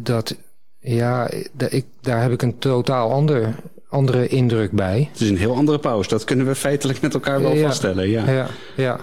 dat 0.02 0.36
ja, 0.80 1.30
ik, 1.70 1.86
daar 2.02 2.22
heb 2.22 2.32
ik 2.32 2.42
een 2.42 2.58
totaal 2.58 3.12
ander, 3.12 3.56
andere 3.90 4.28
indruk 4.28 4.72
bij. 4.72 5.10
Het 5.12 5.22
is 5.22 5.30
een 5.30 5.38
heel 5.38 5.56
andere 5.56 5.80
paus. 5.80 6.08
Dat 6.08 6.24
kunnen 6.24 6.46
we 6.46 6.56
feitelijk 6.56 7.02
met 7.02 7.14
elkaar 7.14 7.42
wel 7.42 7.56
vaststellen. 7.56 8.10
Ja, 8.10 8.32
ja. 8.32 8.48
ja. 8.76 9.00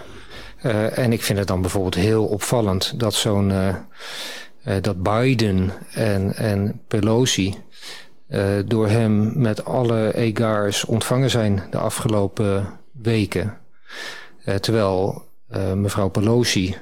Uh, 0.62 0.98
en 0.98 1.12
ik 1.12 1.22
vind 1.22 1.38
het 1.38 1.48
dan 1.48 1.60
bijvoorbeeld 1.60 1.94
heel 1.94 2.24
opvallend 2.24 3.00
dat 3.00 3.14
zo'n 3.14 3.52
dat 4.80 5.02
Biden 5.02 5.70
en, 5.92 6.34
en 6.34 6.80
Pelosi 6.88 7.54
door 8.64 8.88
hem 8.88 9.32
met 9.34 9.64
alle 9.64 10.14
egars 10.14 10.84
ontvangen 10.84 11.30
zijn 11.30 11.62
de 11.70 11.78
afgelopen 11.78 12.66
weken. 12.92 13.58
terwijl 14.60 15.24
mevrouw 15.74 16.08
Pelosi 16.08 16.76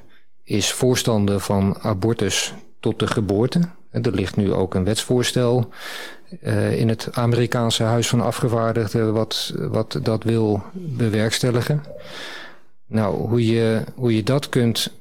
is 0.45 0.73
voorstander 0.73 1.41
van 1.41 1.77
abortus 1.81 2.55
tot 2.81 2.99
de 2.99 3.07
geboorte. 3.07 3.61
Er 3.91 4.15
ligt 4.15 4.37
nu 4.37 4.53
ook 4.53 4.75
een 4.75 4.85
wetsvoorstel 4.85 5.71
in 6.71 6.89
het 6.89 7.09
Amerikaanse 7.13 7.83
Huis 7.83 8.09
van 8.09 8.21
Afgevaardigden 8.21 9.13
wat, 9.13 9.55
wat 9.57 9.99
dat 10.03 10.23
wil 10.23 10.63
bewerkstelligen. 10.75 11.83
Nou, 12.87 13.29
hoe 13.29 13.47
je, 13.47 13.83
hoe 13.95 14.17
je 14.17 14.23
dat 14.23 14.49
kunt 14.49 14.93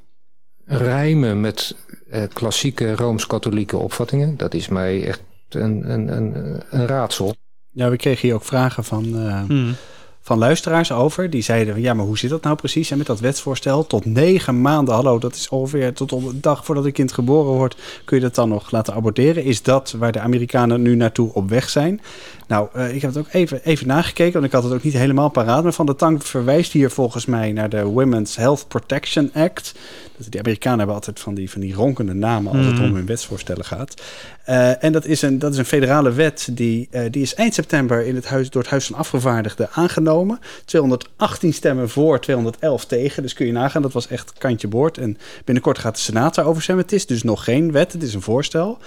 rijmen 0.65 1.41
met 1.41 1.76
uh, 2.13 2.23
klassieke 2.34 2.95
Rooms-Katholieke 2.95 3.78
opvattingen, 3.78 4.38
dat 4.38 4.54
is 4.54 4.67
mij 4.67 5.08
echt 5.08 5.21
een, 5.49 5.91
een, 5.91 6.17
een, 6.17 6.62
een 6.69 6.88
raadsel. 6.88 7.36
Ja, 7.69 7.89
we 7.89 7.95
kregen 7.95 8.21
hier 8.21 8.36
ook 8.36 8.43
vragen 8.43 8.84
van 8.84 9.06
uh, 9.06 9.43
hmm 9.43 9.76
van 10.23 10.38
luisteraars 10.38 10.91
over. 10.91 11.30
Die 11.30 11.41
zeiden, 11.41 11.82
ja, 11.82 11.93
maar 11.93 12.06
hoe 12.06 12.17
zit 12.17 12.30
dat 12.30 12.43
nou 12.43 12.56
precies? 12.56 12.91
En 12.91 12.97
met 12.97 13.08
dat 13.08 13.19
wetsvoorstel 13.19 13.88
tot 13.88 14.06
negen 14.06 14.62
maanden, 14.62 14.93
hallo, 14.93 15.19
dat 15.19 15.36
is 15.36 15.49
ongeveer 15.49 15.93
tot 15.93 16.12
op 16.12 16.23
de 16.23 16.39
dag 16.39 16.65
voordat 16.65 16.86
een 16.86 16.91
kind 16.91 17.12
geboren 17.12 17.52
wordt, 17.52 17.76
kun 18.06 18.17
je 18.17 18.23
dat 18.23 18.36
dan 18.36 18.49
nog 18.49 18.71
laten 18.71 18.93
aborteren? 18.93 19.43
Is 19.43 19.62
dat 19.62 19.95
waar 19.97 20.12
de 20.12 20.19
Amerikanen 20.19 20.82
nu 20.82 20.95
naartoe 20.95 21.34
op 21.34 21.49
weg 21.49 21.69
zijn? 21.69 22.02
Nou, 22.47 22.67
uh, 22.76 22.95
ik 22.95 23.02
heb 23.02 23.13
het 23.13 23.26
ook 23.26 23.34
even, 23.34 23.63
even 23.63 23.88
nagekeken, 23.88 24.34
want 24.34 24.45
ik 24.45 24.52
had 24.52 24.63
het 24.63 24.73
ook 24.73 24.84
niet 24.84 24.93
helemaal 24.93 25.30
paraat. 25.30 25.63
Maar 25.63 25.73
Van 25.73 25.86
de 25.86 25.95
Tank 25.95 26.21
verwijst 26.21 26.71
hier 26.71 26.91
volgens 26.91 27.26
mij 27.26 27.52
naar 27.52 27.69
de 27.69 27.84
Women's 27.84 28.36
Health 28.36 28.67
Protection 28.67 29.32
Act. 29.34 29.76
Dat 30.23 30.31
de 30.31 30.39
Amerikanen 30.39 30.77
hebben 30.77 30.95
altijd 30.95 31.19
van 31.19 31.33
die, 31.33 31.49
van 31.49 31.62
die 31.62 31.73
ronkende 31.73 32.13
namen 32.13 32.51
als 32.51 32.65
het 32.65 32.77
mm. 32.77 32.83
om 32.83 32.95
hun 32.95 33.05
wetsvoorstellen 33.05 33.65
gaat. 33.65 34.01
Uh, 34.49 34.83
en 34.83 34.91
dat 34.91 35.05
is, 35.05 35.21
een, 35.21 35.39
dat 35.39 35.51
is 35.51 35.57
een 35.57 35.65
federale 35.65 36.12
wet 36.12 36.47
die, 36.51 36.88
uh, 36.91 37.01
die 37.12 37.21
is 37.21 37.33
eind 37.33 37.53
september 37.53 38.05
in 38.05 38.15
het 38.15 38.25
huis, 38.25 38.49
door 38.49 38.62
het 38.62 38.71
Huis 38.71 38.86
van 38.86 38.95
Afgevaardigden 38.95 39.69
aangenomen. 39.71 40.39
218 40.65 41.53
stemmen 41.53 41.89
voor, 41.89 42.19
211 42.19 42.86
tegen. 42.86 43.23
Dus 43.23 43.33
kun 43.33 43.45
je 43.45 43.51
nagaan, 43.51 43.81
dat 43.81 43.93
was 43.93 44.07
echt 44.07 44.33
kantje 44.38 44.67
boord. 44.67 44.97
En 44.97 45.17
binnenkort 45.45 45.77
gaat 45.77 45.95
de 45.95 46.01
Senaat 46.01 46.36
daarover 46.36 46.62
stemmen. 46.62 46.83
Het 46.83 46.93
is 46.93 47.05
dus 47.05 47.23
nog 47.23 47.43
geen 47.43 47.71
wet, 47.71 47.93
het 47.93 48.03
is 48.03 48.13
een 48.13 48.21
voorstel. 48.21 48.77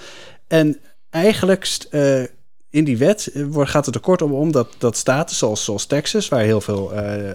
En 0.47 0.77
eigenlijk 1.09 1.85
uh, 1.91 2.23
in 2.77 2.83
die 2.83 2.97
wet 2.97 3.31
eh, 3.33 3.43
gaat 3.53 3.85
het 3.85 3.95
er 3.95 4.01
kort 4.01 4.21
om 4.21 4.51
dat, 4.51 4.75
dat 4.77 4.97
staten 4.97 5.35
zoals, 5.35 5.63
zoals 5.63 5.85
Texas, 5.85 6.29
waar 6.29 6.41
heel 6.41 6.61
veel 6.61 6.93
uh, 6.93 7.27
uh, 7.27 7.31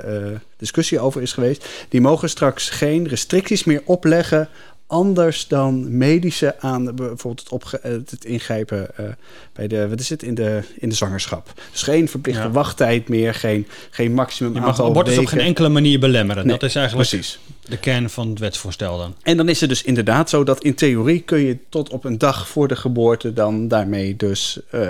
discussie 0.57 1.00
over 1.00 1.22
is 1.22 1.33
geweest, 1.33 1.68
die 1.88 2.00
mogen 2.00 2.28
straks 2.28 2.70
geen 2.70 3.09
restricties 3.09 3.64
meer 3.64 3.83
opleggen 3.85 4.48
anders 4.92 5.48
dan 5.48 5.96
medische 5.96 6.61
aan 6.61 6.94
bijvoorbeeld 6.94 7.40
het, 7.40 7.48
opge 7.48 7.81
het 7.83 8.24
ingrijpen 8.24 8.88
uh, 9.00 9.07
bij 9.52 9.66
de, 9.66 9.88
wat 9.88 10.00
is 10.00 10.09
het, 10.09 10.22
in 10.22 10.35
de, 10.35 10.61
in 10.78 10.88
de 10.88 10.94
zwangerschap. 10.94 11.52
Dus 11.70 11.83
geen 11.83 12.09
verplichte 12.09 12.50
wachttijd 12.50 13.09
meer, 13.09 13.35
geen, 13.35 13.66
geen 13.90 14.12
maximum 14.12 14.55
Je 14.55 14.61
mag 14.61 14.68
aantal 14.68 14.87
abortus 14.87 15.18
op 15.18 15.26
geen 15.26 15.40
enkele 15.40 15.68
manier 15.68 16.00
belemmeren. 16.00 16.46
Nee, 16.46 16.59
dat 16.59 16.68
is 16.68 16.74
eigenlijk 16.74 17.09
precies. 17.09 17.38
de 17.68 17.78
kern 17.78 18.11
van 18.11 18.28
het 18.28 18.38
wetsvoorstel 18.38 18.98
dan. 18.98 19.14
En 19.22 19.37
dan 19.37 19.48
is 19.48 19.61
het 19.61 19.68
dus 19.68 19.83
inderdaad 19.83 20.31
zo 20.31 20.44
dat 20.44 20.62
in 20.64 20.74
theorie 20.74 21.20
kun 21.20 21.40
je 21.40 21.59
tot 21.68 21.90
op 21.90 22.05
een 22.05 22.18
dag 22.18 22.48
voor 22.48 22.68
de 22.68 22.76
geboorte 22.76 23.33
dan 23.33 23.68
daarmee 23.68 24.16
dus... 24.16 24.61
Uh, 24.74 24.81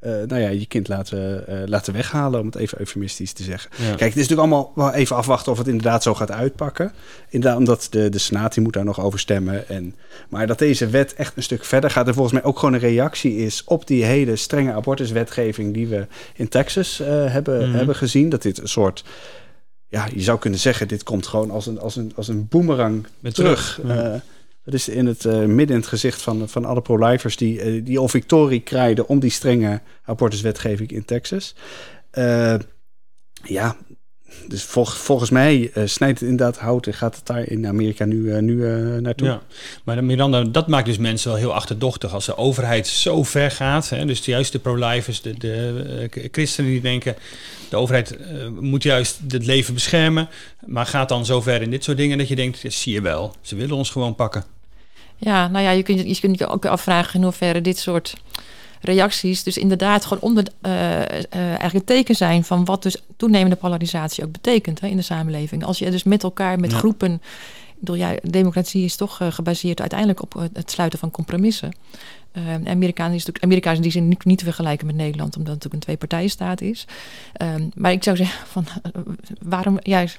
uh, 0.00 0.12
nou 0.26 0.40
ja, 0.40 0.48
je 0.48 0.66
kind 0.66 0.88
laten, 0.88 1.44
uh, 1.48 1.62
laten 1.66 1.92
weghalen, 1.92 2.40
om 2.40 2.46
het 2.46 2.54
even 2.54 2.78
eufemistisch 2.78 3.32
te 3.32 3.42
zeggen. 3.42 3.70
Ja. 3.76 3.84
Kijk, 3.84 4.00
het 4.00 4.16
is 4.16 4.28
natuurlijk 4.28 4.40
allemaal 4.40 4.72
wel 4.74 4.92
even 4.92 5.16
afwachten 5.16 5.52
of 5.52 5.58
het 5.58 5.66
inderdaad 5.66 6.02
zo 6.02 6.14
gaat 6.14 6.30
uitpakken. 6.30 6.92
Inderdaad, 7.28 7.58
omdat 7.58 7.86
de, 7.90 8.08
de 8.08 8.18
Senaat 8.18 8.54
die 8.54 8.62
moet 8.62 8.72
daar 8.72 8.84
nog 8.84 9.00
over 9.00 9.18
stemmen. 9.18 9.68
En, 9.68 9.94
maar 10.28 10.46
dat 10.46 10.58
deze 10.58 10.86
wet 10.86 11.14
echt 11.14 11.36
een 11.36 11.42
stuk 11.42 11.64
verder 11.64 11.90
gaat 11.90 12.06
en 12.06 12.14
volgens 12.14 12.34
mij 12.34 12.44
ook 12.44 12.58
gewoon 12.58 12.74
een 12.74 12.80
reactie 12.80 13.36
is 13.36 13.64
op 13.64 13.86
die 13.86 14.04
hele 14.04 14.36
strenge 14.36 14.72
abortuswetgeving 14.72 15.74
die 15.74 15.86
we 15.86 16.06
in 16.34 16.48
Texas 16.48 17.00
uh, 17.00 17.06
hebben, 17.06 17.58
mm 17.58 17.64
-hmm. 17.64 17.74
hebben 17.74 17.96
gezien. 17.96 18.28
Dat 18.28 18.42
dit 18.42 18.58
een 18.58 18.68
soort 18.68 19.04
ja, 19.88 20.08
je 20.14 20.22
zou 20.22 20.38
kunnen 20.38 20.60
zeggen, 20.60 20.88
dit 20.88 21.02
komt 21.02 21.26
gewoon 21.26 21.50
als 21.50 21.66
een, 21.66 21.80
als 21.80 21.96
een, 21.96 22.12
als 22.16 22.28
een 22.28 22.46
boemerang 22.48 23.06
terug. 23.32 23.80
Ja. 23.86 24.22
Het 24.68 24.76
is 24.76 24.88
in 24.88 25.06
het 25.06 25.24
uh, 25.24 25.32
midden 25.32 25.76
in 25.76 25.80
het 25.80 25.86
gezicht 25.86 26.22
van, 26.22 26.48
van 26.48 26.64
alle 26.64 26.80
pro-lifers 26.80 27.36
die, 27.36 27.64
uh, 27.64 27.84
die 27.84 27.98
al 27.98 28.08
victorie 28.08 28.60
krijgen 28.60 29.08
om 29.08 29.18
die 29.18 29.30
strenge 29.30 29.80
abortuswetgeving 30.04 30.90
in 30.90 31.04
Texas. 31.04 31.54
Uh, 32.12 32.54
ja, 33.44 33.76
dus 34.46 34.62
vol, 34.64 34.84
volgens 34.84 35.30
mij 35.30 35.70
snijdt 35.84 36.20
het 36.20 36.28
inderdaad 36.28 36.58
hout 36.58 36.86
en 36.86 36.94
gaat 36.94 37.16
het 37.16 37.26
daar 37.26 37.48
in 37.48 37.66
Amerika 37.66 38.04
nu, 38.04 38.40
nu 38.40 38.54
naartoe. 39.00 39.26
Ja, 39.26 39.42
maar 39.84 40.04
Miranda, 40.04 40.42
dat 40.42 40.68
maakt 40.68 40.86
dus 40.86 40.98
mensen 40.98 41.30
wel 41.30 41.38
heel 41.38 41.54
achterdochtig 41.54 42.12
als 42.12 42.26
de 42.26 42.36
overheid 42.36 42.86
zo 42.86 43.22
ver 43.22 43.50
gaat. 43.50 43.88
Hè, 43.88 44.04
dus 44.04 44.24
juist 44.24 44.52
de 44.52 44.58
pro-lifers, 44.58 45.22
de, 45.22 45.38
de 45.38 46.28
christenen 46.30 46.70
die 46.70 46.80
denken... 46.80 47.16
de 47.68 47.76
overheid 47.76 48.18
moet 48.60 48.82
juist 48.82 49.20
het 49.28 49.46
leven 49.46 49.74
beschermen... 49.74 50.28
maar 50.66 50.86
gaat 50.86 51.08
dan 51.08 51.26
zo 51.26 51.40
ver 51.40 51.62
in 51.62 51.70
dit 51.70 51.84
soort 51.84 51.96
dingen 51.96 52.18
dat 52.18 52.28
je 52.28 52.36
denkt... 52.36 52.64
Zie 52.66 52.92
je 52.92 53.00
wel, 53.00 53.34
ze 53.40 53.56
willen 53.56 53.76
ons 53.76 53.90
gewoon 53.90 54.14
pakken. 54.14 54.56
Ja, 55.18 55.48
nou 55.48 55.64
ja, 55.64 55.70
je 55.70 55.82
kunt 55.82 56.00
je, 56.00 56.20
kunt 56.20 56.38
je 56.38 56.46
ook 56.46 56.66
afvragen 56.66 57.14
in 57.14 57.22
hoeverre 57.22 57.60
dit 57.60 57.78
soort 57.78 58.14
reacties 58.80 59.42
dus 59.42 59.58
inderdaad 59.58 60.04
gewoon 60.04 60.22
onder, 60.22 60.44
uh, 60.62 60.72
eigenlijk 61.32 61.74
een 61.74 61.84
teken 61.84 62.14
zijn 62.14 62.44
van 62.44 62.64
wat 62.64 62.82
dus 62.82 62.96
toenemende 63.16 63.56
polarisatie 63.56 64.24
ook 64.24 64.32
betekent 64.32 64.80
hè, 64.80 64.86
in 64.86 64.96
de 64.96 65.02
samenleving. 65.02 65.64
Als 65.64 65.78
je 65.78 65.90
dus 65.90 66.02
met 66.02 66.22
elkaar, 66.22 66.60
met 66.60 66.72
groepen. 66.72 67.12
Ik 67.12 67.84
bedoel, 67.84 67.96
ja, 67.96 68.14
democratie 68.22 68.84
is 68.84 68.96
toch 68.96 69.20
gebaseerd 69.28 69.80
uiteindelijk 69.80 70.22
op 70.22 70.48
het 70.52 70.70
sluiten 70.70 70.98
van 70.98 71.10
compromissen. 71.10 71.72
Uh, 72.38 72.70
Amerika 72.70 73.04
is 73.04 73.10
natuurlijk 73.10 73.44
Amerika 73.44 73.70
is 73.70 73.76
in 73.76 73.82
die 73.82 73.90
zin 73.90 74.08
niet, 74.08 74.24
niet 74.24 74.38
te 74.38 74.44
vergelijken 74.44 74.86
met 74.86 74.96
Nederland, 74.96 75.36
omdat 75.36 75.54
het 75.54 75.62
natuurlijk 75.62 75.74
een 75.74 75.80
twee-partijenstaat 75.80 76.60
is. 76.60 76.86
Um, 77.42 77.70
maar 77.74 77.92
ik 77.92 78.02
zou 78.02 78.16
zeggen, 78.16 78.46
van, 78.46 78.66
waarom, 79.42 79.78
ja, 79.82 80.00
ik 80.00 80.18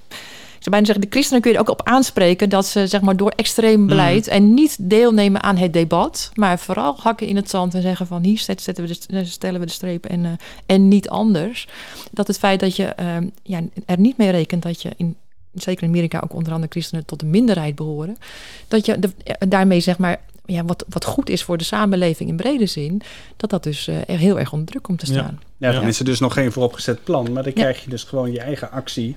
zou 0.60 0.70
bijna 0.70 0.86
zeggen, 0.86 1.06
de 1.06 1.12
christenen 1.12 1.42
kun 1.42 1.52
je 1.52 1.58
er 1.58 1.64
ook 1.64 1.80
op 1.80 1.88
aanspreken 1.88 2.50
dat 2.50 2.66
ze 2.66 2.88
zeg 2.88 3.02
maar, 3.02 3.18
door 3.18 3.34
extreem 3.36 3.80
mm. 3.80 3.88
beleid 3.88 4.28
en 4.28 4.54
niet 4.54 4.78
deelnemen 4.80 5.44
aan 5.44 5.58
het 5.58 5.74
debat, 5.74 6.32
maar 6.34 6.60
vooral 6.60 6.96
hakken 6.98 7.28
in 7.28 7.36
het 7.36 7.50
zand 7.50 7.74
en 7.74 7.82
zeggen 7.82 8.08
van 8.08 8.24
hier 8.24 8.40
zetten 8.40 8.88
we 8.88 8.98
de, 9.08 9.26
stellen 9.26 9.60
we 9.60 9.66
de 9.66 9.72
streep 9.72 10.06
en, 10.06 10.24
uh, 10.24 10.32
en 10.66 10.88
niet 10.88 11.10
anders. 11.10 11.68
Dat 12.12 12.28
het 12.28 12.38
feit 12.38 12.60
dat 12.60 12.76
je 12.76 12.96
uh, 13.00 13.18
ja, 13.44 13.62
er 13.86 14.00
niet 14.00 14.18
mee 14.18 14.30
rekent 14.30 14.64
dat 14.64 14.82
je 14.82 14.90
in 14.98 15.16
zeker 15.54 15.84
in 15.84 15.90
Amerika 15.90 16.20
ook 16.20 16.34
onder 16.34 16.54
andere 16.54 16.72
christenen 16.72 17.06
tot 17.06 17.20
de 17.20 17.26
minderheid 17.26 17.76
behoren, 17.76 18.18
dat 18.68 18.86
je 18.86 19.00
de, 19.00 19.10
daarmee 19.48 19.80
zeg 19.80 19.98
maar 19.98 20.20
ja, 20.50 20.66
wat, 20.66 20.86
wat 20.90 21.06
goed 21.06 21.30
is 21.30 21.44
voor 21.44 21.58
de 21.58 21.64
samenleving 21.64 22.30
in 22.30 22.36
brede 22.36 22.66
zin, 22.66 23.02
dat 23.38 23.50
dat 23.50 23.64
dus 23.64 23.88
uh, 23.88 23.96
heel 24.06 24.40
erg 24.40 24.52
onder 24.52 24.68
druk 24.68 24.84
komt 24.84 25.00
te 25.00 25.06
staan. 25.06 25.40
Ja, 25.58 25.72
dan 25.72 25.88
is 25.88 26.00
er 26.00 26.06
dus 26.06 26.20
nog 26.20 26.34
geen 26.34 26.52
vooropgezet 26.52 27.04
plan, 27.04 27.34
maar 27.34 27.44
dan 27.44 27.54
krijg 27.54 27.84
je 27.84 27.90
dus 27.90 28.04
gewoon 28.04 28.32
je 28.32 28.40
eigen 28.40 28.72
actie 28.72 29.16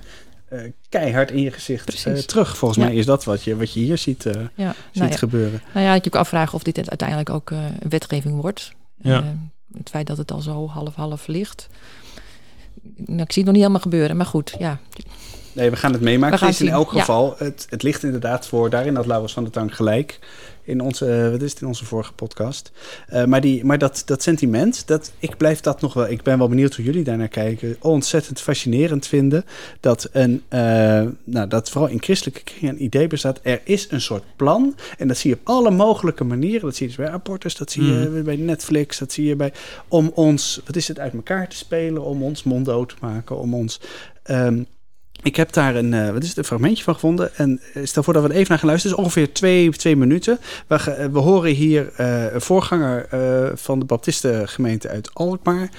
uh, 0.49 0.71
keihard 0.89 1.31
in 1.31 1.41
je 1.41 1.51
gezicht 1.51 2.07
uh, 2.07 2.17
terug. 2.17 2.57
Volgens 2.57 2.85
mij 2.85 2.95
is 2.95 3.05
dat 3.05 3.23
wat 3.23 3.43
je, 3.43 3.55
wat 3.55 3.73
je 3.73 3.79
hier 3.79 3.97
ziet, 3.97 4.25
uh, 4.25 4.33
ja. 4.55 4.75
ziet 4.91 5.03
nou 5.03 5.15
gebeuren. 5.15 5.61
Nou 5.73 5.85
ja, 5.85 5.93
je 5.93 6.01
kunt 6.01 6.15
afvragen 6.15 6.53
of 6.53 6.63
dit 6.63 6.89
uiteindelijk 6.89 7.29
ook 7.29 7.49
een 7.49 7.89
wetgeving 7.89 8.41
wordt. 8.41 8.71
Ja. 9.01 9.35
het 9.77 9.89
feit 9.89 10.07
dat 10.07 10.17
het 10.17 10.31
al 10.31 10.41
zo 10.41 10.67
half-half 10.67 11.27
ligt. 11.27 11.67
Nou, 12.95 13.21
ik 13.21 13.31
zie 13.31 13.43
het 13.43 13.45
nog 13.45 13.53
niet 13.53 13.55
helemaal 13.55 13.79
gebeuren, 13.79 14.17
maar 14.17 14.25
goed, 14.25 14.55
ja. 14.59 14.79
Nee, 15.53 15.69
we 15.69 15.75
gaan 15.75 15.93
het 15.93 16.01
meemaken. 16.01 16.39
Het 16.39 16.49
is 16.49 16.61
in 16.61 16.69
elk 16.69 16.91
geval, 16.91 17.35
het, 17.37 17.67
het 17.69 17.83
ligt 17.83 18.03
inderdaad 18.03 18.47
voor, 18.47 18.69
daarin 18.69 18.93
dat 18.93 19.05
Laurens 19.05 19.33
van 19.33 19.43
der 19.43 19.51
Tang 19.51 19.75
gelijk 19.75 20.19
in 20.63 20.81
onze, 20.81 21.05
eh, 21.05 21.31
wat 21.31 21.41
is 21.41 21.51
het, 21.51 21.61
in 21.61 21.67
onze 21.67 21.85
vorige 21.85 22.13
podcast. 22.13 22.71
Uh, 23.13 23.25
maar 23.25 23.41
die, 23.41 23.65
maar 23.65 23.77
dat, 23.77 24.01
dat 24.05 24.23
sentiment, 24.23 24.87
dat, 24.87 25.11
ik 25.19 25.37
blijf 25.37 25.59
dat 25.59 25.81
nog 25.81 25.93
wel, 25.93 26.09
ik 26.09 26.21
ben 26.21 26.37
wel 26.37 26.47
benieuwd 26.47 26.75
hoe 26.75 26.85
jullie 26.85 27.03
daarnaar 27.03 27.27
kijken, 27.27 27.75
ontzettend 27.79 28.41
fascinerend 28.41 29.07
vinden. 29.07 29.45
Dat, 29.79 30.09
een, 30.11 30.43
uh, 30.49 30.59
nou, 31.23 31.47
dat 31.47 31.69
vooral 31.69 31.89
in 31.89 32.01
christelijke 32.01 32.43
kringen 32.43 32.75
een 32.75 32.83
idee 32.83 33.07
bestaat, 33.07 33.39
er 33.43 33.61
is 33.63 33.87
een 33.91 34.01
soort 34.01 34.23
plan. 34.35 34.75
En 34.97 35.07
dat 35.07 35.17
zie 35.17 35.29
je 35.29 35.35
op 35.35 35.47
alle 35.47 35.71
mogelijke 35.71 36.23
manieren. 36.23 36.61
Dat 36.61 36.75
zie 36.75 36.89
je 36.89 36.95
dus 36.95 37.05
bij 37.05 37.13
abortus, 37.13 37.55
dat 37.55 37.71
zie 37.71 37.83
je 37.83 38.09
mm. 38.09 38.23
bij 38.23 38.35
Netflix, 38.35 38.97
dat 38.97 39.11
zie 39.11 39.25
je 39.25 39.35
bij, 39.35 39.53
om 39.87 40.11
ons, 40.13 40.61
wat 40.65 40.75
is 40.75 40.87
het, 40.87 40.99
uit 40.99 41.13
elkaar 41.13 41.49
te 41.49 41.55
spelen, 41.55 42.03
om 42.03 42.23
ons 42.23 42.43
monddood 42.43 42.89
te 42.89 42.95
maken, 42.99 43.37
om 43.37 43.53
ons... 43.53 43.79
Um, 44.29 44.67
ik 45.23 45.35
heb 45.35 45.53
daar 45.53 45.75
een, 45.75 45.91
uh, 45.91 46.09
wat 46.09 46.23
is 46.23 46.29
het, 46.29 46.37
een 46.37 46.43
fragmentje 46.43 46.83
van 46.83 46.93
gevonden. 46.93 47.35
En 47.35 47.61
eh, 47.73 47.85
stel 47.85 48.03
voor 48.03 48.13
dat 48.13 48.23
we 48.23 48.33
even 48.33 48.49
naar 48.49 48.59
gaan 48.59 48.67
luisteren. 48.67 48.97
Het 48.97 49.05
is 49.05 49.11
ongeveer 49.11 49.33
twee, 49.33 49.71
twee 49.71 49.95
minuten. 49.95 50.39
We, 50.67 50.75
uh, 50.75 51.05
we 51.05 51.19
horen 51.19 51.51
hier 51.51 51.99
een 52.33 52.41
voorganger 52.41 53.07
van 53.57 53.79
de 53.79 53.85
Baptistengemeente 53.85 54.89
uit 54.89 55.13
Alkmaar, 55.13 55.69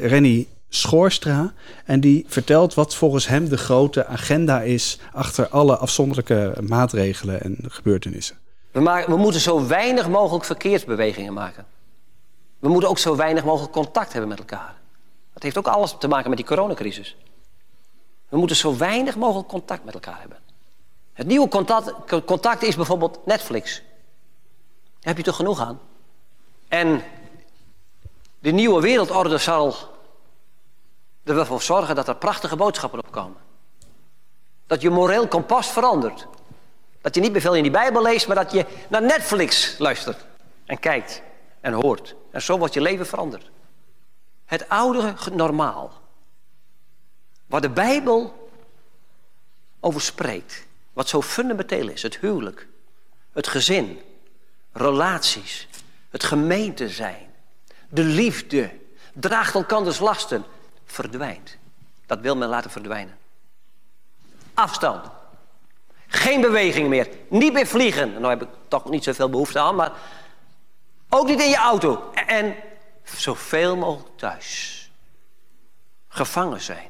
Renny 0.00 0.46
Schoorstra. 0.68 1.52
En 1.84 2.00
die 2.00 2.24
vertelt 2.28 2.74
wat 2.74 2.94
volgens 2.94 3.26
hem 3.26 3.48
de 3.48 3.56
grote 3.56 4.06
agenda 4.06 4.60
is 4.60 4.98
achter 5.12 5.48
alle 5.48 5.76
afzonderlijke 5.76 6.54
maatregelen 6.68 7.42
en 7.42 7.56
gebeurtenissen. 7.68 8.36
We, 8.70 9.04
we 9.06 9.16
moeten 9.16 9.40
zo 9.40 9.66
weinig 9.66 10.08
mogelijk 10.08 10.44
verkeersbewegingen 10.44 11.32
maken. 11.32 11.64
We 12.58 12.68
moeten 12.68 12.88
ook 12.88 12.98
zo 12.98 13.16
weinig 13.16 13.44
mogelijk 13.44 13.72
contact 13.72 14.12
hebben 14.12 14.30
met 14.30 14.38
elkaar. 14.38 14.74
Dat 15.32 15.42
heeft 15.42 15.58
ook 15.58 15.66
alles 15.66 15.96
te 15.98 16.08
maken 16.08 16.28
met 16.28 16.38
die 16.38 16.46
coronacrisis. 16.46 17.16
We 18.30 18.36
moeten 18.36 18.56
zo 18.56 18.76
weinig 18.76 19.16
mogelijk 19.16 19.48
contact 19.48 19.84
met 19.84 19.94
elkaar 19.94 20.20
hebben. 20.20 20.38
Het 21.12 21.26
nieuwe 21.26 21.48
contact, 21.48 22.24
contact 22.24 22.62
is 22.62 22.76
bijvoorbeeld 22.76 23.26
Netflix. 23.26 23.82
Daar 24.84 24.98
heb 25.00 25.16
je 25.16 25.22
toch 25.22 25.36
genoeg 25.36 25.60
aan? 25.60 25.80
En 26.68 27.02
de 28.38 28.50
nieuwe 28.50 28.80
wereldorde 28.80 29.38
zal 29.38 29.74
ervoor 31.24 31.62
zorgen 31.62 31.94
dat 31.94 32.08
er 32.08 32.16
prachtige 32.16 32.56
boodschappen 32.56 32.98
opkomen. 32.98 33.36
Dat 34.66 34.80
je 34.80 34.90
moreel 34.90 35.28
kompas 35.28 35.68
verandert. 35.68 36.26
Dat 37.00 37.14
je 37.14 37.20
niet 37.20 37.32
meer 37.32 37.40
veel 37.40 37.54
in 37.54 37.62
die 37.62 37.72
Bijbel 37.72 38.02
leest, 38.02 38.26
maar 38.26 38.36
dat 38.36 38.52
je 38.52 38.66
naar 38.88 39.02
Netflix 39.02 39.78
luistert. 39.78 40.26
En 40.66 40.78
kijkt 40.78 41.22
en 41.60 41.72
hoort. 41.72 42.14
En 42.30 42.42
zo 42.42 42.58
wordt 42.58 42.74
je 42.74 42.80
leven 42.80 43.06
veranderd. 43.06 43.50
Het 44.44 44.68
oude 44.68 45.14
normaal. 45.32 45.99
Waar 47.50 47.60
de 47.60 47.70
Bijbel 47.70 48.48
over 49.80 50.00
spreekt. 50.00 50.66
Wat 50.92 51.08
zo 51.08 51.22
fundamenteel 51.22 51.88
is. 51.88 52.02
Het 52.02 52.18
huwelijk. 52.18 52.66
Het 53.32 53.48
gezin. 53.48 54.00
Relaties. 54.72 55.68
Het 56.10 56.24
gemeente 56.24 56.88
zijn. 56.88 57.34
De 57.88 58.02
liefde. 58.02 58.70
Draagt 59.12 59.54
elkanders 59.54 59.98
lasten. 59.98 60.44
Verdwijnt. 60.84 61.56
Dat 62.06 62.20
wil 62.20 62.36
men 62.36 62.48
laten 62.48 62.70
verdwijnen. 62.70 63.18
Afstand. 64.54 65.06
Geen 66.06 66.40
beweging 66.40 66.88
meer. 66.88 67.08
Niet 67.28 67.52
meer 67.52 67.66
vliegen. 67.66 68.12
Nou 68.12 68.26
heb 68.26 68.42
ik 68.42 68.48
toch 68.68 68.90
niet 68.90 69.04
zoveel 69.04 69.30
behoefte 69.30 69.58
aan, 69.58 69.74
maar 69.74 69.92
ook 71.08 71.26
niet 71.26 71.40
in 71.40 71.48
je 71.48 71.56
auto. 71.56 72.10
En 72.26 72.54
zoveel 73.04 73.76
mogelijk 73.76 74.16
thuis. 74.18 74.76
Gevangen 76.08 76.60
zijn 76.60 76.89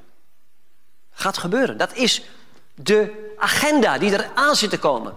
gaat 1.21 1.39
gebeuren. 1.39 1.77
Dat 1.77 1.95
is 1.95 2.23
de 2.75 3.33
agenda 3.39 3.99
die 3.99 4.13
er 4.13 4.31
aan 4.35 4.57
zit 4.57 4.71
te 4.71 4.79
komen. 4.79 5.15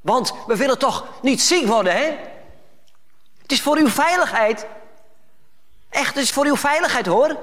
Want 0.00 0.34
we 0.46 0.56
willen 0.56 0.78
toch 0.78 1.06
niet 1.22 1.42
ziek 1.42 1.66
worden, 1.66 1.96
hè? 1.96 2.16
Het 3.42 3.52
is 3.52 3.60
voor 3.60 3.76
uw 3.76 3.88
veiligheid. 3.88 4.66
Echt, 5.88 6.14
het 6.14 6.22
is 6.22 6.30
voor 6.30 6.46
uw 6.46 6.56
veiligheid, 6.56 7.06
hoor. 7.06 7.38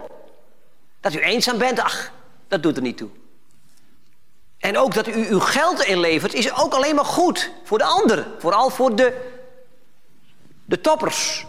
Dat 1.00 1.13
u 1.13 1.20
eenzaam 1.20 1.58
bent, 1.58 1.80
ach, 1.80 2.12
dat 2.48 2.63
doet 2.63 2.76
er 2.76 2.82
niet 2.82 2.98
toe. 2.98 3.10
En 4.58 4.78
ook 4.78 4.94
dat 4.94 5.08
u 5.08 5.28
uw 5.30 5.39
geld 5.39 5.84
inlevert, 5.84 6.34
is 6.34 6.54
ook 6.54 6.74
alleen 6.74 6.96
maar 6.96 7.06
goed 7.06 7.52
voor 7.63 7.78
de 7.78 7.84
anderen. 7.84 8.26
Vooral 8.39 8.70
voor 8.70 8.96
de, 8.96 9.32
de 10.65 10.82
toppers. 10.82 11.46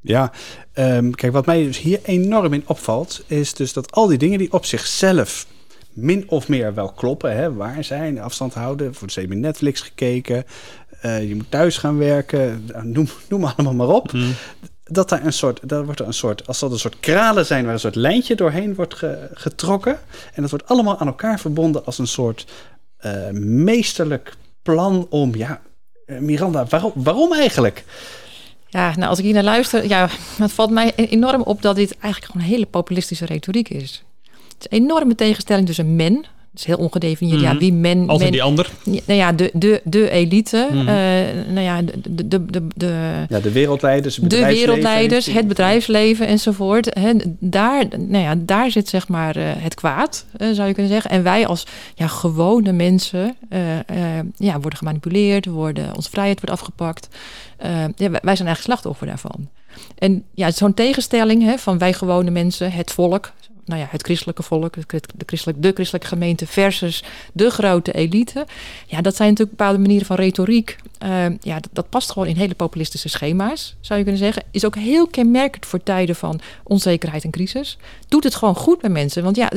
Ja, 0.00 0.32
um, 0.74 1.14
kijk, 1.14 1.32
wat 1.32 1.46
mij 1.46 1.62
dus 1.64 1.78
hier 1.78 2.00
enorm 2.02 2.52
in 2.52 2.64
opvalt, 2.66 3.24
is 3.26 3.54
dus 3.54 3.72
dat 3.72 3.92
al 3.92 4.06
die 4.06 4.18
dingen 4.18 4.38
die 4.38 4.52
op 4.52 4.64
zichzelf 4.64 5.46
min 5.92 6.24
of 6.28 6.48
meer 6.48 6.74
wel 6.74 6.92
kloppen, 6.92 7.36
hè, 7.36 7.54
waar 7.54 7.84
zijn, 7.84 8.20
afstand 8.20 8.54
houden, 8.54 8.94
voor 8.94 9.08
de 9.08 9.26
Netflix 9.26 9.80
gekeken, 9.80 10.44
uh, 11.04 11.28
je 11.28 11.34
moet 11.34 11.50
thuis 11.50 11.78
gaan 11.78 11.98
werken, 11.98 12.64
nou, 12.66 12.86
noem, 12.86 13.08
noem 13.28 13.44
allemaal 13.44 13.74
maar 13.74 13.96
op. 13.96 14.12
Mhm. 14.12 14.30
Dat 14.84 15.08
daar 15.08 15.24
een 15.24 15.32
soort, 15.32 15.60
dat 15.62 15.84
wordt 15.84 16.00
er 16.00 16.06
een 16.06 16.14
soort, 16.14 16.46
als 16.46 16.58
dat 16.58 16.72
een 16.72 16.78
soort 16.78 17.00
kralen 17.00 17.46
zijn 17.46 17.64
waar 17.64 17.72
een 17.72 17.80
soort 17.80 17.94
lijntje 17.94 18.34
doorheen 18.34 18.74
wordt 18.74 19.02
getrokken. 19.34 19.98
En 20.34 20.42
dat 20.42 20.50
wordt 20.50 20.68
allemaal 20.68 20.98
aan 20.98 21.06
elkaar 21.06 21.40
verbonden 21.40 21.84
als 21.84 21.98
een 21.98 22.06
soort 22.06 22.46
uh, 23.06 23.30
meesterlijk 23.40 24.36
plan 24.62 25.06
om, 25.10 25.34
ja, 25.34 25.60
eh, 26.06 26.18
Miranda, 26.18 26.66
waarom, 26.68 26.92
waarom 26.94 27.32
eigenlijk? 27.32 27.84
Ja, 28.72 28.96
nou 28.96 29.08
als 29.08 29.18
ik 29.18 29.24
hier 29.24 29.34
naar 29.34 29.42
luister, 29.42 29.88
ja, 29.88 30.08
het 30.38 30.52
valt 30.52 30.70
mij 30.70 30.92
e-, 30.96 31.04
enorm 31.04 31.42
op 31.42 31.62
dat 31.62 31.76
dit 31.76 31.98
eigenlijk 31.98 32.32
gewoon 32.32 32.46
een 32.46 32.52
hele 32.52 32.66
populistische 32.66 33.24
retoriek 33.24 33.68
is. 33.68 34.04
Het 34.22 34.56
is 34.58 34.78
een 34.78 34.84
enorme 34.84 35.14
tegenstelling 35.14 35.66
tussen 35.66 35.96
men, 35.96 36.24
is 36.54 36.64
heel 36.64 36.76
ongedefinieerd. 36.76 37.40
Ja, 37.40 37.50
mhm. 37.50 37.58
wie 37.58 37.72
men. 37.72 38.08
Als 38.08 38.22
men, 38.22 38.32
die 38.32 38.42
ander. 38.42 38.70
Nou 38.84 39.18
ja, 39.18 39.32
de, 39.32 39.50
de, 39.52 39.80
de 39.84 40.10
elite. 40.10 40.68
Mm. 40.72 40.78
Uh, 40.78 40.84
nou 41.48 41.60
ja, 41.60 41.82
de, 41.82 42.26
de, 42.26 42.46
de, 42.46 42.66
de, 42.76 43.24
ja, 43.28 43.40
de 43.40 43.52
wereldleiders. 43.52 44.16
De 44.16 44.46
wereldleiders, 44.46 45.26
het 45.26 45.48
bedrijfsleven 45.48 46.26
enzovoort. 46.26 46.94
He, 46.98 47.12
daar, 47.38 47.84
nou 47.98 48.24
ja, 48.24 48.34
daar 48.38 48.70
zit 48.70 48.88
zeg 48.88 49.08
maar 49.08 49.36
uh, 49.36 49.44
het 49.46 49.74
kwaad, 49.74 50.26
uh, 50.38 50.50
zou 50.52 50.68
je 50.68 50.74
kunnen 50.74 50.92
zeggen. 50.92 51.10
En 51.10 51.22
wij 51.22 51.46
als 51.46 51.66
ja, 51.94 52.06
gewone 52.06 52.72
mensen 52.72 53.36
ja, 54.36 54.60
worden 54.60 54.78
gemanipuleerd, 54.78 55.46
worden, 55.46 55.94
onze 55.96 56.10
vrijheid 56.10 56.40
wordt 56.40 56.60
afgepakt. 56.60 57.08
ja, 57.96 58.10
wij 58.10 58.10
zijn 58.10 58.24
eigenlijk 58.24 58.60
slachtoffer 58.60 59.06
daarvan. 59.06 59.48
En 59.98 60.24
ja, 60.34 60.50
zo'n 60.50 60.74
tegenstelling 60.74 61.42
hè, 61.42 61.58
van 61.58 61.78
wij 61.78 61.92
gewone 61.92 62.30
mensen, 62.30 62.72
het 62.72 62.92
volk, 62.92 63.32
nou 63.64 63.80
ja, 63.80 63.86
het 63.90 64.02
christelijke 64.02 64.42
volk, 64.42 64.74
de, 64.74 65.00
christelijke, 65.26 65.60
de 65.60 65.72
christelijke 65.74 66.06
gemeente 66.08 66.46
versus 66.46 67.04
de 67.32 67.50
grote 67.50 67.92
elite. 67.92 68.46
Ja, 68.86 69.00
dat 69.00 69.16
zijn 69.16 69.28
natuurlijk 69.28 69.56
bepaalde 69.56 69.78
manieren 69.78 70.06
van 70.06 70.16
retoriek. 70.16 70.76
Uh, 71.04 71.24
ja, 71.40 71.60
dat, 71.72 71.88
past 71.88 72.10
gewoon 72.10 72.28
in 72.28 72.36
hele 72.36 72.54
populistische 72.54 73.08
schema's, 73.08 73.76
zou 73.80 73.98
je 73.98 74.04
kunnen 74.04 74.22
zeggen. 74.22 74.42
Is 74.50 74.64
ook 74.64 74.76
heel 74.76 75.06
kenmerkend 75.06 75.66
voor 75.66 75.82
tijden 75.82 76.16
van 76.16 76.40
onzekerheid 76.62 77.24
en 77.24 77.30
crisis. 77.30 77.78
Doet 78.08 78.24
het 78.24 78.34
gewoon 78.34 78.56
goed 78.56 78.82
met 78.82 78.92
mensen. 78.92 79.22
Want 79.22 79.36
ja, 79.36 79.50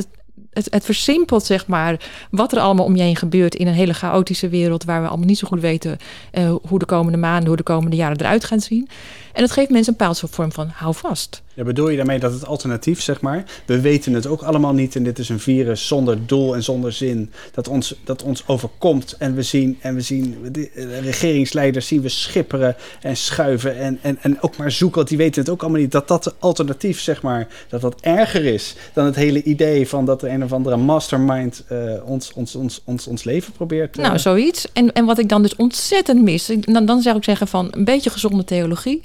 het 0.64 0.84
versimpelt, 0.84 1.44
zeg 1.44 1.66
maar, 1.66 2.10
wat 2.30 2.52
er 2.52 2.58
allemaal 2.58 2.84
om 2.84 2.96
je 2.96 3.02
heen 3.02 3.16
gebeurt 3.16 3.54
in 3.54 3.66
een 3.66 3.74
hele 3.74 3.94
chaotische 3.94 4.48
wereld 4.48 4.84
waar 4.84 5.02
we 5.02 5.08
allemaal 5.08 5.26
niet 5.26 5.38
zo 5.38 5.48
goed 5.48 5.60
weten 5.60 5.96
uh, 6.32 6.54
hoe 6.68 6.78
de 6.78 6.84
komende 6.84 7.18
maanden, 7.18 7.46
hoe 7.46 7.56
de 7.56 7.62
komende 7.62 7.96
jaren 7.96 8.20
eruit 8.20 8.44
gaan 8.44 8.60
zien. 8.60 8.88
En 9.32 9.42
dat 9.42 9.50
geeft 9.50 9.70
mensen 9.70 9.92
een 9.92 9.98
bepaalde 9.98 10.28
vorm 10.28 10.52
van 10.52 10.68
hou 10.72 10.94
vast. 10.94 11.42
Bedoel 11.54 11.88
je 11.88 11.96
daarmee 11.96 12.18
dat 12.18 12.32
het 12.32 12.46
alternatief, 12.46 13.02
zeg 13.02 13.20
maar, 13.20 13.44
we 13.66 13.80
weten 13.80 14.12
het 14.12 14.26
ook 14.26 14.42
allemaal 14.42 14.72
niet 14.72 14.96
en 14.96 15.02
dit 15.02 15.18
is 15.18 15.28
een 15.28 15.40
virus 15.40 15.86
zonder 15.86 16.26
doel 16.26 16.54
en 16.54 16.62
zonder 16.62 16.92
zin, 16.92 17.32
dat 17.52 17.68
ons, 17.68 17.94
dat 18.04 18.22
ons 18.22 18.42
overkomt 18.46 19.14
en 19.18 19.34
we 19.34 19.42
zien, 19.42 19.78
en 19.80 19.94
we 19.94 20.00
zien 20.00 20.36
de 20.52 20.70
regeringsleiders 21.00 21.86
zien 21.86 22.00
we 22.00 22.08
schipperen 22.08 22.76
en 23.00 23.16
schuiven 23.16 23.76
en, 23.76 23.98
en, 24.02 24.18
en 24.20 24.42
ook 24.42 24.56
maar 24.56 24.70
zoeken, 24.70 24.96
want 24.96 25.08
die 25.08 25.18
weten 25.18 25.40
het 25.40 25.50
ook 25.50 25.62
allemaal 25.62 25.80
niet, 25.80 25.92
dat 25.92 26.08
dat 26.08 26.34
alternatief, 26.38 27.00
zeg 27.00 27.22
maar, 27.22 27.48
dat 27.68 27.80
dat 27.80 28.00
erger 28.00 28.44
is 28.44 28.76
dan 28.92 29.04
het 29.04 29.16
hele 29.16 29.42
idee 29.42 29.88
van 29.88 30.04
dat 30.04 30.22
er 30.22 30.30
een 30.30 30.45
of 30.46 30.52
andere 30.52 30.76
mastermind 30.76 31.64
uh, 31.72 31.92
ons, 32.04 32.32
ons, 32.32 32.54
ons, 32.54 32.82
ons, 32.84 33.06
ons 33.06 33.24
leven 33.24 33.52
probeert. 33.52 33.98
Uh... 33.98 34.04
Nou, 34.04 34.18
zoiets. 34.18 34.72
En, 34.72 34.92
en 34.92 35.04
wat 35.04 35.18
ik 35.18 35.28
dan 35.28 35.42
dus 35.42 35.56
ontzettend 35.56 36.22
mis, 36.22 36.52
dan, 36.60 36.86
dan 36.86 37.02
zou 37.02 37.16
ik 37.16 37.24
zeggen 37.24 37.48
van 37.48 37.68
een 37.70 37.84
beetje 37.84 38.10
gezonde 38.10 38.44
theologie. 38.44 39.02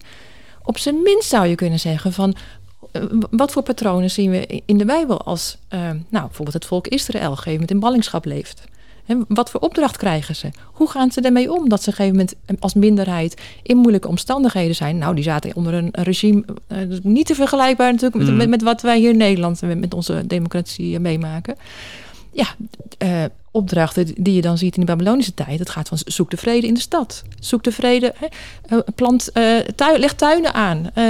Op 0.63 0.77
zijn 0.77 1.01
minst 1.01 1.29
zou 1.29 1.47
je 1.47 1.55
kunnen 1.55 1.79
zeggen 1.79 2.13
van 2.13 2.35
eh, 2.91 3.03
wat 3.31 3.51
voor 3.51 3.63
patronen 3.63 4.11
zien 4.11 4.31
we 4.31 4.61
in 4.65 4.77
de 4.77 4.85
Bijbel 4.85 5.21
als 5.21 5.57
uh, 5.69 5.79
nou, 5.79 6.25
bijvoorbeeld 6.25 6.53
het 6.53 6.65
volk 6.65 6.87
Israël 6.87 7.29
gegeven 7.29 7.51
moment 7.51 7.71
in 7.71 7.79
ballingschap 7.79 8.25
leeft. 8.25 8.63
En 9.05 9.25
wat 9.27 9.49
voor 9.49 9.59
opdracht 9.59 9.97
krijgen 9.97 10.35
ze? 10.35 10.49
Hoe 10.73 10.89
gaan 10.89 11.11
ze 11.11 11.21
ermee 11.21 11.53
om 11.53 11.69
dat 11.69 11.83
ze 11.83 11.89
op 11.89 11.97
een 11.97 12.05
gegeven 12.05 12.17
moment 12.17 12.35
eh, 12.45 12.55
als 12.59 12.73
minderheid 12.73 13.41
in 13.63 13.77
moeilijke 13.77 14.07
omstandigheden 14.07 14.75
zijn? 14.75 14.97
Nou, 14.97 15.15
die 15.15 15.23
zaten 15.23 15.55
onder 15.55 15.73
een 15.73 15.89
regime, 15.91 16.43
uh, 16.67 16.77
niet 17.03 17.25
te 17.25 17.35
vergelijkbaar 17.35 17.91
natuurlijk 17.91 18.23
met, 18.23 18.43
mm. 18.43 18.49
met, 18.49 18.61
wat 18.61 18.81
wij 18.81 18.99
hier 18.99 19.09
in 19.09 19.17
Nederland 19.17 19.61
met, 19.61 19.79
met 19.79 19.93
onze 19.93 20.27
democratie 20.27 20.99
meemaken. 20.99 21.55
Ja, 22.31 22.47
opdrachten 23.51 24.13
die 24.15 24.33
je 24.33 24.41
dan 24.41 24.57
ziet 24.57 24.75
in 24.75 24.85
de 24.85 24.87
Babylonische 24.87 25.33
tijd. 25.33 25.59
Het 25.59 25.69
gaat 25.69 25.87
van 25.87 25.97
zoek 26.05 26.29
de 26.29 26.37
vrede 26.37 26.67
in 26.67 26.73
de 26.73 26.79
stad. 26.79 27.23
Zoek 27.39 27.63
de 27.63 27.71
vrede, 27.71 28.13
hè, 28.17 28.27
eh, 28.77 28.83
plant, 28.95 29.29
uh, 29.33 29.59
tuin, 29.75 29.99
leg 29.99 30.13
tuinen 30.13 30.53
aan. 30.53 30.77
Uh, 30.77 31.03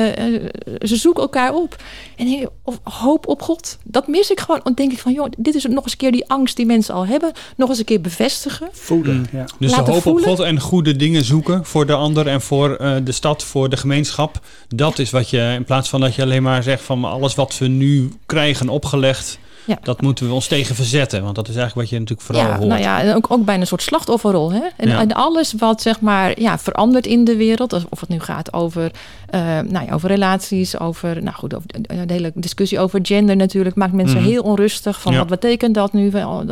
ze 0.81 0.95
zoeken 0.95 1.21
elkaar 1.21 1.53
op. 1.53 1.83
En 2.15 2.49
of 2.63 2.79
hoop 2.83 3.27
op 3.27 3.41
God. 3.41 3.77
Dat 3.83 4.07
mis 4.07 4.31
ik 4.31 4.39
gewoon. 4.39 4.59
Dan 4.63 4.73
denk 4.73 4.91
ik 4.91 4.99
van, 4.99 5.13
joh, 5.13 5.31
dit 5.37 5.55
is 5.55 5.65
nog 5.65 5.83
eens 5.83 5.91
een 5.91 5.97
keer 5.97 6.11
die 6.11 6.29
angst 6.29 6.55
die 6.55 6.65
mensen 6.65 6.93
al 6.93 7.05
hebben. 7.05 7.31
Nog 7.57 7.69
eens 7.69 7.79
een 7.79 7.85
keer 7.85 8.01
bevestigen. 8.01 8.69
Voelen, 8.71 9.15
mm. 9.15 9.25
ja. 9.31 9.45
Dus 9.59 9.71
de 9.71 9.81
hoop 9.81 10.05
op 10.05 10.21
God 10.21 10.39
en 10.39 10.59
goede 10.59 10.95
dingen 10.95 11.23
zoeken 11.23 11.65
voor 11.65 11.85
de 11.85 11.93
ander 11.93 12.27
en 12.27 12.41
voor 12.41 12.77
de 13.03 13.11
stad, 13.11 13.43
voor 13.43 13.69
de 13.69 13.77
gemeenschap. 13.77 14.39
Dat 14.67 14.99
is 14.99 15.09
wat 15.09 15.29
je, 15.29 15.53
in 15.55 15.63
plaats 15.63 15.89
van 15.89 15.99
dat 15.99 16.15
je 16.15 16.21
alleen 16.21 16.43
maar 16.43 16.63
zegt 16.63 16.83
van 16.83 17.05
alles 17.05 17.35
wat 17.35 17.57
we 17.57 17.67
nu 17.67 18.11
krijgen 18.25 18.69
opgelegd 18.69 19.39
ja. 19.65 19.77
Dat 19.83 20.01
moeten 20.01 20.27
we 20.27 20.33
ons 20.33 20.47
tegen 20.47 20.75
verzetten. 20.75 21.23
Want 21.23 21.35
dat 21.35 21.47
is 21.47 21.55
eigenlijk 21.55 21.81
wat 21.81 21.89
je 21.89 21.99
natuurlijk 21.99 22.27
vooral 22.27 22.45
ja, 22.45 22.57
hoort. 22.57 22.67
Nou 22.67 22.81
ja, 22.81 23.01
en 23.01 23.15
ook, 23.15 23.25
ook 23.29 23.45
bijna 23.45 23.61
een 23.61 23.67
soort 23.67 23.81
slachtofferrol. 23.81 24.51
Hè? 24.51 24.61
En, 24.77 24.89
en, 24.89 25.13
alles 25.13 25.53
wat 25.57 25.81
zeg 25.81 25.99
maar 25.99 26.39
ja, 26.39 26.57
verandert 26.59 27.07
in 27.07 27.23
de 27.23 27.35
wereld. 27.35 27.73
Of 27.89 27.99
het 27.99 28.09
nu 28.09 28.19
gaat 28.19 28.53
over, 28.53 28.91
uh, 29.35 29.41
nou 29.59 29.85
ja, 29.85 29.93
over 29.93 30.09
relaties. 30.09 30.79
Over, 30.79 31.23
nou 31.23 31.35
goed, 31.35 31.55
over 31.55 31.67
de, 31.81 32.13
hele 32.13 32.31
discussie 32.35 32.79
over 32.79 32.99
gender 33.03 33.35
natuurlijk. 33.35 33.75
Maakt 33.75 33.93
mensen 33.93 34.17
mhm. 34.17 34.27
heel 34.27 34.43
onrustig. 34.43 35.01
Van 35.01 35.15
wat 35.15 35.27
betekent 35.27 35.75
dat 35.75 35.93
nu? 35.93 36.11
Al, 36.13 36.45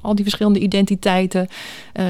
al 0.00 0.14
die 0.14 0.24
verschillende 0.24 0.58
identiteiten. 0.58 1.48
Uh, 2.00 2.06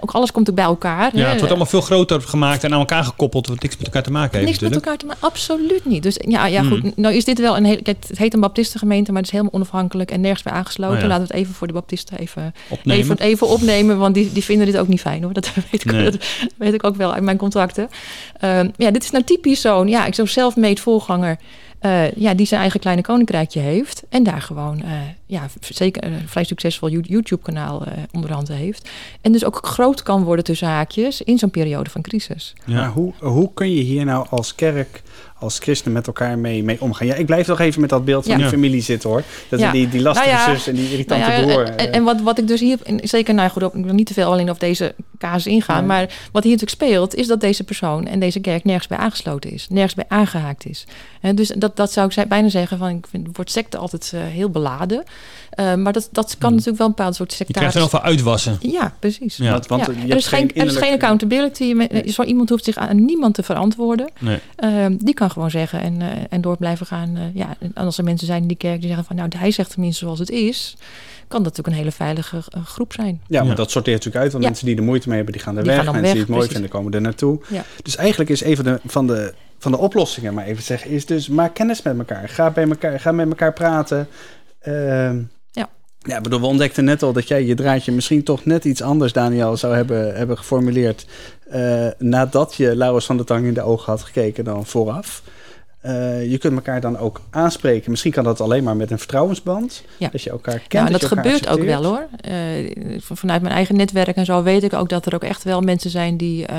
ook 0.00 0.10
alles 0.10 0.32
komt 0.32 0.48
ook 0.50 0.56
bij 0.56 0.64
elkaar. 0.64 1.16
Ja, 1.16 1.24
het 1.24 1.34
wordt 1.34 1.48
allemaal 1.48 1.66
veel 1.66 1.80
groter 1.80 2.20
gemaakt 2.20 2.64
en 2.64 2.72
aan 2.72 2.78
elkaar 2.78 3.04
gekoppeld. 3.04 3.46
Wat 3.46 3.62
niks 3.62 3.76
met 3.76 3.86
elkaar 3.86 4.02
te 4.02 4.10
maken 4.10 4.38
heeft. 4.38 4.50
Niks 4.50 4.62
met 4.62 4.74
elkaar 4.74 4.96
te 4.96 5.06
maken, 5.06 5.22
absoluut 5.22 5.84
niet. 5.84 6.02
Dus 6.02 6.16
ja, 6.28 6.46
ja 6.46 6.62
goed. 6.62 6.82
Mhm. 6.82 6.92
Nou 6.96 7.14
is 7.14 7.24
dit 7.24 7.38
wel 7.38 7.56
een 7.56 7.64
hele... 7.64 7.80
Het 7.82 8.10
heet 8.14 8.34
een 8.34 8.40
baptistengemeente, 8.40 9.12
maar 9.12 9.20
het 9.20 9.30
is 9.30 9.38
helemaal 9.38 9.54
onafhankelijk 9.54 9.77
en 9.86 10.20
nergens 10.20 10.42
bij 10.42 10.52
aangesloten. 10.52 11.02
Oh 11.02 11.08
Laten 11.08 11.26
we 11.26 11.32
het 11.32 11.42
even 11.42 11.54
voor 11.54 11.66
de 11.66 11.72
baptisten 11.72 12.18
even 12.18 12.54
opnemen, 12.68 13.00
even, 13.00 13.18
even 13.18 13.48
opnemen 13.48 13.98
want 13.98 14.14
die, 14.14 14.32
die 14.32 14.44
vinden 14.44 14.66
dit 14.66 14.78
ook 14.78 14.88
niet 14.88 15.00
fijn 15.00 15.22
hoor. 15.22 15.32
Dat 15.32 15.54
weet 15.70 15.84
ik, 15.84 16.04
dat 16.04 16.16
weet 16.56 16.74
ik 16.74 16.84
ook 16.84 16.96
wel 16.96 17.12
uit 17.12 17.22
mijn 17.22 17.36
contracten. 17.36 17.88
Ehm, 18.40 18.68
ja, 18.76 18.90
dit 18.90 19.02
is 19.02 19.10
nou 19.10 19.24
typisch 19.24 19.60
zo'n, 19.60 19.88
ja, 19.88 20.06
ik 20.06 20.14
zo 20.14 20.26
zelfmeet 20.26 20.80
voorganger. 20.80 21.38
Uh, 21.82 22.10
ja, 22.12 22.34
die 22.34 22.46
zijn 22.46 22.60
eigen 22.60 22.80
kleine 22.80 23.02
koninkrijkje 23.02 23.60
heeft. 23.60 24.02
En 24.08 24.22
daar 24.22 24.42
gewoon, 24.42 24.82
uh, 24.84 24.90
ja, 25.26 25.46
zeker 25.60 26.04
een 26.04 26.28
vrij 26.28 26.44
succesvol 26.44 26.88
YouTube-kanaal 26.88 27.82
uh, 27.86 27.92
onderhand 28.12 28.48
heeft. 28.48 28.88
En 29.20 29.32
dus 29.32 29.44
ook 29.44 29.66
groot 29.66 30.02
kan 30.02 30.24
worden 30.24 30.44
tussen 30.44 30.68
haakjes 30.68 31.22
in 31.22 31.38
zo'n 31.38 31.50
periode 31.50 31.90
van 31.90 32.02
crisis. 32.02 32.54
Ja, 32.64 32.90
hoe, 32.90 33.12
hoe 33.18 33.50
kun 33.54 33.74
je 33.74 33.82
hier 33.82 34.04
nou 34.04 34.26
als 34.30 34.54
kerk 34.54 35.02
als 35.40 35.58
christenen 35.58 35.92
met 35.94 36.06
elkaar 36.06 36.38
mee, 36.38 36.64
mee 36.64 36.80
omgaan. 36.80 37.06
Ja, 37.06 37.14
ik 37.14 37.26
blijf 37.26 37.46
nog 37.46 37.60
even 37.60 37.80
met 37.80 37.90
dat 37.90 38.04
beeld 38.04 38.24
van 38.24 38.32
ja. 38.32 38.38
die 38.38 38.48
familie 38.48 38.82
zitten 38.82 39.10
hoor. 39.10 39.22
Dat 39.48 39.60
ja. 39.60 39.72
die, 39.72 39.88
die 39.88 40.02
lastige 40.02 40.30
nou 40.30 40.50
zus 40.50 40.66
en 40.66 40.74
die 40.74 40.90
irritante 40.90 41.30
nou 41.30 41.42
broer. 41.42 41.64
En, 41.64 41.92
en, 41.92 42.02
wat, 42.04 42.20
wat 42.20 42.38
ik 42.38 42.48
dus 42.48 42.60
hier, 42.60 42.78
zeker, 43.02 43.34
nou 43.34 43.50
goed, 43.50 43.62
ik 43.62 43.84
wil 43.84 43.94
niet 43.94 44.06
te 44.06 44.14
veel 44.14 44.32
alleen 44.32 44.50
op 44.50 44.60
deze 44.60 44.94
casus 45.18 45.46
ingaan. 45.46 45.86
Maar 45.86 46.28
wat 46.32 46.42
hier 46.42 46.52
natuurlijk 46.52 46.82
speelt, 46.82 47.14
is 47.14 47.26
dat 47.26 47.40
deze 47.40 47.64
persoon 47.64 48.06
en 48.06 48.20
deze 48.20 48.40
kerk 48.40 48.64
nergens 48.64 48.86
bij 48.86 48.98
aangesloten 48.98 49.50
is. 49.50 49.66
Nergens 49.70 49.94
bij 49.94 50.04
aangehaakt 50.08 50.66
is. 50.66 50.86
En 51.20 51.34
dus 51.34 51.48
dat, 51.48 51.76
dat 51.76 51.92
zou 51.92 52.12
ik 52.14 52.28
bijna 52.28 52.48
zeggen 52.48 52.78
van, 52.78 52.88
ik 52.88 53.06
vind 53.10 53.26
het 53.26 53.36
woord 53.36 53.50
secte 53.50 53.76
altijd 53.76 54.12
uh, 54.14 54.20
heel 54.24 54.50
beladen. 54.50 55.04
Uh, 55.60 55.74
maar 55.74 55.92
dat, 55.92 56.08
dat 56.12 56.36
kan 56.38 56.48
hmm. 56.48 56.50
natuurlijk 56.50 56.78
wel 56.78 56.86
een 56.86 56.94
bepaald 56.94 57.14
soort 57.14 57.32
sectaris... 57.32 57.72
Je 57.72 57.78
krijgt 57.78 57.92
er 57.92 58.00
wel 58.00 58.10
uitwassen. 58.10 58.56
Ja, 58.60 58.94
precies. 58.98 59.36
Ja. 59.36 59.50
Want, 59.50 59.66
want 59.66 59.86
er, 59.86 60.16
is 60.16 60.26
geen, 60.26 60.54
er 60.54 60.66
is 60.66 60.76
geen 60.76 60.92
accountability. 60.92 61.72
Nee. 61.72 62.10
Zo 62.12 62.22
iemand 62.22 62.48
hoeft 62.48 62.64
zich 62.64 62.76
aan 62.76 63.04
niemand 63.04 63.34
te 63.34 63.42
verantwoorden. 63.42 64.10
Nee. 64.18 64.38
Uh, 64.64 64.86
die 64.98 65.14
kan 65.14 65.27
gewoon 65.30 65.50
zeggen 65.50 65.80
en, 65.80 66.00
uh, 66.00 66.08
en 66.28 66.40
door 66.40 66.56
blijven 66.56 66.86
gaan. 66.86 67.30
ja, 67.34 67.56
en 67.60 67.74
als 67.74 67.98
er 67.98 68.04
mensen 68.04 68.26
zijn 68.26 68.42
in 68.42 68.48
die 68.48 68.56
kerk 68.56 68.78
die 68.78 68.88
zeggen 68.88 69.06
van... 69.06 69.16
nou, 69.16 69.28
hij 69.36 69.50
zegt 69.50 69.70
tenminste 69.70 70.04
zoals 70.04 70.18
het 70.18 70.30
is 70.30 70.76
kan 71.28 71.42
dat 71.42 71.56
natuurlijk 71.56 71.68
een 71.68 71.82
hele 71.82 71.92
veilige 71.92 72.42
groep 72.64 72.92
zijn. 72.92 73.20
Ja, 73.26 73.44
maar 73.44 73.54
dat 73.54 73.70
sorteert 73.70 73.96
natuurlijk 73.96 74.22
uit. 74.24 74.32
Want 74.32 74.44
mensen 74.44 74.66
die 74.66 74.76
er 74.76 74.82
moeite 74.82 75.08
mee 75.08 75.16
hebben, 75.16 75.34
die 75.34 75.42
gaan 75.42 75.56
er 75.56 75.62
die 75.62 75.72
weg. 75.72 75.84
Mensen 75.84 76.02
weg, 76.02 76.12
die 76.12 76.20
het 76.20 76.30
mooi 76.30 76.48
vinden, 76.48 76.70
komen 76.70 76.92
er 76.92 77.00
naartoe. 77.00 77.40
Ja. 77.48 77.64
Dus 77.82 77.96
eigenlijk 77.96 78.30
is 78.30 78.40
even 78.40 78.64
de, 78.64 78.80
van, 78.86 79.06
de, 79.06 79.34
van 79.58 79.72
de 79.72 79.78
oplossingen, 79.78 80.34
maar 80.34 80.44
even 80.44 80.62
zeggen, 80.62 80.90
is 80.90 81.06
dus 81.06 81.28
maak 81.28 81.54
kennis 81.54 81.82
met 81.82 81.98
elkaar. 81.98 82.28
Ga, 82.28 82.50
bij 82.50 82.68
elkaar, 82.68 83.00
ga 83.00 83.12
met 83.12 83.28
elkaar 83.28 83.52
praten. 83.52 84.08
Uh, 84.68 85.10
ja, 86.08 86.20
bedoel, 86.20 86.40
we 86.40 86.46
ontdekten 86.46 86.84
net 86.84 87.02
al 87.02 87.12
dat 87.12 87.28
jij 87.28 87.44
je 87.44 87.54
draadje 87.54 87.92
misschien 87.92 88.22
toch 88.22 88.44
net 88.44 88.64
iets 88.64 88.82
anders, 88.82 89.12
Daniel, 89.12 89.56
zou 89.56 89.74
hebben, 89.74 90.16
hebben 90.16 90.38
geformuleerd. 90.38 91.06
Uh, 91.54 91.86
nadat 91.98 92.54
je 92.54 92.76
Laurens 92.76 93.06
van 93.06 93.16
der 93.16 93.26
Tang 93.26 93.46
in 93.46 93.54
de 93.54 93.62
ogen 93.62 93.92
had 93.92 94.02
gekeken 94.02 94.44
dan 94.44 94.66
vooraf. 94.66 95.22
Uh, 95.84 96.30
je 96.30 96.38
kunt 96.38 96.54
elkaar 96.54 96.80
dan 96.80 96.98
ook 96.98 97.20
aanspreken. 97.30 97.90
Misschien 97.90 98.12
kan 98.12 98.24
dat 98.24 98.40
alleen 98.40 98.64
maar 98.64 98.76
met 98.76 98.90
een 98.90 98.98
vertrouwensband. 98.98 99.84
Ja. 99.96 100.08
Dat 100.12 100.22
je 100.22 100.30
elkaar 100.30 100.58
kent. 100.58 100.72
Ja, 100.86 100.92
dat, 100.92 101.00
dat 101.00 101.10
gebeurt 101.10 101.48
ook 101.48 101.62
wel 101.62 101.84
hoor. 101.84 102.06
Uh, 102.28 102.98
vanuit 103.00 103.42
mijn 103.42 103.54
eigen 103.54 103.76
netwerk 103.76 104.16
en 104.16 104.24
zo 104.24 104.42
weet 104.42 104.62
ik 104.62 104.72
ook 104.72 104.88
dat 104.88 105.06
er 105.06 105.14
ook 105.14 105.22
echt 105.22 105.44
wel 105.44 105.60
mensen 105.60 105.90
zijn 105.90 106.16
die 106.16 106.50
uh, 106.50 106.56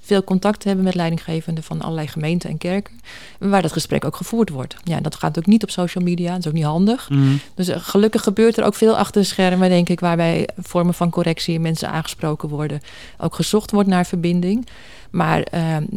veel 0.00 0.24
contact 0.24 0.64
hebben 0.64 0.84
met 0.84 0.94
leidinggevenden 0.94 1.64
van 1.64 1.80
allerlei 1.80 2.06
gemeenten 2.06 2.50
en 2.50 2.58
kerken. 2.58 3.00
Waar 3.38 3.62
dat 3.62 3.72
gesprek 3.72 4.04
ook 4.04 4.16
gevoerd 4.16 4.48
wordt. 4.48 4.76
Ja, 4.84 5.00
dat 5.00 5.14
gaat 5.14 5.38
ook 5.38 5.46
niet 5.46 5.62
op 5.62 5.70
social 5.70 6.04
media. 6.04 6.30
Dat 6.30 6.38
is 6.38 6.46
ook 6.46 6.52
niet 6.52 6.64
handig. 6.64 7.08
Mm. 7.10 7.40
Dus 7.54 7.70
gelukkig 7.70 8.22
gebeurt 8.22 8.56
er 8.56 8.64
ook 8.64 8.74
veel 8.74 8.96
achter 8.96 9.20
de 9.20 9.26
schermen, 9.26 9.68
denk 9.68 9.88
ik, 9.88 10.00
waarbij 10.00 10.48
vormen 10.58 10.94
van 10.94 11.10
correctie 11.10 11.60
mensen 11.60 11.90
aangesproken 11.90 12.48
worden. 12.48 12.80
Ook 13.18 13.34
gezocht 13.34 13.70
wordt 13.70 13.88
naar 13.88 14.06
verbinding. 14.06 14.66
Maar 15.10 15.46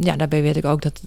ja, 0.00 0.16
daarbij 0.16 0.42
weet 0.42 0.56
ik 0.56 0.64
ook 0.64 0.82
dat 0.82 1.00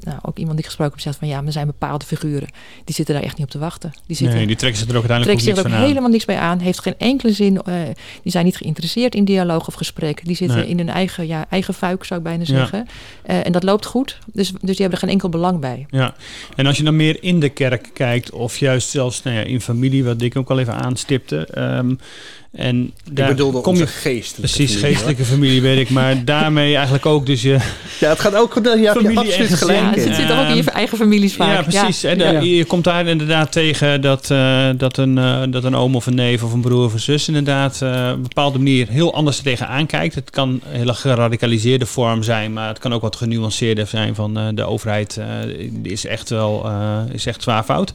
nou, 0.00 0.18
ook 0.22 0.38
iemand 0.38 0.56
die 0.56 0.64
gesproken 0.64 0.92
heeft 0.92 1.06
gezegd 1.06 1.18
van 1.18 1.28
ja, 1.28 1.46
er 1.46 1.52
zijn 1.52 1.66
bepaalde 1.66 2.04
figuren. 2.04 2.48
Die 2.84 2.94
zitten 2.94 3.14
daar 3.14 3.24
echt 3.24 3.36
niet 3.36 3.46
op 3.46 3.52
te 3.52 3.58
wachten. 3.58 3.92
Die, 4.06 4.16
zitten, 4.16 4.36
nee, 4.36 4.46
die 4.46 4.56
trekken 4.56 4.80
zich 4.80 4.88
er 4.88 4.96
ook 4.96 5.08
uiteindelijk 5.08 5.40
trekken 5.40 5.64
zich 5.64 5.72
ook 5.72 5.86
helemaal 5.86 6.10
niks 6.10 6.24
bij 6.24 6.38
aan. 6.38 6.58
Heeft 6.58 6.80
geen 6.80 6.94
enkele 6.98 7.32
zin. 7.32 7.60
Uh, 7.68 7.74
die 8.22 8.32
zijn 8.32 8.44
niet 8.44 8.56
geïnteresseerd 8.56 9.14
in 9.14 9.24
dialoog 9.24 9.66
of 9.66 9.74
gesprek. 9.74 10.24
Die 10.24 10.36
zitten 10.36 10.66
in 10.66 10.78
hun 10.78 10.88
eigen, 10.88 11.26
ja, 11.26 11.46
eigen 11.50 11.74
fuik, 11.74 12.04
zou 12.04 12.20
ik 12.20 12.26
bijna 12.26 12.44
zeggen. 12.44 12.86
Ja. 13.26 13.34
Uh, 13.34 13.46
en 13.46 13.52
dat 13.52 13.62
loopt 13.62 13.86
goed. 13.86 14.18
Dus, 14.32 14.50
dus 14.50 14.58
die 14.60 14.74
hebben 14.74 14.90
er 14.90 14.98
geen 14.98 15.08
enkel 15.08 15.28
belang 15.28 15.60
bij. 15.60 15.86
Ja, 15.90 16.14
en 16.56 16.66
als 16.66 16.76
je 16.76 16.82
dan 16.82 16.96
meer 16.96 17.22
in 17.22 17.40
de 17.40 17.48
kerk 17.48 17.90
kijkt, 17.92 18.30
of 18.30 18.58
juist 18.58 18.88
zelfs 18.88 19.22
nou 19.22 19.36
ja, 19.36 19.42
in 19.42 19.60
familie, 19.60 20.04
wat 20.04 20.22
ik 20.22 20.36
ook 20.36 20.50
al 20.50 20.58
even 20.58 20.74
aanstipte. 20.74 21.48
Um, 21.58 21.98
en 22.54 22.92
daar 23.12 23.30
ik 23.30 23.36
bedoelde 23.36 23.60
kom 23.60 23.76
je 23.76 23.86
geestelijke 23.86 24.54
Precies, 24.54 24.72
familie, 24.74 24.94
geestelijke 24.94 25.24
familie 25.24 25.62
weet 25.62 25.78
ik. 25.78 25.90
Maar 25.90 26.24
daarmee 26.34 26.74
eigenlijk 26.74 27.06
ook 27.06 27.26
dus 27.26 27.42
je... 27.42 27.58
Ja, 28.00 28.08
het 28.08 28.20
gaat 28.20 28.34
ook. 28.34 28.60
Ja, 28.76 28.92
familie 28.92 29.32
en 29.32 29.48
gelijk. 29.48 29.78
Ja, 29.78 30.02
het 30.02 30.14
zit 30.14 30.32
ook 30.32 30.48
in 30.48 30.56
je 30.56 30.70
eigen 30.70 30.98
families 30.98 31.34
vaak. 31.34 31.54
Ja, 31.54 31.62
precies. 31.62 32.04
En 32.04 32.18
ja. 32.18 32.40
je 32.40 32.64
komt 32.64 32.84
daar 32.84 33.06
inderdaad 33.06 33.52
tegen 33.52 34.00
dat, 34.00 34.30
uh, 34.30 34.68
dat, 34.76 34.96
een, 34.96 35.16
uh, 35.16 35.42
dat 35.48 35.64
een 35.64 35.74
oom 35.74 35.96
of 35.96 36.06
een 36.06 36.14
neef 36.14 36.42
of 36.42 36.52
een 36.52 36.60
broer 36.60 36.84
of 36.84 36.92
een 36.92 37.00
zus 37.00 37.28
inderdaad 37.28 37.80
uh, 37.82 37.88
op 37.90 38.16
een 38.16 38.22
bepaalde 38.22 38.58
manier 38.58 38.88
heel 38.88 39.14
anders 39.14 39.36
er 39.36 39.44
tegenaan 39.44 39.86
kijkt. 39.86 40.14
Het 40.14 40.30
kan 40.30 40.48
een 40.48 40.60
hele 40.78 40.94
geradicaliseerde 40.94 41.86
vorm 41.86 42.22
zijn, 42.22 42.52
maar 42.52 42.68
het 42.68 42.78
kan 42.78 42.94
ook 42.94 43.02
wat 43.02 43.16
genuanceerder 43.16 43.86
zijn 43.86 44.14
van 44.14 44.54
de 44.54 44.64
overheid 44.64 45.20
is 45.82 46.06
echt 46.06 46.30
wel 46.30 46.70
is 47.12 47.26
echt 47.26 47.42
zwaar 47.42 47.64
fout. 47.64 47.94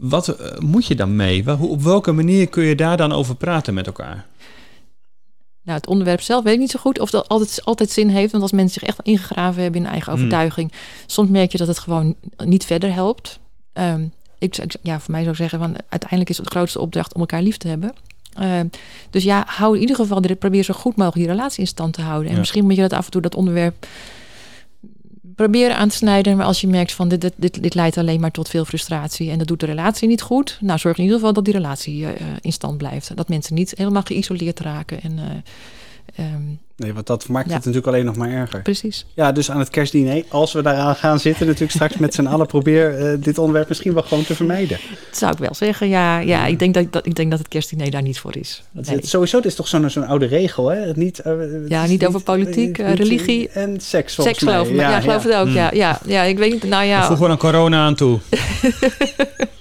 Wat 0.00 0.28
eh, 0.28 0.58
moet 0.58 0.86
je 0.86 0.94
dan 0.94 1.16
mee? 1.16 1.58
Op 1.60 1.82
welke 1.82 2.12
manier 2.12 2.48
kun 2.48 2.64
je 2.64 2.74
daar 2.74 2.96
dan 2.96 3.12
over 3.12 3.36
praten 3.36 3.74
met 3.74 3.86
elkaar? 3.86 4.26
Nou, 5.62 5.80
het 5.80 5.88
onderwerp 5.88 6.20
zelf 6.20 6.44
weet 6.44 6.54
ik 6.54 6.60
niet 6.60 6.70
zo 6.70 6.78
goed 6.80 7.00
of 7.00 7.10
dat 7.10 7.28
altijd, 7.28 7.64
altijd 7.64 7.90
zin 7.90 8.08
heeft. 8.08 8.30
Want 8.30 8.42
als 8.42 8.52
mensen 8.52 8.80
zich 8.80 8.88
echt 8.88 8.98
ingegraven 9.02 9.62
hebben 9.62 9.80
in 9.80 9.86
eigen 9.86 10.12
hmm. 10.12 10.20
overtuiging, 10.20 10.72
soms 11.06 11.28
merk 11.30 11.52
je 11.52 11.58
dat 11.58 11.66
het 11.66 11.78
gewoon 11.78 12.14
niet 12.44 12.64
verder 12.64 12.92
helpt. 12.92 13.38
Um, 13.72 14.12
ik, 14.38 14.76
ja, 14.82 15.00
voor 15.00 15.10
mij 15.10 15.20
zou 15.20 15.30
ik 15.30 15.40
zeggen, 15.40 15.58
van, 15.58 15.76
uiteindelijk 15.88 16.30
is 16.30 16.36
het 16.36 16.46
de 16.46 16.52
grootste 16.52 16.80
opdracht 16.80 17.14
om 17.14 17.20
elkaar 17.20 17.42
lief 17.42 17.56
te 17.56 17.68
hebben. 17.68 17.92
Uh, 18.40 18.60
dus 19.10 19.24
ja, 19.24 19.44
hou 19.46 19.74
in 19.74 19.80
ieder 19.80 19.96
geval, 19.96 20.20
probeer 20.38 20.62
zo 20.62 20.74
goed 20.74 20.96
mogelijk 20.96 21.26
die 21.26 21.36
relatie 21.36 21.60
in 21.60 21.66
stand 21.66 21.92
te 21.92 22.02
houden. 22.02 22.32
En 22.32 22.38
misschien 22.38 22.64
moet 22.64 22.74
je 22.74 22.80
dat 22.80 22.92
af 22.92 23.04
en 23.04 23.10
toe 23.10 23.22
dat 23.22 23.34
onderwerp 23.34 23.86
proberen 25.38 25.76
aan 25.76 25.88
te 25.88 25.96
snijden. 25.96 26.36
Maar 26.36 26.46
als 26.46 26.60
je 26.60 26.66
merkt 26.66 26.92
van 26.92 27.08
dit, 27.08 27.30
dit, 27.36 27.62
dit, 27.62 27.74
leidt 27.74 27.96
alleen 27.96 28.20
maar 28.20 28.30
tot 28.30 28.48
veel 28.48 28.64
frustratie 28.64 29.30
en 29.30 29.38
dat 29.38 29.46
doet 29.46 29.60
de 29.60 29.66
relatie 29.66 30.08
niet 30.08 30.22
goed. 30.22 30.58
Nou, 30.60 30.78
zorg 30.78 30.96
in 30.96 31.02
ieder 31.02 31.18
geval 31.18 31.32
dat 31.32 31.44
die 31.44 31.54
relatie 31.54 32.00
uh, 32.00 32.08
in 32.40 32.52
stand 32.52 32.76
blijft. 32.76 33.16
Dat 33.16 33.28
mensen 33.28 33.54
niet 33.54 33.72
helemaal 33.76 34.02
geïsoleerd 34.02 34.60
raken. 34.60 35.02
En, 35.02 35.18
uh, 36.16 36.34
um, 36.34 36.58
Nee, 36.78 36.94
want 36.94 37.06
dat 37.06 37.28
maakt 37.28 37.46
het 37.46 37.58
natuurlijk 37.58 37.86
alleen 37.86 38.04
nog 38.04 38.16
maar 38.16 38.30
erger. 38.30 38.62
Precies. 38.62 39.06
Ja, 39.14 39.32
dus 39.32 39.50
aan 39.50 39.58
het 39.58 39.70
kerstdiner, 39.70 40.24
als 40.28 40.52
we 40.52 40.62
daaraan 40.62 40.94
gaan 40.94 41.20
zitten, 41.20 41.46
natuurlijk 41.46 41.72
straks 41.72 41.96
met 41.96 42.14
z'n 42.14 42.26
allen, 42.26 42.46
probeer 42.46 43.12
uh, 43.12 43.22
dit 43.22 43.38
onderwerp 43.38 43.68
misschien 43.68 43.94
wel 43.94 44.02
gewoon 44.02 44.24
te 44.24 44.34
vermijden. 44.34 44.78
Dat 45.08 45.18
zou 45.18 45.32
ik 45.32 45.38
wel 45.38 45.54
zeggen, 45.54 45.88
ja. 45.88 46.18
Ja, 46.18 46.46
ik 46.46 46.58
denk 46.58 46.74
dat, 46.74 46.92
dat, 46.92 47.06
ik 47.06 47.14
denk 47.14 47.30
dat 47.30 47.38
het 47.38 47.48
kerstdiner 47.48 47.90
daar 47.90 48.02
niet 48.02 48.18
voor 48.18 48.36
is. 48.36 48.62
Nee. 48.70 48.96
Het, 48.96 49.08
sowieso, 49.08 49.36
het 49.36 49.46
is 49.46 49.54
toch 49.54 49.68
zo'n 49.68 49.90
zo'n 49.90 50.06
oude 50.06 50.26
regel, 50.26 50.68
hè? 50.68 50.92
Niet, 50.94 51.20
uh, 51.26 51.68
ja, 51.68 51.86
niet 51.86 52.06
over 52.06 52.22
politiek, 52.22 52.78
uh, 52.78 52.94
religie. 52.94 53.48
En 53.48 53.80
seks, 53.80 54.14
Seks 54.14 54.38
geloof 54.38 54.68
Ja, 54.70 54.90
ja, 54.90 55.00
geloof 55.00 55.22
het 55.22 55.34
ook, 55.34 55.48
ja. 55.48 55.70
ja. 55.72 56.00
Ja, 56.06 56.22
ik 56.22 56.38
weet 56.38 56.62
nou 56.62 56.84
ja. 56.84 57.06
Voegen 57.06 57.26
we 57.26 57.30
aan 57.32 57.38
corona 57.38 57.84
aan 57.84 57.94
toe. 57.94 58.18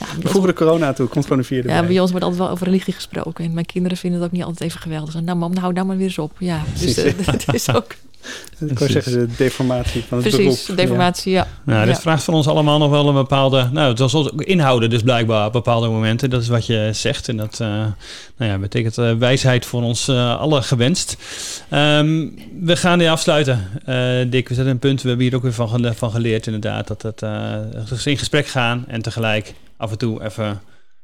Ja, 0.00 0.42
de 0.46 0.52
corona 0.52 0.92
toe, 0.92 1.06
komt 1.06 1.24
gewoon 1.24 1.38
een 1.38 1.44
vierde 1.44 1.68
Ja, 1.68 1.82
bij 1.82 2.00
ons 2.00 2.10
wordt 2.10 2.24
altijd 2.24 2.42
wel 2.42 2.52
over 2.52 2.66
religie 2.66 2.92
gesproken. 2.92 3.44
En 3.44 3.54
mijn 3.54 3.66
kinderen 3.66 3.98
vinden 3.98 4.20
het 4.20 4.28
ook 4.28 4.34
niet 4.34 4.44
altijd 4.44 4.60
even 4.60 4.80
geweldig. 4.80 5.20
Nou 5.20 5.38
mam, 5.38 5.54
nou, 5.54 5.72
nou 5.72 5.86
maar 5.86 5.96
weer 5.96 6.06
eens 6.06 6.18
op. 6.18 6.32
Ja, 6.38 6.62
dus 6.78 6.98
uh, 6.98 7.12
dat 7.26 7.54
is 7.54 7.74
ook... 7.74 7.94
Ik 8.68 8.74
kan 8.74 8.88
zeggen, 8.88 9.12
de 9.12 9.28
deformatie 9.36 10.04
van 10.08 10.18
het 10.18 10.28
Precies, 10.28 10.62
beroep. 10.62 10.76
deformatie, 10.76 11.32
ja. 11.32 11.46
ja. 11.66 11.72
Nou, 11.72 11.86
dit 11.86 12.00
vraagt 12.00 12.24
van 12.24 12.34
ons 12.34 12.46
allemaal 12.46 12.78
nog 12.78 12.90
wel 12.90 13.08
een 13.08 13.14
bepaalde... 13.14 13.68
Nou, 13.72 13.88
het 13.88 13.98
was 13.98 14.14
ook 14.14 14.42
inhouden 14.42 14.90
dus 14.90 15.02
blijkbaar 15.02 15.46
op 15.46 15.52
bepaalde 15.52 15.88
momenten. 15.88 16.30
Dat 16.30 16.42
is 16.42 16.48
wat 16.48 16.66
je 16.66 16.90
zegt. 16.92 17.28
En 17.28 17.36
dat 17.36 17.58
uh, 17.62 17.68
nou 18.36 18.50
ja, 18.50 18.58
betekent 18.58 18.98
uh, 18.98 19.12
wijsheid 19.12 19.66
voor 19.66 19.82
ons 19.82 20.08
uh, 20.08 20.40
allen 20.40 20.62
gewenst. 20.62 21.16
Um, 21.70 22.34
we 22.60 22.76
gaan 22.76 22.98
die 22.98 23.10
afsluiten. 23.10 23.68
Dick, 24.30 24.48
we 24.48 24.54
zetten 24.54 24.72
een 24.72 24.78
punt. 24.78 25.02
We 25.02 25.08
hebben 25.08 25.26
hier 25.26 25.36
ook 25.36 25.42
weer 25.42 25.52
van, 25.52 25.94
van 25.94 26.10
geleerd 26.10 26.46
inderdaad. 26.46 26.86
Dat 26.86 27.02
het 27.02 28.06
in 28.06 28.18
gesprek 28.18 28.46
gaan 28.46 28.84
en 28.88 29.02
tegelijk 29.02 29.54
af 29.76 29.90
en 29.90 29.98
toe 29.98 30.24
even 30.24 30.60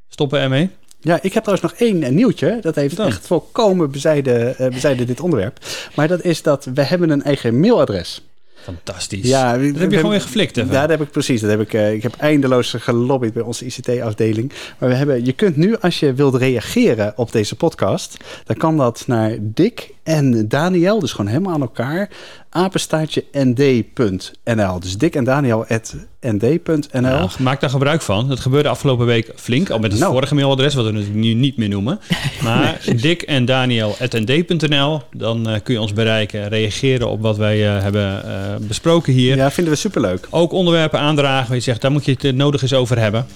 stoppen 0.09 0.41
ermee. 0.41 0.71
Ja, 1.01 1.19
ik 1.23 1.33
heb 1.33 1.45
trouwens 1.45 1.73
nog 1.73 1.81
één 1.81 2.15
nieuwtje. 2.15 2.59
Dat 2.61 2.75
heeft 2.75 2.97
Dan. 2.97 3.07
echt 3.07 3.27
volkomen 3.27 3.91
bezijde, 3.91 4.55
uh, 4.61 4.69
bezijde 4.69 5.05
dit 5.05 5.21
onderwerp. 5.21 5.59
Maar 5.95 6.09
dat 6.09 6.25
is 6.25 6.43
dat 6.43 6.69
we 6.75 6.83
hebben 6.83 7.11
een 7.11 7.23
eigen 7.23 7.61
mailadres. 7.61 8.23
Fantastisch. 8.63 9.29
Ja, 9.29 9.53
dat 9.59 9.79
heb 9.79 9.91
je 9.91 9.97
gewoon 9.97 10.11
weer 10.11 10.21
geflikt. 10.21 10.57
Even. 10.57 10.73
Ja, 10.73 10.81
dat 10.81 10.91
heb 10.91 11.01
ik 11.01 11.11
precies. 11.11 11.41
Dat 11.41 11.51
heb 11.51 11.61
ik, 11.61 11.73
uh, 11.73 11.93
ik 11.93 12.03
heb 12.03 12.15
eindeloos 12.19 12.75
gelobbyd 12.79 13.33
bij 13.33 13.43
onze 13.43 13.65
ICT-afdeling. 13.65 14.53
Maar 14.79 14.89
we 14.89 14.95
hebben, 14.95 15.25
je 15.25 15.33
kunt 15.33 15.57
nu, 15.57 15.77
als 15.77 16.01
je 16.01 16.15
wilt 16.15 16.35
reageren 16.35 17.13
op 17.17 17.33
deze 17.33 17.57
podcast, 17.57 18.17
dan 18.45 18.57
kan 18.57 18.77
dat 18.77 19.05
naar 19.07 19.37
Dick 19.41 19.95
en 20.03 20.49
Daniel, 20.49 20.99
dus 20.99 21.13
gewoon 21.13 21.31
helemaal 21.31 21.55
aan 21.55 21.61
elkaar, 21.61 22.11
apenstaartje 22.51 23.25
nd.nl. 23.33 24.81
Dus 24.81 24.99
Dick 24.99 25.15
en 25.15 25.25
Daniel 25.25 25.67
at 25.67 25.97
nd.nl. 26.21 27.01
Ja, 27.01 27.29
maak 27.39 27.61
daar 27.61 27.71
gebruik 27.71 28.03
van. 28.03 28.29
Dat 28.29 28.41
gebeurde 28.41 28.69
afgelopen 28.69 29.07
week 29.07 29.33
flink, 29.37 29.71
al 29.71 29.79
met 29.79 29.91
het 29.91 30.01
nou. 30.01 30.13
vorige 30.13 30.35
mailadres, 30.35 30.75
wat 30.75 30.85
we 30.85 30.93
nu 30.93 31.35
niet 31.35 31.57
meer 31.57 31.69
noemen. 31.69 32.01
Maar 32.43 32.81
Dick 32.97 33.23
en 33.23 33.45
Daniel 33.45 33.97
at 34.01 34.13
nd.nl, 34.13 35.03
dan 35.13 35.51
uh, 35.51 35.57
kun 35.63 35.75
je 35.75 35.81
ons 35.81 35.93
bereiken, 35.93 36.49
reageren 36.49 37.11
op 37.11 37.23
wat 37.23 37.37
wij 37.37 37.77
uh, 37.77 37.83
hebben 37.83 38.23
uh, 38.25 38.67
besproken 38.67 39.13
hier. 39.13 39.37
Ja, 39.37 39.51
vinden 39.51 39.73
we 39.73 39.79
superleuk. 39.79 40.27
Ook 40.31 40.53
onderwerpen 40.53 40.99
aandragen 40.99 41.47
waar 41.47 41.57
je 41.57 41.63
zegt, 41.63 41.81
daar 41.81 41.93
moet 41.93 42.05
je 42.05 42.17
het 42.21 42.37
nodig 42.37 42.63
eens 42.63 42.75
over 42.75 42.99
hebben. 42.99 43.27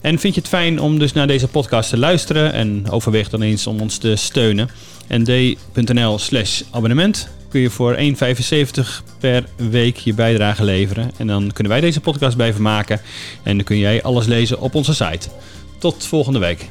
En 0.00 0.18
vind 0.18 0.34
je 0.34 0.40
het 0.40 0.48
fijn 0.48 0.80
om 0.80 0.98
dus 0.98 1.12
naar 1.12 1.26
deze 1.26 1.48
podcast 1.48 1.90
te 1.90 1.98
luisteren 1.98 2.52
en 2.52 2.90
overweeg 2.90 3.28
dan 3.28 3.42
eens 3.42 3.66
om 3.66 3.80
ons 3.80 3.98
te 3.98 4.16
steunen 4.16 4.68
nd.nl 5.08 6.18
slash 6.18 6.62
abonnement 6.70 7.28
kun 7.52 7.60
je 7.60 7.70
voor 7.70 7.96
1,75 7.96 8.00
per 9.18 9.44
week 9.56 9.96
je 9.96 10.14
bijdrage 10.14 10.64
leveren. 10.64 11.10
En 11.16 11.26
dan 11.26 11.50
kunnen 11.52 11.72
wij 11.72 11.80
deze 11.80 12.00
podcast 12.00 12.36
blijven 12.36 12.62
maken. 12.62 13.00
En 13.42 13.56
dan 13.56 13.64
kun 13.64 13.78
jij 13.78 14.02
alles 14.02 14.26
lezen 14.26 14.60
op 14.60 14.74
onze 14.74 14.94
site. 14.94 15.28
Tot 15.78 16.06
volgende 16.06 16.38
week. 16.38 16.66